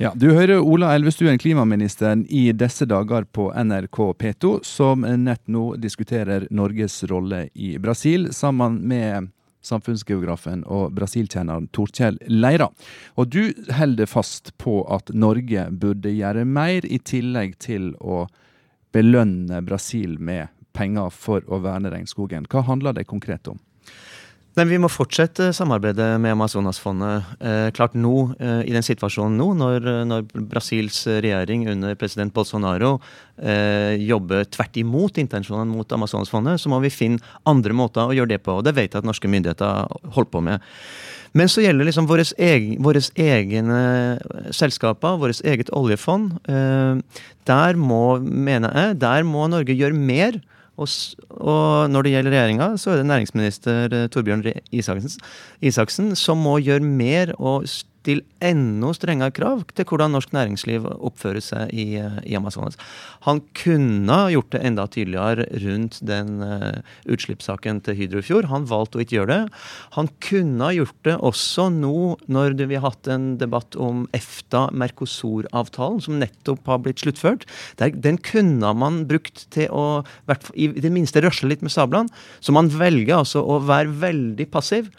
Ja, 0.00 0.12
Du 0.14 0.30
hører 0.30 0.60
Ola 0.60 0.92
Elvestuen, 0.94 1.38
klimaministeren, 1.38 2.20
i 2.30 2.52
disse 2.52 2.86
dager 2.86 3.24
på 3.24 3.48
NRK 3.50 3.96
P2, 4.14 4.60
som 4.62 5.02
nett 5.02 5.42
nå 5.50 5.72
diskuterer 5.74 6.46
Norges 6.54 7.00
rolle 7.10 7.48
i 7.54 7.72
Brasil, 7.82 8.28
sammen 8.32 8.76
med 8.86 9.32
samfunnsgeografen 9.66 10.62
og 10.70 10.92
brasilkjenneren 10.94 11.66
Torkjell 11.74 12.20
Leira. 12.30 12.70
Og 13.18 13.26
du 13.34 13.50
holder 13.74 14.06
fast 14.06 14.54
på 14.62 14.84
at 14.86 15.10
Norge 15.10 15.66
burde 15.74 16.14
gjøre 16.14 16.46
mer, 16.46 16.86
i 16.86 17.02
tillegg 17.02 17.58
til 17.58 17.90
å 17.98 18.28
belønne 18.94 19.64
Brasil 19.66 20.14
med 20.22 20.54
penger 20.78 21.10
for 21.10 21.42
å 21.50 21.58
verne 21.66 21.90
regnskogen. 21.90 22.46
Hva 22.46 22.62
handler 22.70 22.94
det 22.94 23.10
konkret 23.10 23.50
om? 23.50 23.58
Nei, 24.58 24.64
Vi 24.66 24.78
må 24.82 24.88
fortsette 24.90 25.52
samarbeidet 25.54 26.16
med 26.18 26.32
Amazonasfondet. 26.34 27.28
Eh, 27.38 27.68
klart 27.70 27.92
nå, 27.94 28.34
eh, 28.42 28.64
I 28.66 28.72
den 28.74 28.82
situasjonen 28.82 29.36
nå, 29.38 29.52
når, 29.54 29.84
når, 30.10 30.24
Brasils 30.50 31.04
regjering 31.06 31.68
under 31.70 31.94
president 31.94 32.34
Bolsonaro 32.34 32.96
eh, 33.38 33.94
jobber 34.02 34.48
tvert 34.50 34.80
imot 34.82 35.20
intensjonene 35.22 35.70
mot 35.70 35.94
Amazonasfondet, 35.94 36.58
så 36.58 36.72
må 36.72 36.82
vi 36.82 36.90
finne 36.90 37.22
andre 37.46 37.70
måter 37.70 38.02
å 38.02 38.16
gjøre 38.18 38.32
det 38.34 38.40
på. 38.42 38.58
og 38.58 38.66
Det 38.66 38.74
vet 38.74 38.90
jeg 38.90 38.98
at 38.98 39.06
norske 39.06 39.30
myndigheter 39.30 39.86
holder 40.16 40.32
på 40.34 40.42
med. 40.42 40.66
Men 41.38 41.46
så 41.46 41.62
gjelder 41.62 41.86
liksom 41.86 42.10
våre, 42.10 42.26
egen, 42.34 42.82
egne 43.14 43.80
selskaper, 44.50 45.22
vårt 45.22 45.38
eget 45.46 45.70
oljefond. 45.70 46.34
Eh, 46.50 47.22
der 47.46 47.78
må, 47.78 48.18
mener 48.18 48.74
jeg, 48.74 48.98
der 49.06 49.22
må 49.22 49.46
Norge 49.46 49.78
gjøre 49.78 49.94
mer 49.94 50.42
og, 50.78 50.88
og, 51.28 51.90
når 51.90 52.06
det 52.06 52.12
gjelder 52.14 52.34
regjeringa, 52.36 52.68
så 52.78 52.92
er 52.92 53.00
det 53.00 53.08
næringsminister 53.10 53.96
eh, 53.98 54.08
Torbjørn 54.14 54.44
Isaksen, 54.70 55.24
Isaksen 55.60 56.12
som 56.18 56.38
må 56.44 56.58
gjøre 56.62 56.86
mer 56.86 57.34
og 57.38 57.66
stille 57.98 58.24
enda 58.44 58.92
strengere 58.94 59.34
krav 59.34 59.64
til 59.76 59.86
hvordan 59.88 60.14
norsk 60.14 60.32
næringsliv 60.32 60.86
oppfører 60.86 61.42
seg 61.44 61.72
i, 61.74 61.98
i 61.98 62.36
Amazonas. 62.38 62.78
Han 63.26 63.42
kunne 63.58 64.18
gjort 64.32 64.52
det 64.54 64.62
enda 64.64 64.86
tydeligere 64.86 65.46
rundt 65.64 65.98
den 66.06 66.38
uh, 66.40 66.78
utslippssaken 67.10 67.82
til 67.84 67.98
Hydro 67.98 68.22
i 68.22 68.26
fjor. 68.28 68.48
Han 68.52 68.68
valgte 68.70 68.98
å 69.00 69.04
ikke 69.04 69.18
gjøre 69.18 69.32
det. 69.34 69.58
Han 69.98 70.10
kunne 70.24 70.70
gjort 70.76 70.96
det 71.08 71.18
også 71.18 71.68
nå 71.74 72.16
når 72.30 72.56
vi 72.62 72.78
har 72.78 72.86
hatt 72.86 73.10
en 73.10 73.32
debatt 73.40 73.76
om 73.76 74.06
EFTA-Mercosur-avtalen, 74.16 76.00
som 76.04 76.20
nettopp 76.22 76.70
har 76.70 76.82
blitt 76.84 77.04
sluttført. 77.04 77.48
Den 77.78 78.20
kunne 78.22 78.72
man 78.78 79.04
brukt 79.10 79.48
til 79.54 79.68
å 79.74 80.04
i 80.54 80.70
det 80.78 80.92
minste 80.94 81.22
røsle 81.24 81.50
litt 81.50 81.64
med 81.64 81.74
sablene. 81.74 82.12
Så 82.40 82.54
man 82.54 82.70
velger 82.72 83.18
altså 83.20 83.42
å 83.42 83.58
være 83.66 83.96
veldig 84.00 84.48
passiv. 84.52 84.92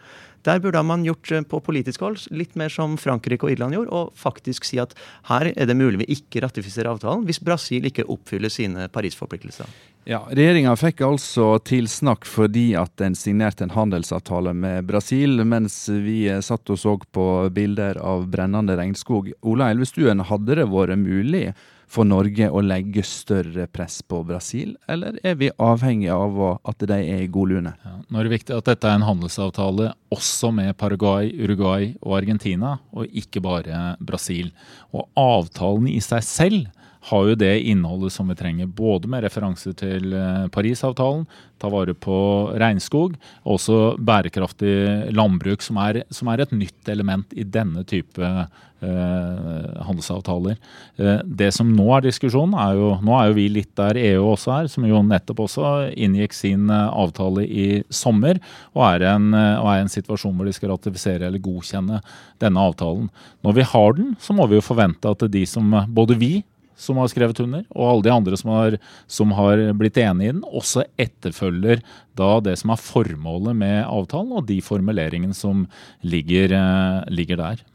Der 0.47 0.59
burde 0.63 0.81
man 0.83 1.03
gjort 1.03 1.31
eh, 1.31 1.43
på 1.43 1.59
politisk 1.63 2.03
hold 2.05 2.25
litt 2.31 2.55
mer 2.59 2.71
som 2.71 2.95
Frankrike 3.01 3.47
og 3.47 3.53
Irland 3.53 3.75
gjorde, 3.75 3.91
og 3.91 4.17
faktisk 4.17 4.67
si 4.67 4.79
at 4.81 4.95
her 5.29 5.51
er 5.51 5.69
det 5.69 5.77
mulig 5.77 6.03
vi 6.03 6.19
ikke 6.19 6.43
ratifiserer 6.45 6.91
avtalen 6.93 7.25
hvis 7.27 7.41
Brasil 7.43 7.87
ikke 7.89 8.07
oppfyller 8.07 8.51
sine 8.53 8.87
Paris-forpliktelser. 8.93 9.69
Ja, 10.09 10.23
Regjeringa 10.31 10.71
fikk 10.79 11.03
altså 11.05 11.51
tilsnakk 11.67 12.23
fordi 12.25 12.71
at 12.79 12.95
den 13.01 13.17
signerte 13.19 13.67
en 13.67 13.75
handelsavtale 13.75 14.55
med 14.57 14.87
Brasil, 14.89 15.43
mens 15.45 15.83
vi 15.91 16.23
satt 16.41 16.71
og 16.71 16.79
så 16.79 16.95
på 17.13 17.25
bilder 17.53 17.99
av 18.01 18.25
brennende 18.31 18.77
regnskog. 18.79 19.29
Ola 19.45 19.69
Elvestuen, 19.73 20.23
hadde 20.25 20.57
det 20.61 20.69
vært 20.71 20.97
mulig 20.97 21.49
for 21.89 22.05
Norge 22.05 22.49
å 22.53 22.61
legge 22.61 23.03
større 23.07 23.65
press 23.73 23.99
på 24.05 24.21
Brasil, 24.27 24.75
eller 24.89 25.17
er 25.25 25.37
vi 25.39 25.49
avhengig 25.57 26.11
av 26.13 26.37
at 26.69 26.85
de 26.85 26.97
er 26.99 27.23
i 27.23 27.29
god 27.31 27.53
lune? 27.53 27.73
Ja, 27.85 27.95
nå 28.05 28.19
er 28.19 28.27
det 28.27 28.35
viktig 28.35 28.57
at 28.57 28.69
dette 28.69 28.89
er 28.89 28.99
en 28.99 29.07
handelsavtale 29.07 29.91
også 30.13 30.51
med 30.55 30.77
Paraguay, 30.77 31.31
Uruguay 31.33 31.93
og 32.03 32.19
Argentina, 32.21 32.77
og 32.93 33.09
ikke 33.09 33.41
bare 33.45 33.95
Brasil. 33.99 34.53
Og 34.93 35.09
avtalen 35.17 35.89
i 35.89 35.99
seg 36.03 36.25
selv 36.25 36.78
har 37.07 37.27
jo 37.29 37.35
det 37.39 37.53
innholdet 37.71 38.11
som 38.11 38.27
vi 38.27 38.35
trenger, 38.35 38.67
både 38.67 39.07
med 39.07 39.23
referanse 39.23 39.71
til 39.79 40.11
eh, 40.11 40.47
Parisavtalen, 40.51 41.25
ta 41.59 41.69
vare 41.71 41.95
på 41.95 42.15
regnskog, 42.59 43.15
og 43.43 43.57
også 43.57 43.77
bærekraftig 44.03 45.11
landbruk, 45.15 45.63
som 45.63 45.79
er, 45.83 46.03
som 46.11 46.31
er, 46.31 46.43
et 46.43 46.55
nytt 46.55 46.91
element 46.91 47.31
i 47.35 47.45
denne 47.47 47.85
type 47.87 48.19
eh, 48.23 49.79
handelsavtaler. 49.87 50.59
Eh, 50.99 51.23
det 51.23 51.49
som 51.55 51.71
nå 51.75 51.87
er 51.95 52.05
diskusjonen, 52.07 52.55
er 52.59 52.75
jo 52.79 52.91
Nå 52.99 53.15
er 53.15 53.29
jo 53.29 53.37
vi 53.37 53.47
litt 53.51 53.71
der 53.79 53.99
EU 53.99 54.29
også 54.33 54.53
er, 54.57 54.69
som 54.71 54.87
jo 54.87 55.01
nettopp 55.07 55.45
også 55.47 55.73
inngikk 55.95 56.35
sin 56.35 56.67
eh, 56.67 56.85
avtale 56.91 57.47
i 57.47 57.67
sommer, 57.87 58.43
og 58.75 58.85
er, 58.91 59.07
en, 59.15 59.31
og 59.33 59.71
er 59.71 59.83
en 59.83 59.91
situasjon 59.91 60.35
hvor 60.35 60.47
de 60.47 60.55
skal 60.55 60.75
ratifisere 60.75 61.27
eller 61.27 61.43
godkjenne 61.43 62.03
denne 62.43 62.69
avtalen. 62.71 63.07
Når 63.43 63.59
vi 63.59 63.67
har 63.73 63.99
den, 63.99 64.15
så 64.19 64.35
må 64.35 64.51
vi 64.51 64.59
jo 64.59 64.67
forvente 64.67 65.11
at 65.11 65.27
de 65.31 65.47
som 65.47 65.75
både 65.95 66.19
vi 66.19 66.33
som 66.79 66.99
har 67.01 67.09
skrevet 67.11 67.39
under, 67.43 67.65
og 67.75 67.87
alle 67.89 68.05
de 68.07 68.13
andre 68.13 68.39
som 68.39 68.53
har, 68.55 68.77
som 69.11 69.33
har 69.37 69.61
blitt 69.79 69.99
enig 70.01 70.29
i 70.29 70.31
den, 70.33 70.45
også 70.47 70.85
etterfølger 70.99 71.83
da 72.19 72.31
det 72.43 72.55
som 72.61 72.73
er 72.73 72.81
formålet 72.81 73.57
med 73.59 73.81
avtalen, 73.83 74.37
og 74.39 74.47
de 74.47 74.61
formuleringene 74.63 75.35
som 75.35 75.67
ligger, 76.01 76.55
eh, 76.55 77.03
ligger 77.11 77.43
der. 77.43 77.65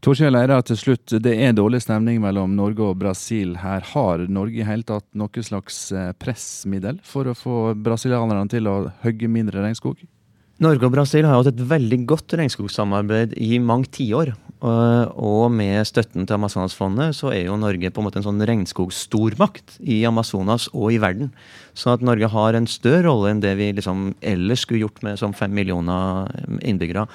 Torkjell 0.00 0.36
Eira, 0.38 0.62
til 0.64 0.78
slutt. 0.80 1.12
Det 1.20 1.34
er 1.44 1.52
dårlig 1.52 1.82
stemning 1.84 2.22
mellom 2.22 2.54
Norge 2.56 2.86
og 2.86 2.96
Brasil 3.02 3.58
her. 3.60 3.84
Har 3.92 4.24
Norge 4.32 4.62
i 4.62 4.64
hele 4.64 4.86
tatt 4.88 5.04
noe 5.12 5.44
slags 5.44 5.90
eh, 5.92 6.14
pressmiddel 6.16 7.02
for 7.04 7.28
å 7.28 7.36
få 7.36 7.74
brasilianerne 7.76 8.48
til 8.48 8.70
å 8.70 8.78
hogge 9.04 9.28
mindre 9.28 9.60
regnskog? 9.60 10.00
Norge 10.60 10.84
og 10.84 10.92
Brasil 10.92 11.24
har 11.24 11.38
hatt 11.38 11.54
et 11.54 11.60
veldig 11.70 12.02
godt 12.10 12.34
regnskogsamarbeid 12.36 13.32
i 13.40 13.56
mange 13.64 13.88
tiår. 13.96 14.34
Og 14.60 15.46
med 15.56 15.86
støtten 15.88 16.26
til 16.28 16.36
Amazonasfondet 16.36 17.16
så 17.16 17.30
er 17.32 17.46
jo 17.46 17.56
Norge 17.56 17.88
på 17.88 18.02
en 18.02 18.04
måte 18.04 18.20
en 18.20 18.26
sånn 18.26 18.44
regnskogstormakt 18.44 19.78
i 19.80 20.02
Amazonas 20.04 20.68
og 20.74 20.92
i 20.92 20.98
verden. 21.00 21.30
Så 21.72 21.94
at 21.94 22.04
Norge 22.04 22.28
har 22.28 22.58
en 22.58 22.68
større 22.68 23.06
rolle 23.08 23.32
enn 23.32 23.40
det 23.40 23.54
vi 23.56 23.70
liksom 23.78 24.10
ellers 24.20 24.66
skulle 24.66 24.82
gjort 24.84 25.00
med 25.06 25.16
som 25.22 25.32
fem 25.32 25.54
millioner 25.56 26.28
innbyggere. 26.60 27.06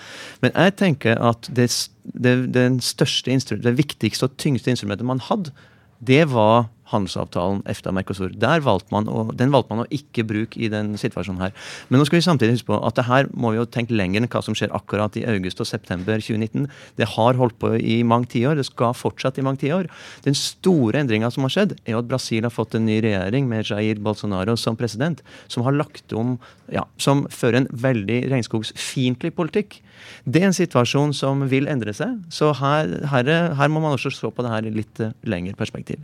Men 0.42 0.56
jeg 0.56 0.78
tenker 0.82 1.22
at 1.22 1.46
det, 1.54 1.70
det, 2.02 2.36
det, 2.56 2.66
største, 2.82 3.38
det 3.62 3.78
viktigste 3.78 4.26
og 4.26 4.40
tyngste 4.42 4.74
instrumentet 4.74 5.06
man 5.06 5.22
hadde, 5.22 5.54
det 6.02 6.24
var 6.34 6.66
handelsavtalen 6.92 7.64
EFTA-Mercosur. 7.70 8.34
Den 8.38 8.64
valgte 8.66 8.94
man 8.94 9.84
å 9.84 9.88
ikke 9.94 10.26
bruke 10.28 10.60
i 10.62 10.70
den 10.72 10.94
situasjonen 11.00 11.48
her. 11.48 11.54
Men 11.90 12.02
nå 12.02 12.08
skal 12.08 12.20
vi 12.20 12.26
samtidig 12.28 12.58
huske 12.58 12.70
på 12.70 12.80
at 12.86 12.98
det 13.00 13.08
her 13.10 13.30
må 13.34 13.54
vi 13.54 13.60
jo 13.60 13.68
tenke 13.70 13.96
lenger 13.96 14.22
enn 14.22 14.30
hva 14.32 14.44
som 14.46 14.58
skjer 14.58 14.74
akkurat 14.76 15.18
i 15.20 15.26
august 15.30 15.62
og 15.64 15.70
september 15.70 16.22
2019. 16.22 16.68
Det 17.00 17.10
har 17.16 17.40
holdt 17.40 17.58
på 17.62 17.74
i 17.80 18.02
mange 18.08 18.30
tiår. 18.36 18.60
Det 18.60 18.68
skal 18.70 18.96
fortsatt 18.98 19.40
i 19.42 19.46
mange 19.46 19.64
tiår. 19.64 19.90
Den 20.28 20.38
store 20.38 21.02
endringa 21.02 21.32
som 21.34 21.48
har 21.48 21.56
skjedd, 21.56 21.78
er 21.86 22.00
at 22.00 22.10
Brasil 22.10 22.46
har 22.46 22.54
fått 22.54 22.78
en 22.78 22.88
ny 22.88 23.00
regjering 23.06 23.50
med 23.50 23.66
Jair 23.70 24.02
Bolsonaro 24.04 24.58
som 24.60 24.78
president, 24.80 25.24
som 25.52 25.66
har 25.66 25.76
lagt 25.76 26.14
om 26.16 26.38
ja, 26.74 26.86
som 27.02 27.26
fører 27.34 27.62
en 27.62 27.70
veldig 27.70 28.24
regnskogsfiendtlig 28.32 29.34
politikk. 29.38 29.80
Det 30.26 30.42
er 30.42 30.50
en 30.50 30.58
situasjon 30.58 31.14
som 31.18 31.46
vil 31.50 31.70
endre 31.72 31.94
seg. 31.96 32.18
Så 32.34 32.52
her, 32.62 33.00
her, 33.12 33.32
her 33.58 33.72
må 33.72 33.84
man 33.84 33.98
også 33.98 34.14
se 34.14 34.30
på 34.30 34.46
det 34.46 34.54
her 34.54 34.70
i 34.70 34.76
litt 34.82 35.02
lengre 35.26 35.58
perspektiv. 35.58 36.02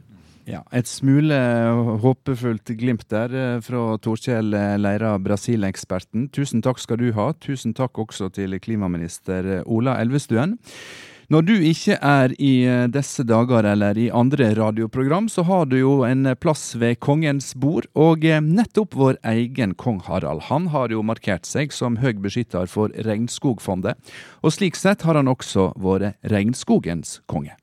Ja, 0.50 0.64
Et 0.74 0.90
smule 0.90 1.38
håpefullt 2.02 2.74
glimt 2.80 3.06
der 3.14 3.34
eh, 3.36 3.60
fra 3.62 3.98
Torkjell 4.02 4.56
eh, 4.58 4.74
Leira, 4.82 5.14
Brasil-eksperten. 5.22 6.30
Tusen 6.34 6.64
takk 6.66 6.82
skal 6.82 6.98
du 7.02 7.12
ha. 7.18 7.32
Tusen 7.38 7.76
takk 7.78 8.00
også 8.02 8.32
til 8.34 8.58
klimaminister 8.64 9.58
eh, 9.60 9.64
Ola 9.70 10.00
Elvestuen. 10.02 10.58
Når 11.32 11.46
du 11.48 11.54
ikke 11.64 11.96
er 12.04 12.34
i 12.44 12.66
disse 12.92 13.24
dager 13.24 13.64
eller 13.70 13.96
i 13.96 14.10
andre 14.12 14.50
radioprogram, 14.58 15.30
så 15.32 15.46
har 15.48 15.70
du 15.72 15.78
jo 15.78 15.94
en 16.04 16.28
plass 16.36 16.74
ved 16.76 17.00
kongens 17.00 17.54
bord. 17.56 17.88
Og 17.96 18.28
nettopp 18.44 18.98
vår 19.00 19.22
egen 19.32 19.78
kong 19.80 20.02
Harald, 20.10 20.50
han 20.50 20.68
har 20.76 20.92
jo 20.92 21.06
markert 21.08 21.48
seg 21.48 21.72
som 21.72 22.02
høy 22.04 22.20
beskytter 22.20 22.68
for 22.68 22.92
Regnskogfondet. 23.08 23.96
Og 24.44 24.58
slik 24.58 24.76
sett 24.76 25.08
har 25.08 25.22
han 25.22 25.32
også 25.32 25.72
vært 25.80 26.20
regnskogens 26.28 27.22
konge. 27.32 27.56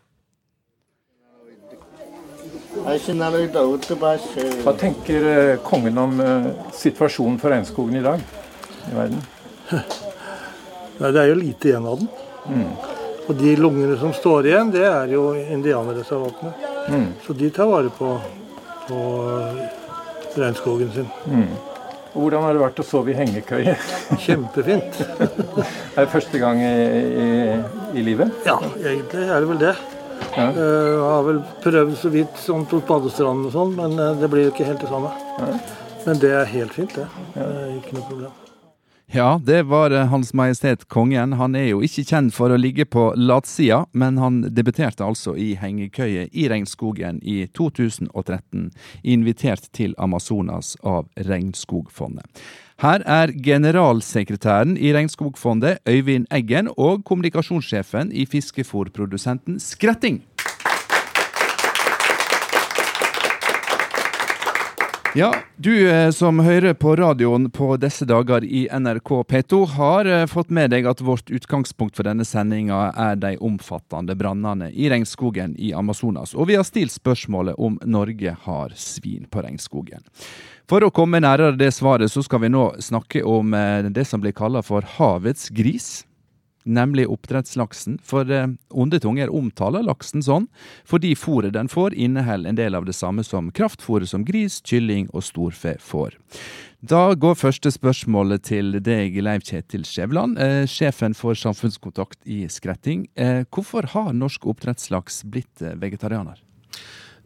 Hva 4.64 4.72
tenker 4.80 5.26
eh, 5.28 5.58
kongen 5.60 5.98
om 6.00 6.20
eh, 6.24 6.46
situasjonen 6.72 7.36
for 7.40 7.52
regnskogen 7.52 7.98
i 7.98 8.04
dag 8.04 8.22
i 8.88 8.94
verden? 8.96 9.20
Nei, 10.98 11.10
det 11.12 11.20
er 11.20 11.28
jo 11.28 11.36
lite 11.36 11.68
igjen 11.68 11.88
av 11.88 12.00
den. 12.00 12.08
Mm. 12.48 12.70
Og 13.28 13.34
de 13.36 13.52
lungene 13.60 13.98
som 14.00 14.14
står 14.16 14.48
igjen, 14.48 14.72
det 14.72 14.86
er 14.88 15.12
jo 15.12 15.26
indianerreservatene. 15.36 16.54
Mm. 16.88 17.10
Så 17.26 17.36
de 17.36 17.50
tar 17.52 17.68
vare 17.68 17.92
på, 17.92 18.14
på 18.88 19.02
regnskogen 20.38 20.88
sin. 20.94 21.12
Mm. 21.28 21.52
Og 22.14 22.24
Hvordan 22.24 22.46
har 22.46 22.56
det 22.56 22.64
vært 22.64 22.80
å 22.80 22.88
sove 22.88 23.12
i 23.12 23.18
hengekøye? 23.18 23.76
Kjempefint. 24.24 25.02
er 25.98 26.00
det 26.00 26.08
første 26.14 26.40
gang 26.40 26.64
i, 26.64 26.72
i, 26.72 27.30
i 28.00 28.08
livet? 28.08 28.32
Ja, 28.48 28.56
egentlig 28.80 29.28
er 29.28 29.44
det 29.44 29.52
vel 29.52 29.64
det. 29.68 29.76
Ja. 30.38 30.48
Uh, 30.54 30.98
har 31.02 31.24
vel 31.26 31.40
prøvd 31.64 31.94
så 31.98 32.12
vidt 32.14 32.42
sånn 32.42 32.66
på 32.70 32.82
badestranden 32.88 33.48
og 33.48 33.54
sånn, 33.54 33.74
men 33.78 33.96
uh, 33.98 34.12
det 34.18 34.30
blir 34.30 34.48
jo 34.48 34.54
ikke 34.54 34.68
helt 34.68 34.84
det 34.84 34.90
samme. 34.92 35.14
Ja. 35.38 35.54
Men 36.06 36.20
det 36.22 36.34
er 36.40 36.52
helt 36.52 36.76
fint, 36.76 36.94
det. 36.94 37.08
Uh, 37.34 37.78
ikke 37.78 37.98
noe 37.98 38.06
problem. 38.10 38.47
Ja, 39.10 39.40
det 39.44 39.62
var 39.62 39.90
eh, 39.90 40.06
Hans 40.06 40.34
Majestet 40.34 40.88
Kongen. 40.88 41.32
Han 41.32 41.54
er 41.56 41.70
jo 41.70 41.78
ikke 41.80 42.02
kjent 42.04 42.34
for 42.36 42.52
å 42.52 42.58
ligge 42.60 42.84
på 42.84 43.06
latsida, 43.16 43.86
men 43.96 44.18
han 44.20 44.42
debuterte 44.52 45.06
altså 45.06 45.32
i 45.32 45.54
hengekøye 45.56 46.26
i 46.28 46.44
regnskogen 46.52 47.22
i 47.24 47.38
2013, 47.56 48.68
invitert 49.08 49.70
til 49.72 49.96
Amazonas 49.96 50.74
av 50.84 51.08
Regnskogfondet. 51.16 52.28
Her 52.84 53.00
er 53.08 53.32
generalsekretæren 53.32 54.76
i 54.76 54.92
Regnskogfondet, 54.92 55.80
Øyvind 55.88 56.28
Eggen, 56.28 56.68
og 56.76 57.00
kommunikasjonssjefen 57.08 58.12
i 58.12 58.28
fiskefòrprodusenten 58.28 59.56
Skretting. 59.58 60.20
Ja, 65.18 65.34
du 65.56 65.90
eh, 65.90 66.10
som 66.10 66.38
hører 66.38 66.74
på 66.78 66.92
radioen 66.96 67.48
på 67.50 67.72
disse 67.82 68.06
dager 68.06 68.44
i 68.44 68.68
NRK 68.70 69.08
P2, 69.26 69.58
har 69.66 70.06
eh, 70.06 70.26
fått 70.30 70.52
med 70.54 70.70
deg 70.70 70.86
at 70.86 71.00
vårt 71.02 71.32
utgangspunkt 71.34 71.98
for 71.98 72.06
denne 72.06 72.22
sendinga 72.22 72.92
er 72.94 73.18
de 73.18 73.32
omfattende 73.42 74.14
brannene 74.14 74.68
i 74.70 74.86
regnskogen 74.92 75.56
i 75.58 75.72
Amazonas, 75.74 76.36
og 76.38 76.46
vi 76.52 76.54
har 76.54 76.62
stilt 76.68 76.94
spørsmålet 76.94 77.58
om 77.58 77.80
Norge 77.82 78.36
har 78.44 78.76
svin 78.78 79.26
på 79.26 79.42
regnskogen. 79.42 80.06
For 80.70 80.86
å 80.86 80.92
komme 80.94 81.18
nærmere 81.24 81.58
det 81.58 81.72
svaret, 81.74 82.14
så 82.14 82.22
skal 82.22 82.44
vi 82.44 82.52
nå 82.54 82.68
snakke 82.78 83.24
om 83.26 83.58
eh, 83.58 83.90
det 83.90 84.06
som 84.06 84.22
blir 84.22 84.38
kalla 84.38 84.62
for 84.62 84.86
havets 85.00 85.50
gris 85.50 86.04
nemlig 86.68 87.08
oppdrettslaksen. 87.10 87.98
For 88.04 88.28
eh, 88.30 88.46
onde 88.70 89.00
tunger 89.02 89.32
omtaler 89.34 89.86
laksen 89.86 90.24
sånn 90.24 90.48
fordi 90.88 91.14
fôret 91.18 91.56
den 91.56 91.70
får, 91.72 91.96
inneholder 91.96 92.52
en 92.52 92.60
del 92.60 92.78
av 92.78 92.86
det 92.88 92.96
samme 92.96 93.24
som 93.26 93.50
kraftfôret 93.54 94.10
som 94.10 94.24
gris, 94.28 94.60
kylling 94.64 95.08
og 95.12 95.26
storfe 95.26 95.76
får. 95.82 96.18
Da 96.78 97.14
går 97.18 97.34
første 97.34 97.72
spørsmålet 97.74 98.44
til 98.46 98.76
deg, 98.86 99.16
Leiv 99.18 99.42
Kjetil 99.42 99.82
Skjævland, 99.88 100.38
eh, 100.38 100.64
sjefen 100.70 101.16
for 101.18 101.34
samfunnskontakt 101.34 102.20
i 102.24 102.44
Skretting. 102.46 103.08
Eh, 103.16 103.42
hvorfor 103.50 103.88
har 103.94 104.12
norsk 104.12 104.46
oppdrettslaks 104.46 105.24
blitt 105.26 105.58
vegetarianer? 105.58 106.38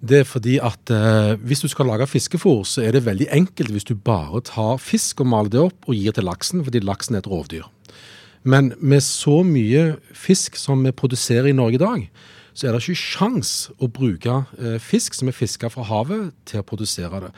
Det 0.02 0.24
er 0.24 0.26
fordi 0.26 0.56
at 0.58 0.90
eh, 0.90 1.36
hvis 1.46 1.62
du 1.62 1.68
skal 1.70 1.86
lage 1.86 2.08
fiskefôr, 2.10 2.64
så 2.66 2.82
er 2.82 2.96
det 2.96 3.04
veldig 3.06 3.28
enkelt 3.30 3.70
hvis 3.70 3.86
du 3.86 3.94
bare 3.94 4.40
tar 4.48 4.80
fisk 4.82 5.22
og 5.22 5.30
maler 5.30 5.52
det 5.54 5.60
opp 5.62 5.86
og 5.86 5.94
gir 5.94 6.16
til 6.16 6.26
laksen, 6.26 6.64
fordi 6.66 6.82
laksen 6.82 7.14
er 7.14 7.22
et 7.22 7.30
rovdyr. 7.30 7.68
Men 8.42 8.72
med 8.82 9.02
så 9.06 9.40
mye 9.46 9.96
fisk 10.16 10.58
som 10.58 10.82
vi 10.82 10.94
produserer 10.94 11.50
i 11.50 11.56
Norge 11.56 11.78
i 11.78 11.82
dag, 11.82 12.06
så 12.52 12.68
er 12.68 12.74
det 12.74 12.82
ikke 12.82 13.00
sjans 13.00 13.52
å 13.80 13.88
bruke 13.88 14.42
eh, 14.58 14.78
fisk 14.82 15.16
som 15.16 15.30
er 15.30 15.36
fiska 15.36 15.70
fra 15.72 15.86
havet, 15.88 16.32
til 16.48 16.60
å 16.60 16.66
produsere 16.66 17.26
det. 17.26 17.32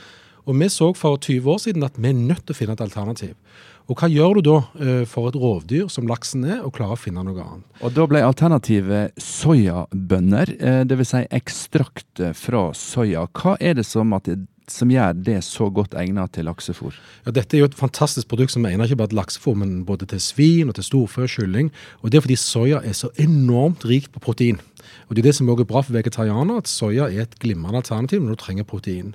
Og 0.44 0.59
vi 0.61 0.68
så 0.68 0.90
for 0.96 1.16
20 1.16 1.46
år 1.48 1.61
siden 1.62 1.86
at 1.86 1.94
vi 1.96 2.11
er 2.11 2.18
nødt 2.18 2.44
til 2.44 2.52
å 2.52 2.59
finne 2.59 2.74
et 2.76 2.82
alternativ. 2.84 3.36
Og 3.84 4.00
hva 4.00 4.09
gjør 4.09 4.38
du 4.38 4.46
da 4.48 4.57
eh, 4.80 5.05
for 5.09 5.28
et 5.28 5.36
rovdyr 5.38 5.90
som 5.92 6.09
laksen 6.09 6.44
er, 6.48 6.62
og 6.64 6.74
klarer 6.76 6.96
å 6.96 7.00
finne 7.00 7.24
noe 7.24 7.44
annet? 7.44 7.68
Og 7.84 7.94
da 7.96 8.09
ble 8.09 8.24
alternativet 8.24 9.16
soyabønner, 9.20 10.55
eh, 10.57 10.82
dvs. 10.88 11.14
Si 11.14 11.22
ekstrakt 11.36 12.24
fra 12.40 12.66
soya. 12.76 13.26
Hva 13.36 13.59
er 13.61 13.76
det 13.78 13.86
som 13.88 14.16
at 14.16 14.28
som 14.70 14.90
gjør 14.90 15.16
det 15.26 15.38
så 15.44 15.68
godt 15.72 15.94
egnet 15.98 16.32
til 16.36 16.48
laksefôr? 16.48 16.94
Ja, 17.26 17.32
dette 17.36 17.56
er 17.56 17.64
jo 17.64 17.68
et 17.68 17.78
fantastisk 17.78 18.28
produkt 18.30 18.54
som 18.54 18.64
egner 18.64 18.88
ikke 18.88 19.00
bare 19.02 19.12
til 19.12 19.20
laksefôr, 19.20 19.56
men 19.60 19.84
både 19.84 20.08
til 20.10 20.20
svin 20.20 20.68
og 20.68 20.78
til 20.78 20.86
storfe 20.86 21.24
og 21.26 21.32
kylling. 21.32 21.72
Og 22.02 22.10
det 22.10 22.18
er 22.18 22.26
fordi 22.26 22.38
soya 22.40 22.80
er 22.84 22.96
så 22.96 23.10
enormt 23.20 23.84
rikt 23.88 24.12
på 24.12 24.22
protein. 24.24 24.60
Og 25.08 25.16
det 25.16 25.24
er 25.24 25.30
det 25.30 25.38
som 25.38 25.48
også 25.48 25.66
er 25.66 25.72
bra 25.72 25.82
for 25.84 25.96
vegetarianere, 25.96 26.62
at 26.62 26.70
soya 26.70 27.08
er 27.10 27.26
et 27.26 27.38
glimrende 27.40 27.82
alternativ 27.82 28.22
når 28.22 28.36
du 28.36 28.42
trenger 28.44 28.68
protein. 28.68 29.14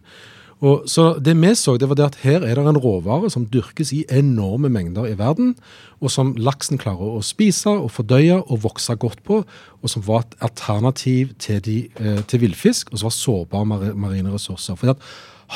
Og 0.60 0.90
så 0.92 1.14
Det 1.20 1.36
vi 1.40 1.56
så, 1.56 1.78
det 1.78 1.88
var 1.88 1.96
det 1.96 2.06
at 2.06 2.16
her 2.16 2.44
er 2.44 2.56
det 2.56 2.68
en 2.68 2.78
råvare 2.78 3.30
som 3.30 3.46
dyrkes 3.46 3.94
i 3.94 4.04
enorme 4.12 4.70
mengder 4.70 5.08
i 5.08 5.18
verden, 5.18 5.56
og 6.02 6.12
som 6.12 6.36
laksen 6.36 6.78
klarer 6.78 7.16
å 7.16 7.24
spise 7.24 7.70
og 7.70 7.92
fordøye 7.92 8.44
og 8.44 8.64
vokse 8.64 8.96
godt 8.96 9.24
på, 9.24 9.46
og 9.82 9.90
som 9.90 10.04
var 10.06 10.20
et 10.20 10.36
alternativ 10.42 11.34
til, 11.40 11.62
de, 11.62 11.88
eh, 11.96 12.22
til 12.28 12.42
villfisk, 12.42 12.92
og 12.92 13.00
som 13.00 13.06
var 13.06 13.16
sårbare 13.16 13.96
marine 13.96 14.34
ressurser. 14.34 14.76
Fordi 14.76 14.92
at 14.92 14.98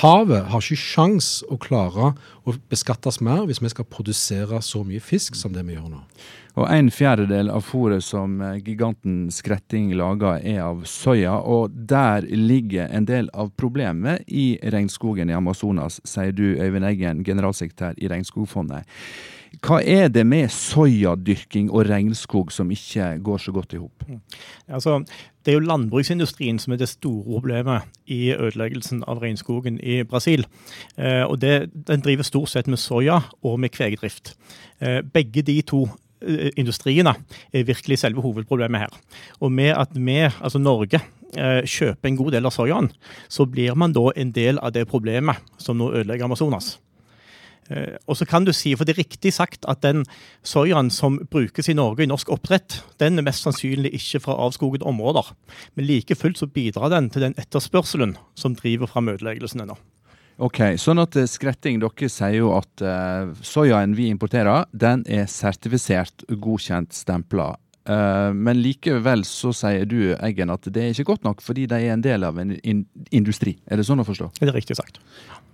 Havet 0.01 0.47
har 0.49 0.63
ikke 0.63 0.79
sjans 0.79 1.27
å 1.53 1.57
klare 1.61 2.13
å 2.43 2.55
beskattes 2.71 3.19
mer 3.21 3.43
hvis 3.45 3.61
vi 3.61 3.69
skal 3.69 3.85
produsere 3.85 4.61
så 4.65 4.81
mye 4.87 5.03
fisk 5.03 5.37
som 5.37 5.53
det 5.53 5.61
vi 5.67 5.75
gjør 5.75 5.91
nå. 5.91 5.99
Og 6.53 6.67
En 6.69 6.89
fjerdedel 6.93 7.49
av 7.49 7.63
fôret 7.65 8.03
som 8.05 8.35
eh, 8.41 8.59
giganten 8.61 9.31
Skretting 9.33 9.91
lager, 9.97 10.37
er 10.37 10.61
av 10.61 10.83
soya. 10.85 11.39
Og 11.41 11.73
der 11.73 12.27
ligger 12.29 12.91
en 12.93 13.07
del 13.09 13.29
av 13.33 13.49
problemet 13.57 14.21
i 14.29 14.59
regnskogen 14.61 15.29
i 15.29 15.37
Amazonas, 15.37 15.97
sier 16.05 16.33
du 16.33 16.53
Øyvind 16.53 16.85
Eggen, 16.85 17.23
generalsekretær 17.25 17.97
i 17.97 18.09
Regnskogfondet. 18.11 18.85
Hva 19.62 19.78
er 19.86 20.10
det 20.10 20.24
med 20.26 20.49
soyadyrking 20.51 21.70
og 21.72 21.86
regnskog 21.89 22.51
som 22.51 22.72
ikke 22.74 23.20
går 23.24 23.41
så 23.43 23.54
godt 23.54 23.76
i 23.76 23.80
hop? 23.82 24.06
Mm. 24.08 24.20
Altså, 24.68 24.97
det 25.45 25.51
er 25.51 25.60
jo 25.60 25.68
landbruksindustrien 25.68 26.60
som 26.60 26.74
er 26.74 26.82
det 26.82 26.89
store 26.89 27.24
problemet 27.24 27.86
i 28.10 28.34
ødeleggelsen 28.34 29.04
av 29.08 29.22
regnskogen 29.22 29.78
i 29.80 30.01
Brasil. 30.04 30.45
Eh, 30.97 31.24
og 31.24 31.41
det, 31.41 31.70
Den 31.88 32.01
driver 32.01 32.24
stort 32.24 32.49
sett 32.49 32.68
med 32.68 32.82
soya 32.82 33.22
og 33.43 33.60
med 33.60 33.70
kvegedrift. 33.72 34.36
Eh, 34.82 35.01
begge 35.01 35.41
de 35.41 35.62
to 35.62 35.86
eh, 36.22 36.49
industriene 36.58 37.14
er 37.54 37.68
virkelig 37.68 37.99
selve 37.99 38.22
hovedproblemet 38.22 38.88
her. 38.88 39.01
Og 39.39 39.51
med 39.51 39.76
at 39.78 39.93
vi, 39.93 40.18
altså 40.41 40.60
Norge, 40.60 41.01
kjøper 41.34 42.06
en 42.06 42.18
god 42.18 42.32
del 42.32 42.45
av 42.45 42.54
soyaen, 42.54 42.91
så 43.26 43.47
blir 43.49 43.74
man 43.74 43.89
da 43.89 44.12
en 44.16 44.30
del 44.32 44.60
av 44.62 44.70
det 44.76 44.84
problemet 44.86 45.41
som 45.58 45.80
nå 45.80 45.88
ødelegger 45.89 46.28
Amazonas. 46.28 46.76
Eh, 47.70 47.95
og 48.07 48.18
så 48.20 48.28
kan 48.30 48.45
du 48.47 48.53
si, 48.55 48.74
for 48.76 48.88
det 48.88 48.95
er 48.95 49.03
riktig 49.03 49.34
sagt 49.36 49.68
at 49.72 49.84
den 49.86 50.03
soyaen 50.45 50.91
som 50.93 51.20
brukes 51.32 51.70
i 51.70 51.78
Norge 51.78 52.05
i 52.05 52.09
norsk 52.09 52.32
oppdrett, 52.34 52.82
den 52.99 53.20
er 53.20 53.28
mest 53.28 53.45
sannsynlig 53.45 53.93
ikke 53.95 54.24
fra 54.26 54.38
avskogede 54.45 54.88
områder. 54.89 55.34
Men 55.76 55.88
like 55.89 56.18
fullt 56.20 56.41
så 56.41 56.49
bidrar 56.49 56.93
den 56.93 57.09
til 57.14 57.28
den 57.28 57.38
etterspørselen 57.39 58.18
som 58.36 58.57
driver 58.59 58.91
fram 58.91 59.11
ødeleggelsen 59.14 59.66
nå. 59.68 59.78
Ok, 60.41 60.80
sånn 60.82 61.01
at 61.03 61.16
eh, 61.20 61.30
Skretting, 61.30 61.78
dere 61.84 62.09
sier 62.09 62.39
jo 62.39 62.53
at 62.57 62.82
uh, 62.82 63.30
soyaen 63.45 63.93
vi 63.93 64.07
importerer, 64.09 64.66
den 64.74 65.03
er 65.05 65.28
sertifisert, 65.30 66.26
godkjent, 66.28 66.95
stempla. 66.97 67.51
Uh, 67.84 68.31
men 68.31 68.61
likevel 68.63 69.25
så 69.27 69.51
sier 69.51 69.84
du, 69.89 70.13
Eggen, 70.23 70.51
at 70.53 70.67
det 70.71 70.79
er 70.79 70.93
ikke 70.93 71.09
godt 71.11 71.25
nok 71.27 71.41
fordi 71.43 71.65
de 71.67 71.81
er 71.81 71.91
en 71.91 72.03
del 72.03 72.23
av 72.23 72.38
en 72.39 72.53
in 72.63 72.86
industri. 73.11 73.57
Er 73.67 73.79
det 73.79 73.88
sånn 73.89 73.99
å 73.99 74.07
forstå? 74.07 74.29
Det 74.39 74.47
er 74.47 74.55
riktig 74.55 74.77
sagt. 74.79 75.01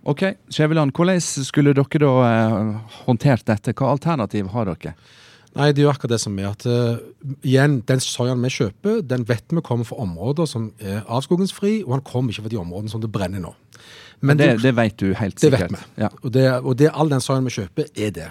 Ok, 0.08 0.22
Skjæveland, 0.54 0.94
hvordan 0.96 1.20
skulle 1.20 1.74
dere 1.76 2.00
da 2.04 2.12
eh, 2.28 2.70
håndtert 3.08 3.48
dette? 3.50 3.74
Hva 3.74 3.90
alternativ 3.96 4.54
har 4.54 4.70
dere? 4.70 4.94
Nei, 5.58 5.72
Det 5.74 5.82
er 5.82 5.88
jo 5.88 5.90
akkurat 5.90 6.14
det 6.14 6.22
som 6.22 6.38
er 6.38 6.52
at 6.52 6.66
uh, 6.70 7.02
igjen, 7.42 7.80
den 7.90 8.02
soyaen 8.04 8.44
vi 8.46 8.52
kjøper, 8.54 9.02
den 9.02 9.26
vet 9.28 9.50
vi 9.50 9.64
kommer 9.66 9.88
fra 9.88 9.98
områder 10.06 10.46
som 10.46 10.70
er 10.78 11.02
avskogingsfri, 11.10 11.80
og 11.88 11.98
den 11.98 12.06
kommer 12.06 12.32
ikke 12.32 12.46
fra 12.46 12.54
de 12.54 12.62
områdene 12.62 12.94
som 12.94 13.02
det 13.02 13.10
brenner 13.12 13.42
nå. 13.42 13.56
Men 14.22 14.38
det, 14.38 14.52
det, 14.62 14.76
vet 14.78 15.00
du 15.00 15.16
helt 15.18 15.40
sikkert. 15.40 15.66
Det 15.66 15.80
vet 15.80 15.80
vi. 15.80 16.04
Ja. 16.04 16.10
Og, 16.22 16.30
det, 16.36 16.46
og 16.62 16.78
det, 16.78 16.92
all 16.94 17.10
den 17.10 17.24
soyaen 17.24 17.48
vi 17.50 17.56
kjøper, 17.58 17.90
er 17.98 18.14
det. 18.14 18.30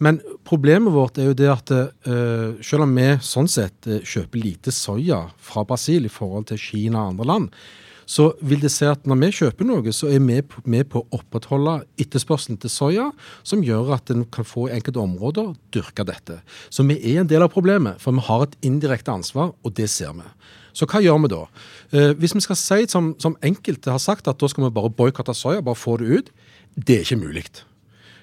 Men 0.00 0.20
problemet 0.48 0.94
vårt 0.94 1.20
er 1.20 1.28
jo 1.28 1.36
det 1.36 1.50
at 1.52 1.70
uh, 1.74 2.56
selv 2.64 2.86
om 2.86 2.96
vi 2.96 3.10
sånn 3.24 3.50
sett 3.50 3.88
uh, 3.90 4.00
kjøper 4.00 4.40
lite 4.40 4.72
soya 4.72 5.26
fra 5.36 5.66
Brasil 5.68 6.08
i 6.08 6.12
forhold 6.12 6.48
til 6.50 6.60
Kina 6.60 7.04
og 7.04 7.14
andre 7.14 7.28
land, 7.28 7.50
så 8.10 8.32
vil 8.42 8.62
det 8.62 8.72
si 8.74 8.88
at 8.90 9.04
når 9.06 9.18
vi 9.20 9.28
kjøper 9.38 9.68
noe, 9.68 9.92
så 9.94 10.08
er 10.10 10.18
vi 10.18 10.40
med 10.72 10.88
på 10.90 11.02
å 11.02 11.20
opprettholde 11.20 11.76
etterspørselen 12.00 12.58
til 12.58 12.72
soya, 12.72 13.04
som 13.46 13.62
gjør 13.62 13.92
at 13.94 14.10
en 14.10 14.24
kan 14.34 14.46
få 14.46 14.66
i 14.66 14.74
enkelte 14.74 15.02
områder 15.02 15.52
dyrke 15.76 16.06
dette. 16.08 16.40
Så 16.74 16.82
vi 16.88 16.98
er 17.12 17.20
en 17.22 17.30
del 17.30 17.44
av 17.46 17.52
problemet, 17.54 18.02
for 18.02 18.16
vi 18.16 18.26
har 18.26 18.48
et 18.48 18.58
indirekte 18.66 19.14
ansvar, 19.14 19.52
og 19.62 19.76
det 19.78 19.86
ser 19.92 20.16
vi. 20.18 20.26
Så 20.74 20.88
hva 20.90 21.02
gjør 21.04 21.22
vi 21.22 21.30
da? 21.36 21.40
Eh, 21.94 22.12
hvis 22.18 22.34
vi 22.34 22.42
skal 22.42 22.58
si 22.58 22.90
som, 22.90 23.14
som 23.22 23.38
enkelte 23.46 23.94
har 23.94 24.02
sagt, 24.02 24.26
at 24.30 24.42
da 24.42 24.50
skal 24.50 24.66
vi 24.66 24.74
bare 24.74 24.90
boikotte 24.90 25.34
soya, 25.36 25.62
bare 25.62 25.78
få 25.78 26.00
det 26.02 26.10
ut, 26.10 26.32
det 26.74 26.98
er 26.98 27.06
ikke 27.06 27.22
mulig. 27.22 27.46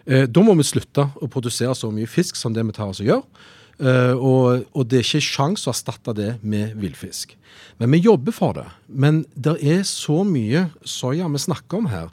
Eh, 0.08 0.24
da 0.32 0.43
må 0.43 0.55
vi 0.55 0.66
slutte 0.68 1.10
å 1.20 1.28
produsere 1.32 1.76
så 1.76 1.91
mye 1.91 2.08
fisk 2.10 2.39
som 2.39 2.55
det 2.55 2.64
vi 2.64 2.76
tar 2.76 2.93
oss 2.93 3.03
og 3.03 3.12
gjør. 3.12 3.24
Uh, 3.78 4.18
og, 4.18 4.64
og, 4.74 4.88
det 4.89 4.97
er 4.97 5.03
ikke 5.05 5.22
sjans 5.22 5.68
å 5.68 5.70
erstatte 5.70 6.16
det 6.18 6.32
med 6.41 6.72
villfisk. 6.82 7.36
Men 7.78 7.91
vi 7.93 7.99
jobber 8.08 8.34
for 8.34 8.58
det. 8.58 8.66
Men 8.89 9.20
det 9.38 9.53
er 9.62 9.84
så 9.86 10.24
mye 10.26 10.64
soya 10.82 11.28
vi 11.30 11.43
snakker 11.43 11.84
om 11.84 11.89
her, 11.91 12.08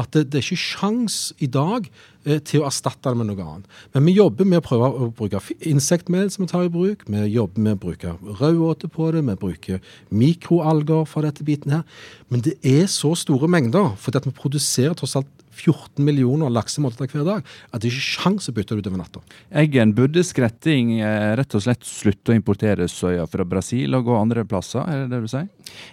at 0.00 0.08
det, 0.14 0.30
det 0.30 0.38
er 0.38 0.46
ikke 0.46 0.62
sjans 0.62 1.18
i 1.44 1.50
dag 1.52 1.90
uh, 1.90 2.38
til 2.38 2.62
å 2.62 2.70
erstatte 2.70 3.12
det 3.12 3.20
med 3.20 3.28
noe 3.28 3.44
annet. 3.44 3.76
Men 3.92 4.08
vi 4.08 4.14
jobber 4.16 4.48
med 4.48 4.62
å 4.62 4.64
prøve 4.64 4.88
å 4.88 5.10
bruke 5.18 5.42
insektmel 5.68 6.32
som 6.32 6.46
vi 6.46 6.52
tar 6.54 6.64
i 6.70 6.72
bruk. 6.72 7.04
Vi 7.04 7.26
jobber 7.34 7.66
med 7.66 7.76
å 7.76 7.82
bruke 7.84 8.16
rødåte 8.40 8.88
på 8.88 9.10
det. 9.12 9.26
Vi 9.28 9.36
bruker 9.44 9.92
mikroalger 10.08 11.04
for 11.10 11.28
dette 11.28 11.44
biten 11.44 11.76
her. 11.76 11.84
Men 12.32 12.46
det 12.48 12.56
er 12.64 12.88
så 12.88 13.12
store 13.26 13.50
mengder, 13.50 13.92
fordi 14.00 14.22
at 14.22 14.30
vi 14.30 14.36
produserer 14.40 14.96
tross 14.96 15.18
alt 15.20 15.39
14 15.64 16.04
millioner 16.04 16.52
laksemåltider 16.52 17.14
hver 17.14 17.26
dag, 17.28 17.54
at 17.70 17.82
det 17.82 17.92
ikke 17.92 18.02
er 18.02 18.08
sjans 18.10 18.50
å 18.50 18.54
bytte 18.56 18.76
det 18.76 18.84
ut 18.84 18.90
over 18.90 19.02
natta. 19.02 19.24
Eggen, 19.62 19.94
burde 19.96 20.24
skretting 20.26 20.98
eh, 21.00 21.32
rett 21.40 21.56
og 21.56 21.64
slett 21.64 21.86
slutte 21.86 22.34
å 22.34 22.36
importere 22.36 22.88
soya 22.90 23.26
fra 23.30 23.46
Brasil 23.48 23.96
og 23.96 24.08
gå 24.08 24.18
andre 24.18 24.44
plasser, 24.48 24.84
er 24.84 25.04
det 25.04 25.14
det 25.14 25.22
du 25.24 25.30
sier? 25.30 25.48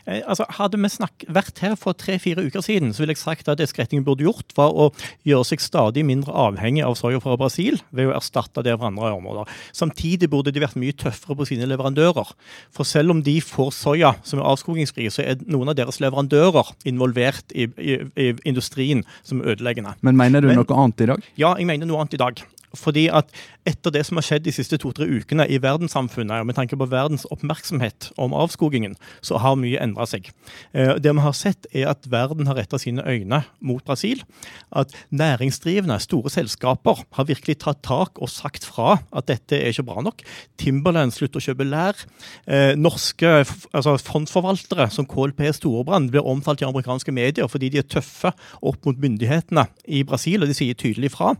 Eh, 0.05 0.21
altså, 0.25 0.47
hadde 0.59 0.81
vi 0.81 0.91
snakk, 0.91 1.27
vært 1.31 1.63
her 1.63 1.77
for 1.79 1.97
tre-fire 1.97 2.43
uker 2.43 2.65
siden, 2.65 2.93
så 2.93 3.03
ville 3.03 3.15
jeg 3.15 3.23
sagt 3.23 3.51
at 3.51 3.61
det 3.61 3.69
skrettingen 3.71 4.05
burde 4.07 4.27
gjort, 4.27 4.51
var 4.57 4.75
å 4.75 4.91
gjøre 5.27 5.51
seg 5.53 5.63
stadig 5.63 6.05
mindre 6.07 6.35
avhengig 6.35 6.85
av 6.85 6.97
soya 6.99 7.21
fra 7.23 7.37
Brasil 7.39 7.79
ved 7.95 8.11
å 8.11 8.17
erstatte 8.17 8.65
det 8.65 8.75
hverandre 8.75 8.97
andre 8.97 9.17
områder. 9.17 9.51
Samtidig 9.73 10.29
burde 10.31 10.51
de 10.53 10.61
vært 10.63 10.77
mye 10.79 10.95
tøffere 10.95 11.37
på 11.37 11.47
sine 11.49 11.67
leverandører. 11.69 12.33
For 12.73 12.87
selv 12.87 13.13
om 13.13 13.21
de 13.23 13.37
får 13.41 13.71
soya 13.75 14.13
som 14.27 14.41
er 14.41 14.49
avskogingsfri, 14.49 15.09
så 15.13 15.23
er 15.23 15.43
noen 15.45 15.71
av 15.71 15.77
deres 15.79 15.99
leverandører 16.03 16.73
involvert 16.89 17.53
i, 17.53 17.67
i, 17.77 17.99
i 18.17 18.29
industrien 18.47 19.03
som 19.23 19.43
ødeleggende. 19.57 19.95
Men 20.01 20.17
mener 20.17 20.41
du 20.41 20.47
Men, 20.47 20.61
noe 20.61 20.77
annet 20.83 21.01
i 21.01 21.09
dag? 21.11 21.25
Ja, 21.37 21.55
jeg 21.57 21.67
mener 21.69 21.89
noe 21.89 22.01
annet 22.03 22.13
i 22.13 22.21
dag. 22.21 22.43
Fordi 22.77 23.07
at 23.13 23.31
etter 23.67 23.91
det 23.93 24.05
som 24.07 24.19
har 24.19 24.25
skjedd 24.25 24.45
de 24.45 24.53
siste 24.55 24.79
to-tre 24.79 25.07
ukene 25.09 25.47
i 25.49 25.59
verdenssamfunnet, 25.63 26.41
og 26.41 26.47
med 26.47 26.57
tanke 26.57 26.77
på 26.79 26.87
verdens 26.89 27.25
oppmerksomhet 27.33 28.11
om 28.21 28.35
avskogingen, 28.37 28.95
så 29.25 29.41
har 29.43 29.57
mye 29.59 29.81
endra 29.83 30.07
seg. 30.09 30.29
Eh, 30.73 30.95
det 31.01 31.13
vi 31.13 31.25
har 31.25 31.35
sett, 31.35 31.67
er 31.75 31.91
at 31.91 32.07
verden 32.11 32.47
har 32.47 32.59
retta 32.59 32.79
sine 32.81 33.03
øyne 33.03 33.41
mot 33.59 33.83
Brasil. 33.87 34.23
At 34.71 34.93
næringsdrivende, 35.11 35.99
store 36.03 36.31
selskaper, 36.33 37.03
har 37.17 37.27
virkelig 37.27 37.59
tatt 37.63 37.83
tak 37.85 38.21
og 38.21 38.31
sagt 38.31 38.67
fra 38.67 38.99
at 39.11 39.27
dette 39.29 39.57
er 39.57 39.73
ikke 39.73 39.87
bra 39.89 40.03
nok. 40.05 40.23
Timberland 40.61 41.15
slutter 41.15 41.41
å 41.41 41.47
kjøpe 41.49 41.67
lær. 41.67 41.99
Eh, 42.47 42.73
norske 42.77 43.33
altså 43.73 43.97
fondsforvaltere 44.03 44.89
som 44.93 45.07
KLP 45.09 45.43
Storebrand 45.55 46.11
blir 46.13 46.25
omtalt 46.27 46.61
i 46.61 46.67
amerikanske 46.67 47.13
medier 47.15 47.49
fordi 47.51 47.69
de 47.73 47.81
er 47.81 47.87
tøffe 47.87 48.31
opp 48.61 48.87
mot 48.87 48.99
myndighetene 49.01 49.67
i 49.87 50.03
Brasil, 50.07 50.43
og 50.43 50.49
de 50.51 50.55
sier 50.57 50.77
tydelig 50.77 51.11
fra. 51.13 51.33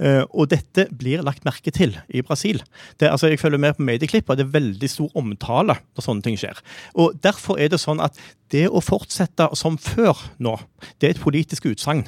Eh, 0.00 0.22
og 0.30 0.50
dette 0.52 0.75
blir 0.92 1.24
lagt 1.24 1.46
merke 1.46 1.72
til 1.74 1.96
i 2.08 2.22
Brasil. 2.22 2.60
Det, 3.00 3.08
altså, 3.08 3.30
jeg 3.30 3.40
følger 3.40 3.62
med 3.62 3.78
på 3.78 3.86
medieklipp, 3.86 4.28
og 4.30 4.38
det 4.38 4.46
er 4.46 4.54
veldig 4.58 4.90
stor 4.90 5.16
omtale 5.18 5.78
når 5.78 6.06
sånne 6.06 6.26
ting 6.26 6.38
skjer. 6.40 6.60
Og 6.94 7.16
Derfor 7.24 7.60
er 7.60 7.72
det 7.72 7.80
sånn 7.82 8.02
at 8.04 8.18
det 8.52 8.66
å 8.68 8.84
fortsette 8.84 9.48
som 9.58 9.78
før 9.80 10.20
nå, 10.38 10.54
det 11.00 11.08
er 11.08 11.16
et 11.16 11.22
politisk 11.22 11.66
utsagn. 11.72 12.04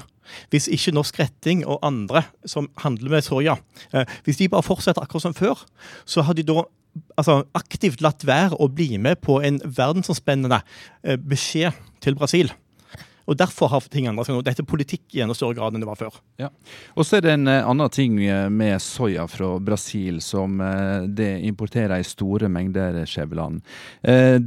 Hvis 0.53 0.69
ikke 0.69 0.93
Norsk 0.93 1.19
Retting 1.21 1.65
og 1.65 1.81
andre 1.87 2.27
som 2.47 2.69
handler 2.85 3.17
med 3.17 3.25
soya, 3.25 3.57
eh, 3.97 4.05
hvis 4.25 4.41
de 4.43 4.51
bare 4.53 4.67
fortsetter 4.67 5.03
akkurat 5.03 5.25
som 5.25 5.37
før, 5.37 5.65
så 6.05 6.23
har 6.27 6.37
de 6.37 6.45
da 6.47 6.67
altså, 7.17 7.43
aktivt 7.59 8.03
latt 8.05 8.27
være 8.29 8.59
å 8.61 8.69
bli 8.69 8.99
med 9.01 9.23
på 9.25 9.41
en 9.45 9.61
verdensomspennende 9.65 10.61
eh, 11.03 11.17
beskjed 11.17 11.77
til 12.05 12.19
Brasil. 12.19 12.53
Og 13.29 13.37
Derfor 13.37 13.69
har 13.73 13.85
ting 13.93 14.09
endret 14.09 14.29
seg 14.29 14.39
nå. 14.39 14.43
Dette 14.45 14.65
er 14.65 14.69
politikk 14.69 15.17
i 15.17 15.23
enda 15.25 15.37
større 15.37 15.59
grad 15.59 15.75
enn 15.77 15.85
det 15.85 15.89
var 15.89 15.99
før. 16.01 16.17
Ja. 16.41 16.49
Og 16.97 17.05
så 17.07 17.19
er 17.19 17.27
det 17.27 17.35
en 17.37 17.51
uh, 17.51 17.69
annen 17.69 17.93
ting 17.93 18.17
eh, 18.25 18.47
med 18.49 18.81
soya 18.83 19.27
fra 19.29 19.51
Brasil 19.63 20.23
som 20.25 20.63
uh, 20.65 21.05
det 21.05 21.31
importerer 21.49 22.01
i 22.01 22.07
store 22.07 22.49
mengder, 22.53 23.03
Skjæveland. 23.09 23.61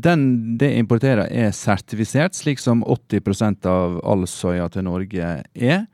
Den 0.02 0.24
det 0.60 0.72
importerer 0.80 1.28
er 1.30 1.54
sertifisert, 1.56 2.36
slik 2.38 2.62
som 2.62 2.82
80% 2.84 3.68
av 3.70 4.00
all 4.08 4.26
soya 4.30 4.68
til 4.72 4.86
Norge 4.88 5.32
er. 5.54 5.86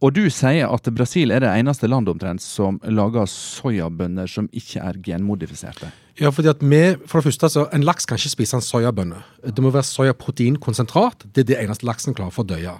Og 0.00 0.14
du 0.16 0.22
sier 0.32 0.64
at 0.64 0.86
Brasil 0.96 1.28
er 1.28 1.42
det 1.44 1.50
eneste 1.52 1.88
landet 1.90 2.14
omtrent 2.14 2.40
som 2.40 2.78
lager 2.88 3.26
soyabønner 3.28 4.30
som 4.32 4.46
ikke 4.56 4.80
er 4.80 4.96
genmodifiserte. 5.04 5.90
Ja, 6.16 6.30
fordi 6.32 6.48
at 6.48 6.62
vi, 6.64 6.80
for 7.04 7.20
det 7.20 7.28
første, 7.28 7.50
så 7.52 7.66
En 7.72 7.84
laks 7.84 8.06
kan 8.06 8.16
ikke 8.16 8.32
spise 8.32 8.56
en 8.56 8.64
soyabønne. 8.64 9.20
Det 9.44 9.60
må 9.60 9.70
være 9.70 9.84
soyaproteinkonsentrat. 9.84 11.26
Det 11.34 11.44
er 11.44 11.48
det 11.52 11.60
eneste 11.60 11.84
laksen 11.84 12.16
klarer 12.16 12.32
for 12.32 12.44
å 12.44 12.48
døye. 12.48 12.78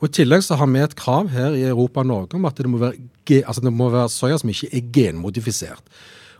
Og 0.00 0.08
I 0.10 0.12
tillegg 0.20 0.44
så 0.44 0.60
har 0.60 0.68
vi 0.68 0.84
et 0.84 0.96
krav 0.96 1.32
her 1.32 1.56
i 1.56 1.64
Europa 1.64 2.00
og 2.00 2.06
Norge 2.06 2.36
om 2.36 2.44
at 2.44 2.60
det 2.60 2.68
må 2.68 2.78
være, 2.78 3.00
altså 3.46 3.64
det 3.64 3.72
må 3.72 3.88
være 3.88 4.12
soya 4.12 4.36
som 4.36 4.52
ikke 4.52 4.68
er 4.68 4.92
genmodifisert. 4.92 5.82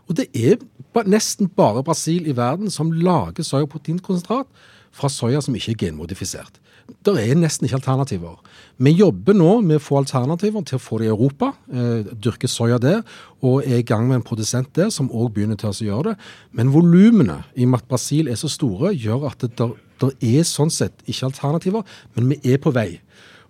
Og 0.07 0.15
det 0.17 0.29
er 0.33 0.61
nesten 1.09 1.49
bare 1.49 1.83
Brasil 1.83 2.29
i 2.29 2.37
verden 2.37 2.69
som 2.69 2.93
lager 2.93 3.43
soyaproteinkonsentrat 3.43 4.45
fra 4.93 5.09
soya 5.09 5.41
som 5.41 5.57
ikke 5.57 5.73
er 5.73 5.87
genmodifisert 5.87 6.61
det 7.05 7.15
er 7.23 7.37
nesten 7.37 7.67
ikke 7.67 7.79
alternativer. 7.79 8.37
Vi 8.79 8.93
jobber 8.95 9.35
nå 9.35 9.59
med 9.65 9.79
å 9.79 9.83
få 9.83 9.99
alternativer 9.99 10.63
til 10.67 10.77
å 10.77 10.83
få 10.83 10.99
det 11.01 11.09
i 11.09 11.11
Europa. 11.11 11.51
Eh, 11.71 12.07
dyrke 12.13 12.47
soya 12.47 12.79
der, 12.79 13.01
og 13.41 13.67
er 13.67 13.81
i 13.81 13.85
gang 13.87 14.07
med 14.07 14.19
en 14.19 14.25
produsent 14.25 14.71
der 14.75 14.91
som 14.93 15.11
òg 15.11 15.33
begynner 15.35 15.59
til 15.59 15.71
å 15.71 15.87
gjøre 15.89 16.13
det. 16.13 16.15
Men 16.55 16.73
volumene, 16.73 17.43
i 17.55 17.67
og 17.67 17.73
med 17.73 17.83
at 17.83 17.91
Brasil 17.91 18.31
er 18.31 18.39
så 18.39 18.51
store, 18.51 18.93
gjør 18.95 19.27
at 19.31 19.43
det 19.43 19.55
der, 19.59 19.75
der 19.99 20.15
er 20.23 20.47
sånn 20.47 20.71
sett 20.71 21.03
ikke 21.05 21.31
alternativer, 21.31 21.83
men 22.15 22.31
vi 22.31 22.39
er 22.53 22.61
på 22.63 22.71
vei. 22.75 23.01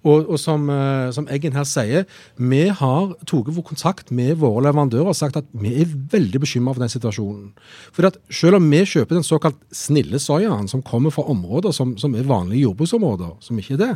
Og, 0.08 0.30
og 0.32 0.39
som, 0.39 0.70
uh, 0.72 1.10
som, 1.16 1.28
Eggen 1.32 1.56
her 1.58 1.66
sier, 1.68 2.06
vi 2.39 2.62
har 2.72 3.12
tatt 3.28 3.52
vår 3.52 3.66
kontakt 3.68 4.14
med 4.16 4.38
våre 4.39 4.64
leverandører 4.70 5.12
og 5.12 5.18
sagt 5.18 5.39
at 5.39 5.47
vi 5.52 5.74
er 5.84 5.91
veldig 6.14 6.39
bekymra 6.39 6.76
for 6.76 6.84
den 6.86 6.93
situasjonen. 6.93 7.50
For 7.95 8.08
at 8.08 8.20
Selv 8.32 8.60
om 8.60 8.70
vi 8.72 8.80
kjøper 8.88 9.18
den 9.18 9.28
såkalt 9.28 9.58
snille 9.76 10.20
soyaen, 10.22 10.70
som 10.72 10.84
kommer 10.86 11.12
fra 11.12 11.26
områder 11.28 11.74
som, 11.76 11.97
som 12.00 12.16
er 12.16 12.28
vanlige 12.28 12.64
jordbruksområder, 12.68 13.36
som 13.43 13.60
ikke 13.60 13.76
er 13.76 13.82
det, 13.82 13.91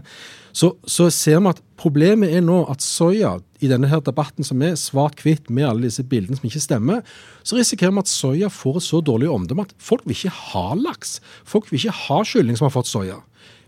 så, 0.52 0.74
så, 0.86 1.08
ser 1.14 1.40
vi 1.40 1.54
at 1.54 1.62
problemet 1.80 2.34
er 2.36 2.44
nå 2.44 2.64
at 2.70 2.84
soya, 2.84 3.38
i 3.64 3.70
denne 3.72 3.88
her 3.88 4.02
debatten 4.04 4.44
som 4.44 4.60
er 4.66 4.76
svart-hvitt 4.76 5.48
med 5.48 5.70
alle 5.70 5.88
disse 5.88 6.04
bildene 6.04 6.36
som 6.36 6.50
ikke 6.50 6.60
stemmer, 6.60 7.00
så 7.48 7.56
risikerer 7.56 7.94
vi 7.96 8.04
at 8.04 8.12
soya 8.12 8.50
får 8.52 8.82
et 8.82 8.86
så 8.90 9.00
dårlig 9.00 9.30
omdømme 9.32 9.64
at 9.64 9.72
folk 9.80 10.04
vil 10.04 10.18
ikke 10.18 10.34
ha 10.52 10.66
laks. 10.76 11.22
Folk 11.48 11.72
vil 11.72 11.80
ikke 11.80 11.96
ha 12.02 12.20
kylling 12.28 12.60
som 12.60 12.68
har 12.68 12.76
fått 12.76 12.92
soya. 12.92 13.22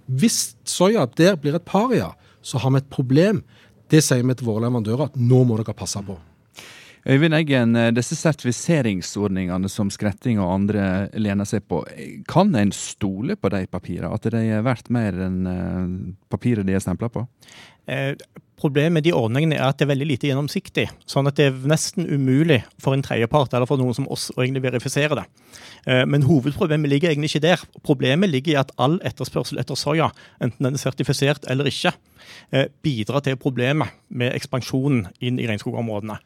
Hvis 0.05 0.57
soya 0.67 1.07
der 1.17 1.39
blir 1.39 1.55
et 1.55 1.65
paria, 1.65 2.11
så 2.45 2.61
har 2.61 2.73
vi 2.75 2.83
et 2.83 2.93
problem. 2.93 3.41
Det 3.89 4.01
sier 4.05 4.25
vi 4.25 4.37
til 4.37 4.47
våre 4.47 4.65
leverandører 4.65 5.09
at 5.09 5.19
nå 5.19 5.43
må 5.47 5.57
dere 5.59 5.77
passe 5.77 6.01
på. 6.05 6.17
Øyvind 7.05 7.35
Eggen, 7.37 7.75
eh, 7.77 7.91
disse 7.93 8.15
sertifiseringsordningene 8.17 9.69
som 9.69 9.91
Skretting 9.93 10.39
og 10.41 10.49
andre 10.55 10.85
lener 11.13 11.45
seg 11.45 11.61
på, 11.69 11.83
kan 12.25 12.55
en 12.57 12.71
stole 12.73 13.35
på 13.37 13.51
de 13.53 13.67
papirene? 13.69 14.09
At 14.09 14.25
de 14.33 14.41
er 14.41 14.65
verdt 14.65 14.89
mer 14.89 15.13
enn 15.27 15.45
eh, 15.45 16.15
papiret 16.33 16.65
de 16.65 16.73
er 16.73 16.81
stempla 16.81 17.11
på? 17.13 17.27
Eh, 17.85 18.17
problemet 18.57 18.95
med 18.97 19.05
de 19.05 19.13
ordningene 19.13 19.59
er 19.59 19.67
at 19.67 19.77
det 19.77 19.85
er 19.85 19.91
veldig 19.91 20.09
lite 20.15 20.31
gjennomsiktig. 20.31 20.87
Sånn 21.05 21.29
at 21.29 21.37
det 21.37 21.51
er 21.51 21.69
nesten 21.69 22.09
umulig 22.09 22.63
for 22.81 22.97
en 22.97 23.05
tredjepart 23.05 23.53
eller 23.53 23.69
for 23.69 23.77
noen 23.77 23.93
som 23.93 24.09
oss 24.09 24.31
å 24.33 24.41
egentlig 24.41 24.65
verifisere 24.65 25.19
det. 25.19 25.25
Men 26.07 26.23
hovedproblemet 26.25 26.89
ligger 26.89 27.11
egentlig 27.11 27.35
ikke 27.35 27.43
der. 27.43 27.65
Problemet 27.85 28.31
ligger 28.31 28.55
i 28.55 28.61
at 28.63 28.71
all 28.81 28.95
etterspørsel 29.05 29.59
etter 29.61 29.77
soya, 29.77 30.07
enten 30.41 30.65
den 30.65 30.79
er 30.79 30.81
sertifisert 30.81 31.45
eller 31.51 31.67
ikke, 31.69 31.91
bidrar 32.81 33.21
til 33.27 33.37
problemet 33.37 33.93
med 34.07 34.33
ekspansjonen 34.39 35.11
inn 35.19 35.37
i 35.37 35.45
regnskogområdene. 35.51 36.17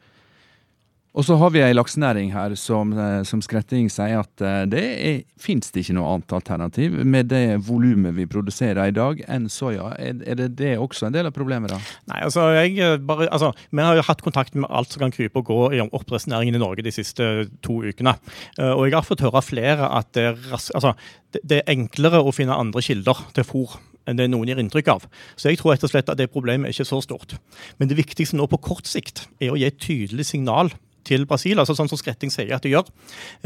Og 1.10 1.24
så 1.26 1.34
har 1.40 1.50
vi 1.50 1.58
ei 1.64 1.74
laksenæring 1.74 2.28
her 2.30 2.52
som, 2.54 2.92
eh, 2.94 3.22
som 3.26 3.40
Skretting 3.42 3.88
sier 3.90 4.20
at 4.22 4.42
eh, 4.46 4.62
det 4.70 4.82
er, 4.82 5.16
finnes 5.42 5.72
ikke 5.74 5.96
noe 5.96 6.06
annet 6.12 6.34
alternativ 6.38 6.94
med 7.02 7.32
det 7.32 7.58
volumet 7.66 8.14
vi 8.14 8.28
produserer 8.30 8.92
i 8.92 8.94
dag 8.94 9.24
enn 9.26 9.48
soya. 9.50 9.88
Er, 9.98 10.20
er, 10.22 10.38
det 10.38 10.52
det 10.60 10.76
også 10.78 11.08
en 11.08 11.16
del 11.16 11.26
av 11.26 11.34
problemet, 11.34 11.72
da? 11.74 11.80
Nei, 12.12 12.20
altså, 12.28 12.46
jeg 12.54 12.76
eh, 12.78 12.94
bare, 13.02 13.26
altså, 13.34 13.50
Vi 13.70 13.82
har 13.82 13.98
jo 13.98 14.06
hatt 14.06 14.22
kontakt 14.22 14.54
med 14.54 14.70
alt 14.70 14.94
som 14.94 15.02
kan 15.02 15.14
krype 15.14 15.42
og 15.42 15.50
gå 15.50 15.60
i 15.74 15.80
oppdrettsnæringen 15.82 16.54
i 16.54 16.62
Norge 16.62 16.84
de 16.86 16.92
siste 16.94 17.26
to 17.64 17.80
ukene. 17.82 18.14
Og 18.60 18.84
jeg 18.86 18.94
har 18.94 19.06
fått 19.06 19.24
høre 19.24 19.42
flere 19.42 19.88
at 19.96 20.12
det 20.14 20.28
altså, 20.52 20.92
det 21.34 21.60
er 21.60 21.72
enklere 21.72 22.20
å 22.22 22.34
finne 22.34 22.54
andre 22.54 22.82
kilder 22.84 23.24
til 23.34 23.46
fôr 23.46 23.80
enn 24.08 24.18
det 24.18 24.28
noen 24.30 24.48
gir 24.48 24.60
inntrykk 24.62 24.92
av. 24.92 25.08
Så 25.38 25.50
jeg 25.50 25.58
tror 25.60 25.74
rett 25.74 25.86
og 25.86 25.92
slett 25.92 26.10
at 26.10 26.18
det 26.18 26.30
problemet 26.32 26.68
er 26.68 26.74
ikke 26.74 26.88
så 26.88 27.00
stort. 27.04 27.34
Men 27.78 27.90
det 27.90 27.98
viktigste 27.98 28.38
nå 28.38 28.46
på 28.50 28.60
kort 28.62 28.88
sikt 28.90 29.26
er 29.42 29.52
å 29.52 29.58
gi 29.58 29.66
et 29.68 29.80
tydelig 29.82 30.28
signal 30.30 30.72
til 31.06 31.26
Brasil, 31.28 31.58
altså 31.58 31.76
sånn 31.78 31.90
som 31.90 32.00
Skretting 32.00 32.32
sier 32.32 32.52
at 32.56 32.66
det 32.66 32.74
gjør. 32.74 32.90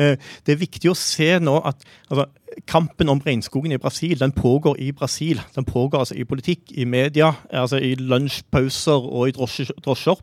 Eh, 0.01 0.17
det 0.47 0.55
er 0.55 0.63
viktig 0.63 0.91
å 0.93 0.99
se 0.99 1.31
nå 1.43 1.57
at 1.65 1.85
altså, 2.09 2.27
kampen 2.71 3.11
om 3.11 3.23
regnskogen 3.25 3.75
i 3.75 3.81
Brasil 3.83 4.19
den 4.21 4.35
pågår 4.37 4.79
i 4.83 4.91
Brasil. 4.97 5.41
Den 5.57 5.67
pågår 5.69 6.05
altså 6.05 6.19
i 6.19 6.27
politikk, 6.29 6.71
i 6.73 6.87
media, 6.89 7.33
altså 7.51 7.81
i 7.83 7.95
lunsjpauser 7.99 9.09
og 9.09 9.31
i 9.31 9.35
drosjer. 9.37 10.23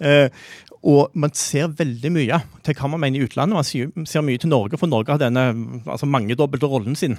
Eh, 0.00 0.28
og 0.80 1.12
man 1.20 1.32
ser 1.36 1.72
veldig 1.76 2.10
mye 2.14 2.38
til 2.64 2.76
hva 2.76 2.88
man 2.88 3.02
mener 3.02 3.20
i 3.20 3.26
utlandet. 3.28 3.58
Man 3.58 4.06
ser 4.08 4.24
mye 4.24 4.40
til 4.40 4.52
Norge, 4.52 4.80
for 4.80 4.88
Norge 4.88 5.12
har 5.12 5.20
denne 5.20 5.50
altså 5.84 6.08
mangedobbelte 6.08 6.70
rollen 6.70 6.96
sin. 6.96 7.18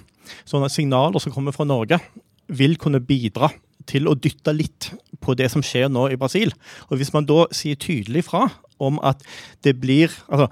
Sånne 0.50 0.70
signaler 0.74 1.22
som 1.22 1.34
kommer 1.34 1.54
fra 1.54 1.68
Norge, 1.70 2.02
vil 2.52 2.74
kunne 2.82 3.04
bidra 3.06 3.52
til 3.90 4.10
å 4.10 4.18
dytte 4.18 4.54
litt 4.56 4.92
på 5.22 5.36
det 5.38 5.50
som 5.54 5.64
skjer 5.66 5.92
nå 5.94 6.08
i 6.12 6.20
Brasil. 6.20 6.54
Og 6.90 6.98
Hvis 6.98 7.14
man 7.14 7.28
da 7.30 7.46
sier 7.56 7.80
tydelig 7.80 8.26
fra 8.28 8.48
om 8.82 9.00
at 9.06 9.24
det 9.66 9.78
blir 9.82 10.12
altså, 10.28 10.50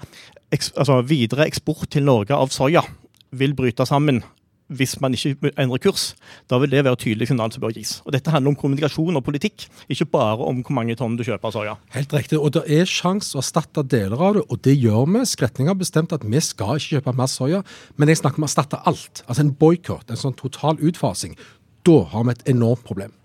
eks, 0.54 0.72
altså 0.76 1.00
videre 1.06 1.48
eksport 1.50 1.90
til 1.90 2.06
Norge 2.08 2.36
av 2.36 2.52
soya 2.54 2.84
vil 3.30 3.54
bryte 3.58 3.86
sammen 3.86 4.22
hvis 4.70 4.96
man 5.02 5.14
ikke 5.16 5.50
endrer 5.58 5.80
kurs, 5.82 6.12
da 6.50 6.58
vil 6.62 6.70
det 6.70 6.84
være 6.86 6.98
tydelig 7.02 7.26
signal 7.30 7.50
som 7.52 7.62
bør 7.64 7.74
gis. 7.74 7.96
Og 8.06 8.14
Dette 8.14 8.30
handler 8.30 8.52
om 8.52 8.58
kommunikasjon 8.58 9.18
og 9.18 9.24
politikk, 9.26 9.66
ikke 9.90 10.06
bare 10.12 10.46
om 10.46 10.62
hvor 10.62 10.76
mange 10.78 10.94
tonn 10.98 11.16
du 11.18 11.24
kjøper 11.26 11.54
soya. 11.54 11.76
Helt 11.96 12.14
riktig, 12.14 12.38
og 12.38 12.54
det 12.54 12.62
er 12.70 12.86
sjanse 12.88 13.34
å 13.34 13.42
erstatte 13.42 13.82
deler 13.82 14.22
av 14.22 14.38
det, 14.38 14.44
og 14.46 14.62
det 14.66 14.76
gjør 14.78 15.08
vi. 15.10 15.24
Skretning 15.26 15.70
har 15.70 15.78
bestemt 15.78 16.14
at 16.14 16.26
vi 16.26 16.42
skal 16.44 16.78
ikke 16.78 17.00
kjøpe 17.00 17.16
mer 17.18 17.30
soya, 17.30 17.64
men 17.98 18.12
jeg 18.12 18.22
snakker 18.22 18.42
om 18.42 18.46
å 18.46 18.50
erstatte 18.50 18.82
alt. 18.86 19.24
Altså 19.26 19.46
en 19.46 19.54
boikott, 19.58 20.06
en 20.06 20.22
sånn 20.22 20.38
total 20.38 20.78
utfasing. 20.78 21.34
Da 21.86 22.04
har 22.12 22.28
vi 22.28 22.36
et 22.36 22.52
enormt 22.54 22.86
problem. 22.86 23.16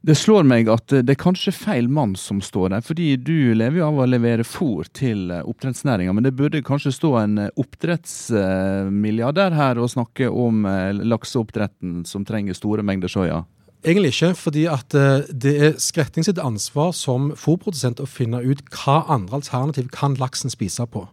Det 0.00 0.14
slår 0.16 0.46
meg 0.48 0.68
at 0.72 0.88
det 1.04 1.12
er 1.12 1.18
kanskje 1.20 1.52
feil 1.52 1.84
mann 1.92 2.14
som 2.16 2.38
står 2.40 2.70
der, 2.72 2.80
fordi 2.84 3.18
du 3.20 3.52
lever 3.52 3.82
jo 3.82 3.88
av 3.90 3.98
å 4.00 4.06
levere 4.08 4.46
fôr 4.48 4.88
til 4.96 5.28
eh, 5.28 5.44
oppdrettsnæringa, 5.44 6.14
men 6.16 6.24
det 6.24 6.32
burde 6.38 6.62
kanskje 6.64 6.94
stå 6.96 7.10
en 7.20 7.36
eh, 7.42 7.50
oppdrettsmilliardær 7.60 9.52
her 9.58 9.76
og 9.76 9.90
snakke 9.92 10.30
om 10.32 10.64
eh, 10.64 10.96
lakseoppdretten 11.04 12.06
som 12.08 12.24
trenger 12.24 12.56
store 12.56 12.80
mengder 12.86 13.12
soya? 13.12 13.42
Egentlig 13.84 14.14
ikke, 14.14 14.32
fordi 14.40 14.64
at 14.68 14.92
det 15.32 15.52
er 15.56 15.76
Skretting 15.80 16.24
sitt 16.24 16.40
ansvar 16.40 16.92
som 16.96 17.32
fôrprodusent 17.36 18.00
å 18.00 18.08
finne 18.08 18.40
ut 18.44 18.60
hva 18.76 19.02
andre 19.08 19.40
alternativ 19.40 19.88
kan 19.92 20.16
laksen 20.20 20.52
spise 20.52 20.84
på. 20.88 21.06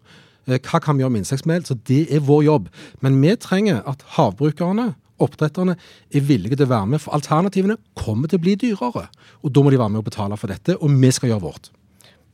Hva 0.47 0.79
kan 0.83 0.95
vi 0.95 1.03
gjøre 1.03 1.13
med 1.15 1.23
insektmel? 1.23 1.63
Så 1.63 1.75
det 1.87 2.11
er 2.11 2.23
vår 2.27 2.43
jobb. 2.43 2.67
Men 3.03 3.19
vi 3.23 3.35
trenger 3.39 3.79
at 3.87 4.03
havbrukerne 4.15 4.93
oppdretterne 5.23 5.77
er 5.77 6.27
villige 6.27 6.57
til 6.57 6.67
å 6.67 6.73
være 6.75 6.91
med, 6.93 7.03
for 7.03 7.17
alternativene 7.17 7.79
kommer 7.97 8.29
til 8.29 8.39
å 8.39 8.45
bli 8.45 8.55
dyrere. 8.59 9.07
Og 9.43 9.51
Da 9.53 9.63
må 9.63 9.73
de 9.73 9.81
være 9.81 9.95
med 9.95 10.03
å 10.03 10.09
betale 10.09 10.37
for 10.37 10.47
dette, 10.51 10.77
og 10.77 10.93
vi 10.93 11.11
skal 11.11 11.33
gjøre 11.33 11.45
vårt. 11.47 11.71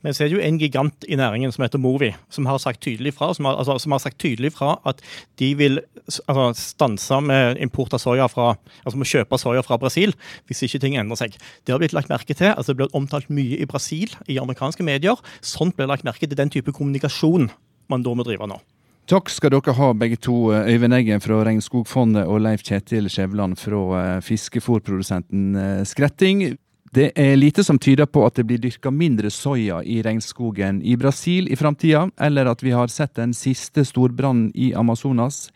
Men 0.04 0.12
så 0.12 0.24
er 0.24 0.28
det 0.28 0.36
jo 0.36 0.44
en 0.44 0.58
gigant 0.60 1.06
i 1.08 1.16
næringen 1.16 1.52
som 1.54 1.64
heter 1.64 1.80
Movi, 1.80 2.10
som 2.28 2.44
har 2.44 2.58
sagt 2.60 2.82
tydelig 2.84 3.14
fra, 3.16 3.30
har, 3.32 3.56
altså, 3.56 3.78
som 3.80 3.94
har 3.96 4.02
sagt 4.04 4.18
tydelig 4.20 4.50
fra 4.52 4.74
at 4.84 5.00
de 5.40 5.48
vil 5.56 5.80
altså, 6.04 6.50
stanse 6.60 7.20
med 7.24 7.62
import 7.64 7.96
av 7.96 8.02
soya 8.02 8.28
fra, 8.28 8.50
altså 8.84 9.00
med 9.00 9.08
kjøpe 9.08 9.40
soya 9.40 9.64
fra 9.64 9.80
Brasil 9.80 10.12
hvis 10.44 10.60
ikke 10.68 10.82
ting 10.84 10.98
endrer 11.00 11.22
seg. 11.22 11.38
Det 11.64 11.72
har 11.72 11.80
blitt 11.80 11.96
lagt 11.96 12.12
merke 12.12 12.36
til. 12.36 12.52
altså 12.52 12.74
Det 12.74 12.82
blir 12.82 12.92
omtalt 13.00 13.32
mye 13.32 13.56
i 13.56 13.70
Brasil, 13.70 14.12
i 14.28 14.36
amerikanske 14.42 14.84
medier. 14.84 15.16
Sånt 15.40 15.78
blir 15.78 15.88
lagt 15.88 16.04
merke 16.04 16.28
til 16.28 16.36
den 16.36 16.52
type 16.52 16.76
kommunikasjon 16.76 17.48
man 17.88 18.04
da 18.04 18.12
må 18.12 18.28
drive 18.28 18.48
nå. 18.48 18.60
Takk 19.04 19.28
skal 19.28 19.52
dere 19.52 19.74
ha, 19.76 19.90
begge 19.92 20.16
to. 20.16 20.48
Eh, 20.56 20.70
Øyvind 20.72 20.96
Eggen 20.96 21.20
fra 21.20 21.42
Regnskogfondet 21.44 22.24
og 22.24 22.38
Leif 22.40 22.62
Kjetil 22.64 23.10
Skjævland 23.12 23.58
fra 23.60 23.80
eh, 23.98 24.20
fiskefòrprodusenten 24.24 25.56
eh, 25.60 25.82
Skretting. 25.84 26.46
Det 26.94 27.10
er 27.18 27.32
lite 27.36 27.64
som 27.64 27.78
tyder 27.78 28.06
på 28.06 28.22
at 28.22 28.36
det 28.38 28.44
blir 28.46 28.60
dyrka 28.62 28.90
mindre 28.94 29.26
soya 29.34 29.80
i 29.82 29.96
regnskogen 30.06 30.76
i 30.86 30.92
Brasil 30.96 31.48
i 31.50 31.56
framtida, 31.58 32.04
eller 32.22 32.46
at 32.46 32.62
vi 32.62 32.70
har 32.70 32.92
sett 32.92 33.16
den 33.18 33.32
siste 33.34 33.82
storbrannen 33.82 34.52
i 34.54 34.68
Amazonas. 34.78 35.48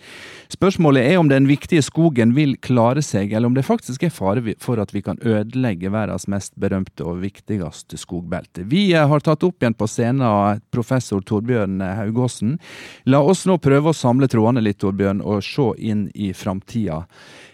Spørsmålet 0.51 1.07
er 1.07 1.21
om 1.21 1.31
den 1.31 1.47
viktige 1.47 1.85
skogen 1.87 2.33
vil 2.35 2.57
klare 2.59 3.05
seg, 3.07 3.31
eller 3.31 3.53
om 3.53 3.55
det 3.55 3.63
faktisk 3.69 4.03
er 4.03 4.11
fare 4.17 4.57
for 4.59 4.83
at 4.83 4.91
vi 4.91 5.05
kan 5.07 5.23
ødelegge 5.23 5.93
verdens 5.95 6.27
mest 6.27 6.57
berømte 6.59 7.07
og 7.07 7.23
viktigste 7.23 8.01
skogbelte. 8.03 8.67
Vi 8.67 8.89
har 8.99 9.23
tatt 9.23 9.47
opp 9.47 9.63
igjen 9.63 9.79
på 9.79 9.87
scenen 9.87 10.59
professor 10.75 11.23
Torbjørn 11.23 11.79
Haugåsen. 12.01 12.57
La 13.07 13.23
oss 13.23 13.47
nå 13.47 13.61
prøve 13.63 13.93
å 13.93 14.01
samle 14.01 14.27
trådene 14.27 14.67
litt, 14.67 14.81
Torbjørn, 14.83 15.23
og 15.23 15.47
se 15.47 15.71
inn 15.79 16.09
i 16.19 16.33
framtida. 16.35 17.05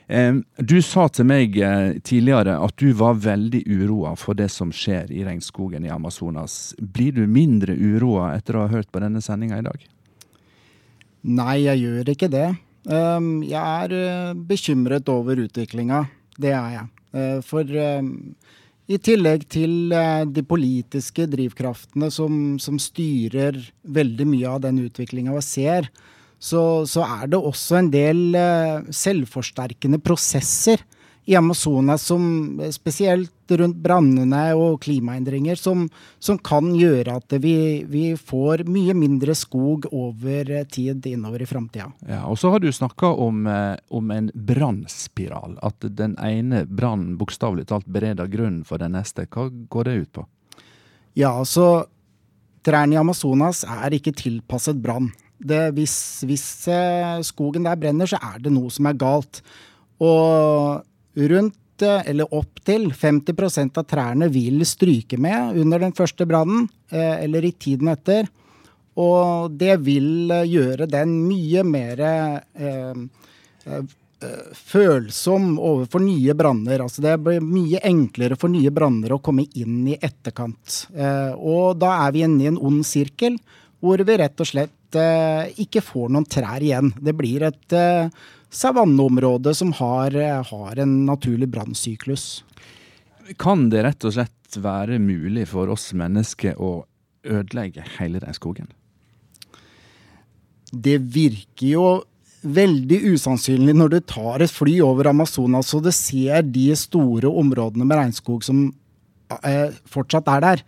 Du 0.06 0.76
sa 0.84 1.06
til 1.08 1.24
meg 1.24 1.54
eh, 1.56 1.96
tidligere 2.04 2.58
at 2.60 2.76
du 2.76 2.90
var 2.96 3.16
veldig 3.24 3.62
uroa 3.64 4.12
for 4.20 4.36
det 4.36 4.50
som 4.52 4.72
skjer 4.74 5.08
i 5.08 5.24
regnskogen 5.24 5.86
i 5.86 5.92
Amazonas. 5.92 6.74
Blir 6.78 7.16
du 7.16 7.24
mindre 7.24 7.72
uroa 7.72 8.34
etter 8.36 8.58
å 8.58 8.66
ha 8.66 8.72
hørt 8.74 8.90
på 8.92 9.00
denne 9.00 9.22
sendinga 9.24 9.62
i 9.62 9.64
dag? 9.64 9.86
Nei, 11.24 11.64
jeg 11.64 11.80
gjør 11.86 12.12
ikke 12.12 12.28
det. 12.28 12.50
Jeg 12.84 13.62
er 13.62 13.96
eh, 13.96 14.34
bekymret 14.36 15.08
over 15.08 15.40
utviklinga. 15.46 16.04
Det 16.36 16.52
er 16.52 16.76
jeg. 16.76 16.90
Eh, 17.16 17.38
for 17.46 17.64
i 18.84 18.98
tillegg 19.00 19.46
til 19.48 19.94
de 20.28 20.42
politiske 20.44 21.24
drivkraftene 21.32 22.10
som, 22.12 22.58
som 22.60 22.76
styrer 22.76 23.56
veldig 23.88 24.26
mye 24.28 24.50
av 24.50 24.60
den 24.66 24.82
utviklinga 24.84 25.32
vi 25.32 25.44
ser, 25.46 25.88
så, 26.44 26.84
så, 26.84 27.04
er 27.22 27.30
det 27.32 27.40
også 27.40 27.78
en 27.78 27.92
del 27.92 28.18
uh, 28.36 28.84
selvforsterkende 28.92 30.00
prosesser 30.04 30.82
i 31.24 31.36
Amazonas, 31.38 32.02
som 32.02 32.60
spesielt 32.72 33.32
rundt 33.48 33.78
brannene 33.80 34.42
og 34.60 34.82
klimaendringer, 34.84 35.56
som, 35.56 35.86
som 36.20 36.36
kan 36.44 36.74
gjøre 36.76 37.16
at 37.16 37.36
vi, 37.40 37.56
vi, 37.88 38.02
får 38.16 38.66
mye 38.68 38.92
mindre 38.96 39.32
skog 39.36 39.88
over 39.88 40.52
tid 40.68 41.06
innover 41.08 41.46
i 41.46 41.48
framtida. 41.48 41.88
Ja, 42.04 42.26
og 42.28 42.36
så 42.40 42.52
har 42.52 42.60
du 42.60 42.68
snakka 42.72 43.14
om, 43.24 43.46
eh, 43.48 43.72
om, 43.88 44.12
en 44.12 44.28
brannspiral. 44.34 45.56
At 45.64 45.88
den 45.96 46.18
ene 46.20 46.66
brannen 46.68 47.16
bokstavelig 47.20 47.70
talt 47.72 47.88
bereder 47.88 48.28
grunnen 48.28 48.60
for 48.68 48.84
den 48.84 48.92
neste. 48.98 49.24
Hva 49.24 49.48
går 49.48 49.88
det 49.88 49.98
ut 50.02 50.14
på? 50.20 50.28
Ja, 51.16 51.32
altså 51.32 51.86
Trærne 52.64 52.96
i 52.96 53.00
Amazonas 53.00 53.64
er 53.68 53.96
ikke 53.96 54.12
tilpasset 54.16 54.76
brann 54.80 55.10
det, 55.44 55.62
hvis, 55.76 55.96
hvis 56.28 56.46
eh, 56.72 57.18
skogen 57.26 57.66
der 57.68 57.78
brenner, 57.80 58.08
så 58.08 58.20
er 58.22 58.40
det 58.44 58.52
noe 58.54 58.72
som 58.72 58.88
er 58.88 58.98
galt. 59.00 59.42
Og 60.02 60.84
rundt 61.30 61.84
eh, 61.84 62.06
eller 62.10 62.32
opptil 62.34 62.88
50% 62.96 63.80
av 63.80 63.88
trærne 63.90 64.30
vil 64.32 64.64
stryke 64.68 65.20
med 65.20 65.60
under 65.60 65.84
den 65.84 65.94
første 65.96 66.26
brannen, 66.28 66.68
eh, 66.90 67.24
eller 67.26 67.44
i 67.44 67.52
tiden 67.52 67.92
etter. 67.92 68.30
Og 69.00 69.52
det 69.58 69.76
vil 69.82 70.30
gjøre 70.46 70.86
den 70.86 71.16
mye 71.26 71.64
mer 71.66 72.02
eh, 72.04 73.00
følsom 74.54 75.58
overfor 75.58 76.02
nye 76.04 76.34
branner. 76.36 76.84
Altså 76.84 77.02
det 77.04 77.16
blir 77.24 77.44
mye 77.44 77.80
enklere 77.84 78.38
for 78.40 78.52
nye 78.52 78.72
branner 78.74 79.14
å 79.14 79.20
komme 79.24 79.46
inn 79.58 79.82
i 79.90 79.98
etterkant. 79.98 80.86
Eh, 80.94 81.32
og 81.34 81.78
da 81.82 81.94
er 82.06 82.14
vi 82.14 82.24
inne 82.26 82.44
i 82.44 82.50
en 82.50 82.60
ond 82.60 82.84
sirkel, 82.86 83.38
hvor 83.84 84.00
vi 84.00 84.18
rett 84.20 84.40
og 84.40 84.48
slett 84.48 84.72
uh, 84.98 85.50
ikke 85.60 85.82
får 85.84 86.12
noen 86.14 86.26
trær 86.28 86.62
igjen. 86.64 86.92
Det 87.00 87.14
blir 87.16 87.44
et 87.46 87.76
uh, 87.76 88.08
savanneområde 88.54 89.54
som 89.56 89.72
har, 89.80 90.16
har 90.50 90.80
en 90.82 90.96
naturlig 91.08 91.50
brannsyklus. 91.52 92.44
Kan 93.40 93.68
det 93.72 93.84
rett 93.86 94.04
og 94.06 94.14
slett 94.16 94.58
være 94.60 95.00
mulig 95.02 95.48
for 95.50 95.70
oss 95.72 95.92
mennesker 95.96 96.60
å 96.62 96.84
ødelegge 97.24 97.84
hele 97.98 98.20
den 98.22 98.36
skogen? 98.36 98.68
Det 100.74 100.98
virker 100.98 101.66
jo 101.66 101.86
veldig 102.44 102.98
usannsynlig 103.14 103.74
når 103.76 103.92
du 103.94 104.00
tar 104.04 104.44
et 104.44 104.52
fly 104.52 104.76
over 104.84 105.08
Amazonas 105.10 105.72
og 105.76 105.86
du 105.86 105.92
ser 105.94 106.44
de 106.44 106.68
store 106.76 107.30
områdene 107.30 107.86
med 107.88 107.98
regnskog 107.98 108.44
som 108.44 108.66
eh, 109.40 109.72
fortsatt 109.88 110.28
er 110.34 110.44
der. 110.44 110.64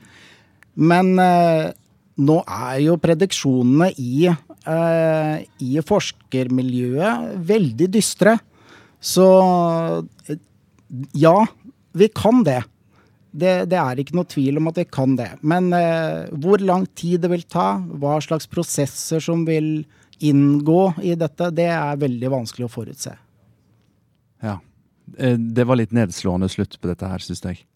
Men 0.77 1.19
eh, 1.21 1.75
nå 2.17 2.37
er 2.49 2.79
jo 2.87 2.97
prediksjonene 3.01 3.91
i, 4.01 4.29
eh, 4.29 5.35
i 5.61 5.83
forskermiljøet 5.85 7.35
veldig 7.51 7.91
dystre. 7.93 8.39
Så 9.01 9.27
ja, 11.13 11.37
vi 11.93 12.09
kan 12.09 12.43
det. 12.47 12.63
det. 13.31 13.55
Det, 13.71 13.79
er 13.79 14.01
ikke 14.01 14.17
noe 14.17 14.29
tvil 14.31 14.61
om 14.61 14.71
at 14.71 14.81
vi 14.81 14.87
kan 14.89 15.17
det. 15.19 15.31
Men 15.43 15.69
eh, 15.77 16.27
hvor 16.41 16.63
lang 16.63 16.87
tid 16.97 17.25
det 17.25 17.33
vil 17.35 17.45
ta, 17.45 17.77
hva 18.01 18.17
slags 18.25 18.49
prosesser 18.51 19.23
som 19.23 19.45
vil 19.49 19.85
inngå 20.25 20.83
i 21.05 21.13
dette, 21.19 21.51
det 21.53 21.69
er 21.75 22.01
veldig 22.01 22.33
vanskelig 22.33 22.69
å 22.69 22.73
forutse. 22.73 23.13
Ja. 24.45 24.59
Eh, 25.19 25.37
det 25.37 25.67
var 25.69 25.79
litt 25.81 25.93
nedslående 25.97 26.49
slutt 26.53 26.79
på 26.81 26.89
dette 26.91 27.11
her, 27.11 27.23
syns 27.23 27.45
jeg. 27.45 27.67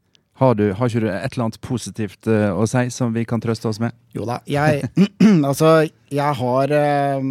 Har, 0.41 0.55
du, 0.57 0.71
har 0.73 0.89
ikke 0.89 1.03
du 1.05 1.11
et 1.11 1.35
eller 1.35 1.47
annet 1.47 1.61
positivt 1.61 2.29
uh, 2.31 2.55
å 2.57 2.65
si 2.69 2.87
som 2.95 3.13
vi 3.13 3.27
kan 3.29 3.43
trøste 3.43 3.69
oss 3.69 3.81
med? 3.83 3.93
Jo 4.17 4.25
da. 4.29 4.39
Jeg, 4.49 4.89
altså, 5.49 5.83
jeg 6.09 6.39
har 6.39 6.73
uh, 6.73 7.27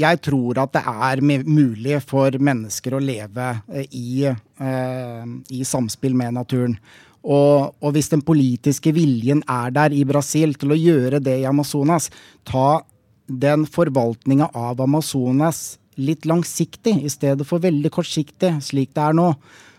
Jeg 0.00 0.20
tror 0.26 0.60
at 0.60 0.74
det 0.76 0.82
er 0.84 1.24
mulig 1.48 2.02
for 2.04 2.36
mennesker 2.36 2.98
å 2.98 3.00
leve 3.00 3.48
uh, 3.56 3.80
i, 3.88 4.28
i 4.28 5.62
samspill 5.64 6.16
med 6.16 6.36
naturen. 6.36 6.76
Og, 7.20 7.72
og, 7.80 7.90
hvis 7.96 8.12
den 8.12 8.22
politiske 8.24 8.92
viljen 8.96 9.40
er 9.48 9.72
der 9.72 9.96
i 9.96 10.04
Brasil 10.08 10.54
til 10.60 10.72
å 10.72 10.80
gjøre 10.80 11.20
det 11.24 11.40
i 11.40 11.48
Amazonas, 11.48 12.08
ta 12.44 12.82
den 13.28 13.64
forvaltninga 13.68 14.52
av 14.56 14.80
Amazonas 14.80 15.78
litt 16.00 16.24
langsiktig 16.28 16.96
i 17.04 17.12
stedet 17.12 17.44
for 17.48 17.62
veldig 17.64 17.92
kortsiktig, 17.92 18.58
slik 18.64 18.92
det 18.96 19.04
er 19.04 19.16
nå, 19.16 19.30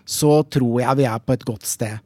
så 0.06 0.42
tror 0.50 0.82
jeg 0.82 1.02
vi 1.02 1.10
er 1.10 1.22
på 1.22 1.38
et 1.38 1.46
godt 1.46 1.70
sted. 1.70 1.98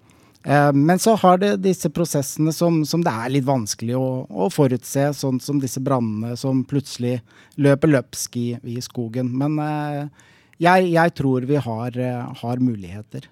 Eh, 0.46 0.74
men 0.74 1.00
så 1.00 1.16
har 1.16 1.39
det 1.41 1.56
disse 1.66 1.89
prosessene 1.89 2.54
som, 2.54 2.84
som 2.86 3.02
det 3.04 3.12
er 3.12 3.34
litt 3.34 3.48
vanskelig 3.48 3.98
å, 3.98 4.26
å, 4.30 4.50
forutse, 4.54 5.10
sånn 5.18 5.41
som 5.41 5.62
disse 5.62 5.82
brannene 5.82 6.38
som 6.38 6.62
plutselig 6.70 7.18
løper 7.58 7.96
løpsk 7.96 8.38
i, 8.38 8.50
i 8.62 8.78
skogen. 8.86 9.32
Men 9.41 9.58
eh, 9.64 10.28
jeg, 10.62 10.91
jeg, 10.93 11.16
tror 11.18 11.50
vi 11.50 11.58
har, 11.58 11.98
eh, 11.98 12.43
har 12.43 12.62
muligheter. 12.62 13.32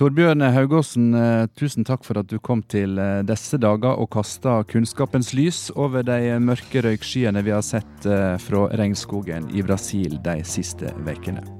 Torbjørn 0.00 0.40
Haugåsen, 0.54 1.10
tusen 1.60 1.84
takk 1.84 2.06
for 2.06 2.22
at 2.22 2.30
du 2.30 2.38
kom 2.40 2.62
til 2.64 2.96
disse 3.28 3.58
dager 3.60 4.00
og 4.00 4.08
kasta 4.14 4.62
kunnskapens 4.70 5.34
lys 5.36 5.66
over 5.76 6.06
de 6.08 6.38
mørke 6.40 6.80
røykskyene 6.86 7.44
vi 7.44 7.52
har 7.52 7.66
sett 7.66 8.08
fra 8.40 8.66
regnskogen 8.80 9.52
i 9.52 9.60
Brasil 9.66 10.16
de 10.24 10.40
siste 10.48 10.96
ukene. 11.04 11.59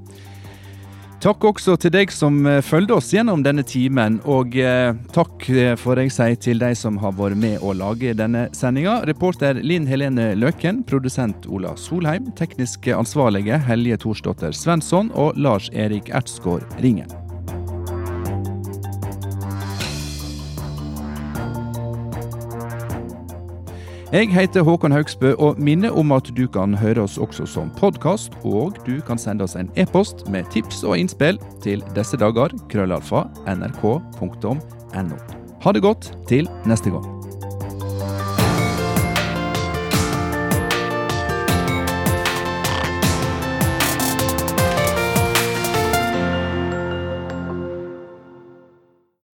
Takk 1.21 1.43
også 1.45 1.75
til 1.77 1.91
deg 1.93 2.09
som 2.09 2.39
fulgte 2.65 2.95
oss 2.97 3.11
gjennom 3.13 3.43
denne 3.45 3.61
timen, 3.61 4.15
og 4.25 4.55
eh, 4.57 4.89
takk 5.13 5.45
eh, 5.53 5.75
får 5.77 6.01
jeg 6.01 6.13
si 6.15 6.29
til 6.47 6.63
de 6.63 6.71
som 6.73 6.97
har 7.03 7.13
vært 7.19 7.37
med 7.37 7.61
å 7.61 7.75
lage 7.77 8.15
denne 8.17 8.47
sendinga. 8.57 9.03
Reporter 9.05 9.61
Linn 9.61 9.85
Helene 9.85 10.31
Løken, 10.33 10.81
produsent 10.89 11.45
Ola 11.45 11.75
Solheim, 11.77 12.33
tekniske 12.41 12.97
ansvarlige 12.97 13.61
Helje 13.69 14.01
Thorsdotter 14.01 14.57
Svensson 14.57 15.13
og 15.13 15.37
Lars 15.37 15.69
Erik 15.77 16.09
Ertsgaard 16.09 16.65
Ringen. 16.81 17.20
Jeg 24.11 24.27
heter 24.27 24.65
Håkon 24.67 24.91
Haugsbø 24.91 25.29
og 25.39 25.59
minner 25.63 25.95
om 25.95 26.11
at 26.11 26.27
du 26.35 26.41
kan 26.51 26.73
høre 26.75 27.05
oss 27.05 27.15
også 27.15 27.45
som 27.47 27.69
podkast, 27.77 28.35
og 28.43 28.75
du 28.83 28.97
kan 29.07 29.15
sende 29.15 29.47
oss 29.47 29.55
en 29.55 29.71
e-post 29.79 30.25
med 30.27 30.51
tips 30.51 30.83
og 30.83 30.97
innspill 30.99 31.39
til 31.63 31.79
disse 31.95 32.19
dager, 32.19 32.51
krøllalfa, 32.67 33.23
nrk.no. 33.47 34.57
Ha 35.63 35.71
det 35.71 35.87
godt 35.87 36.11
til 36.27 36.51
neste 36.67 36.91
gang. 36.91 37.20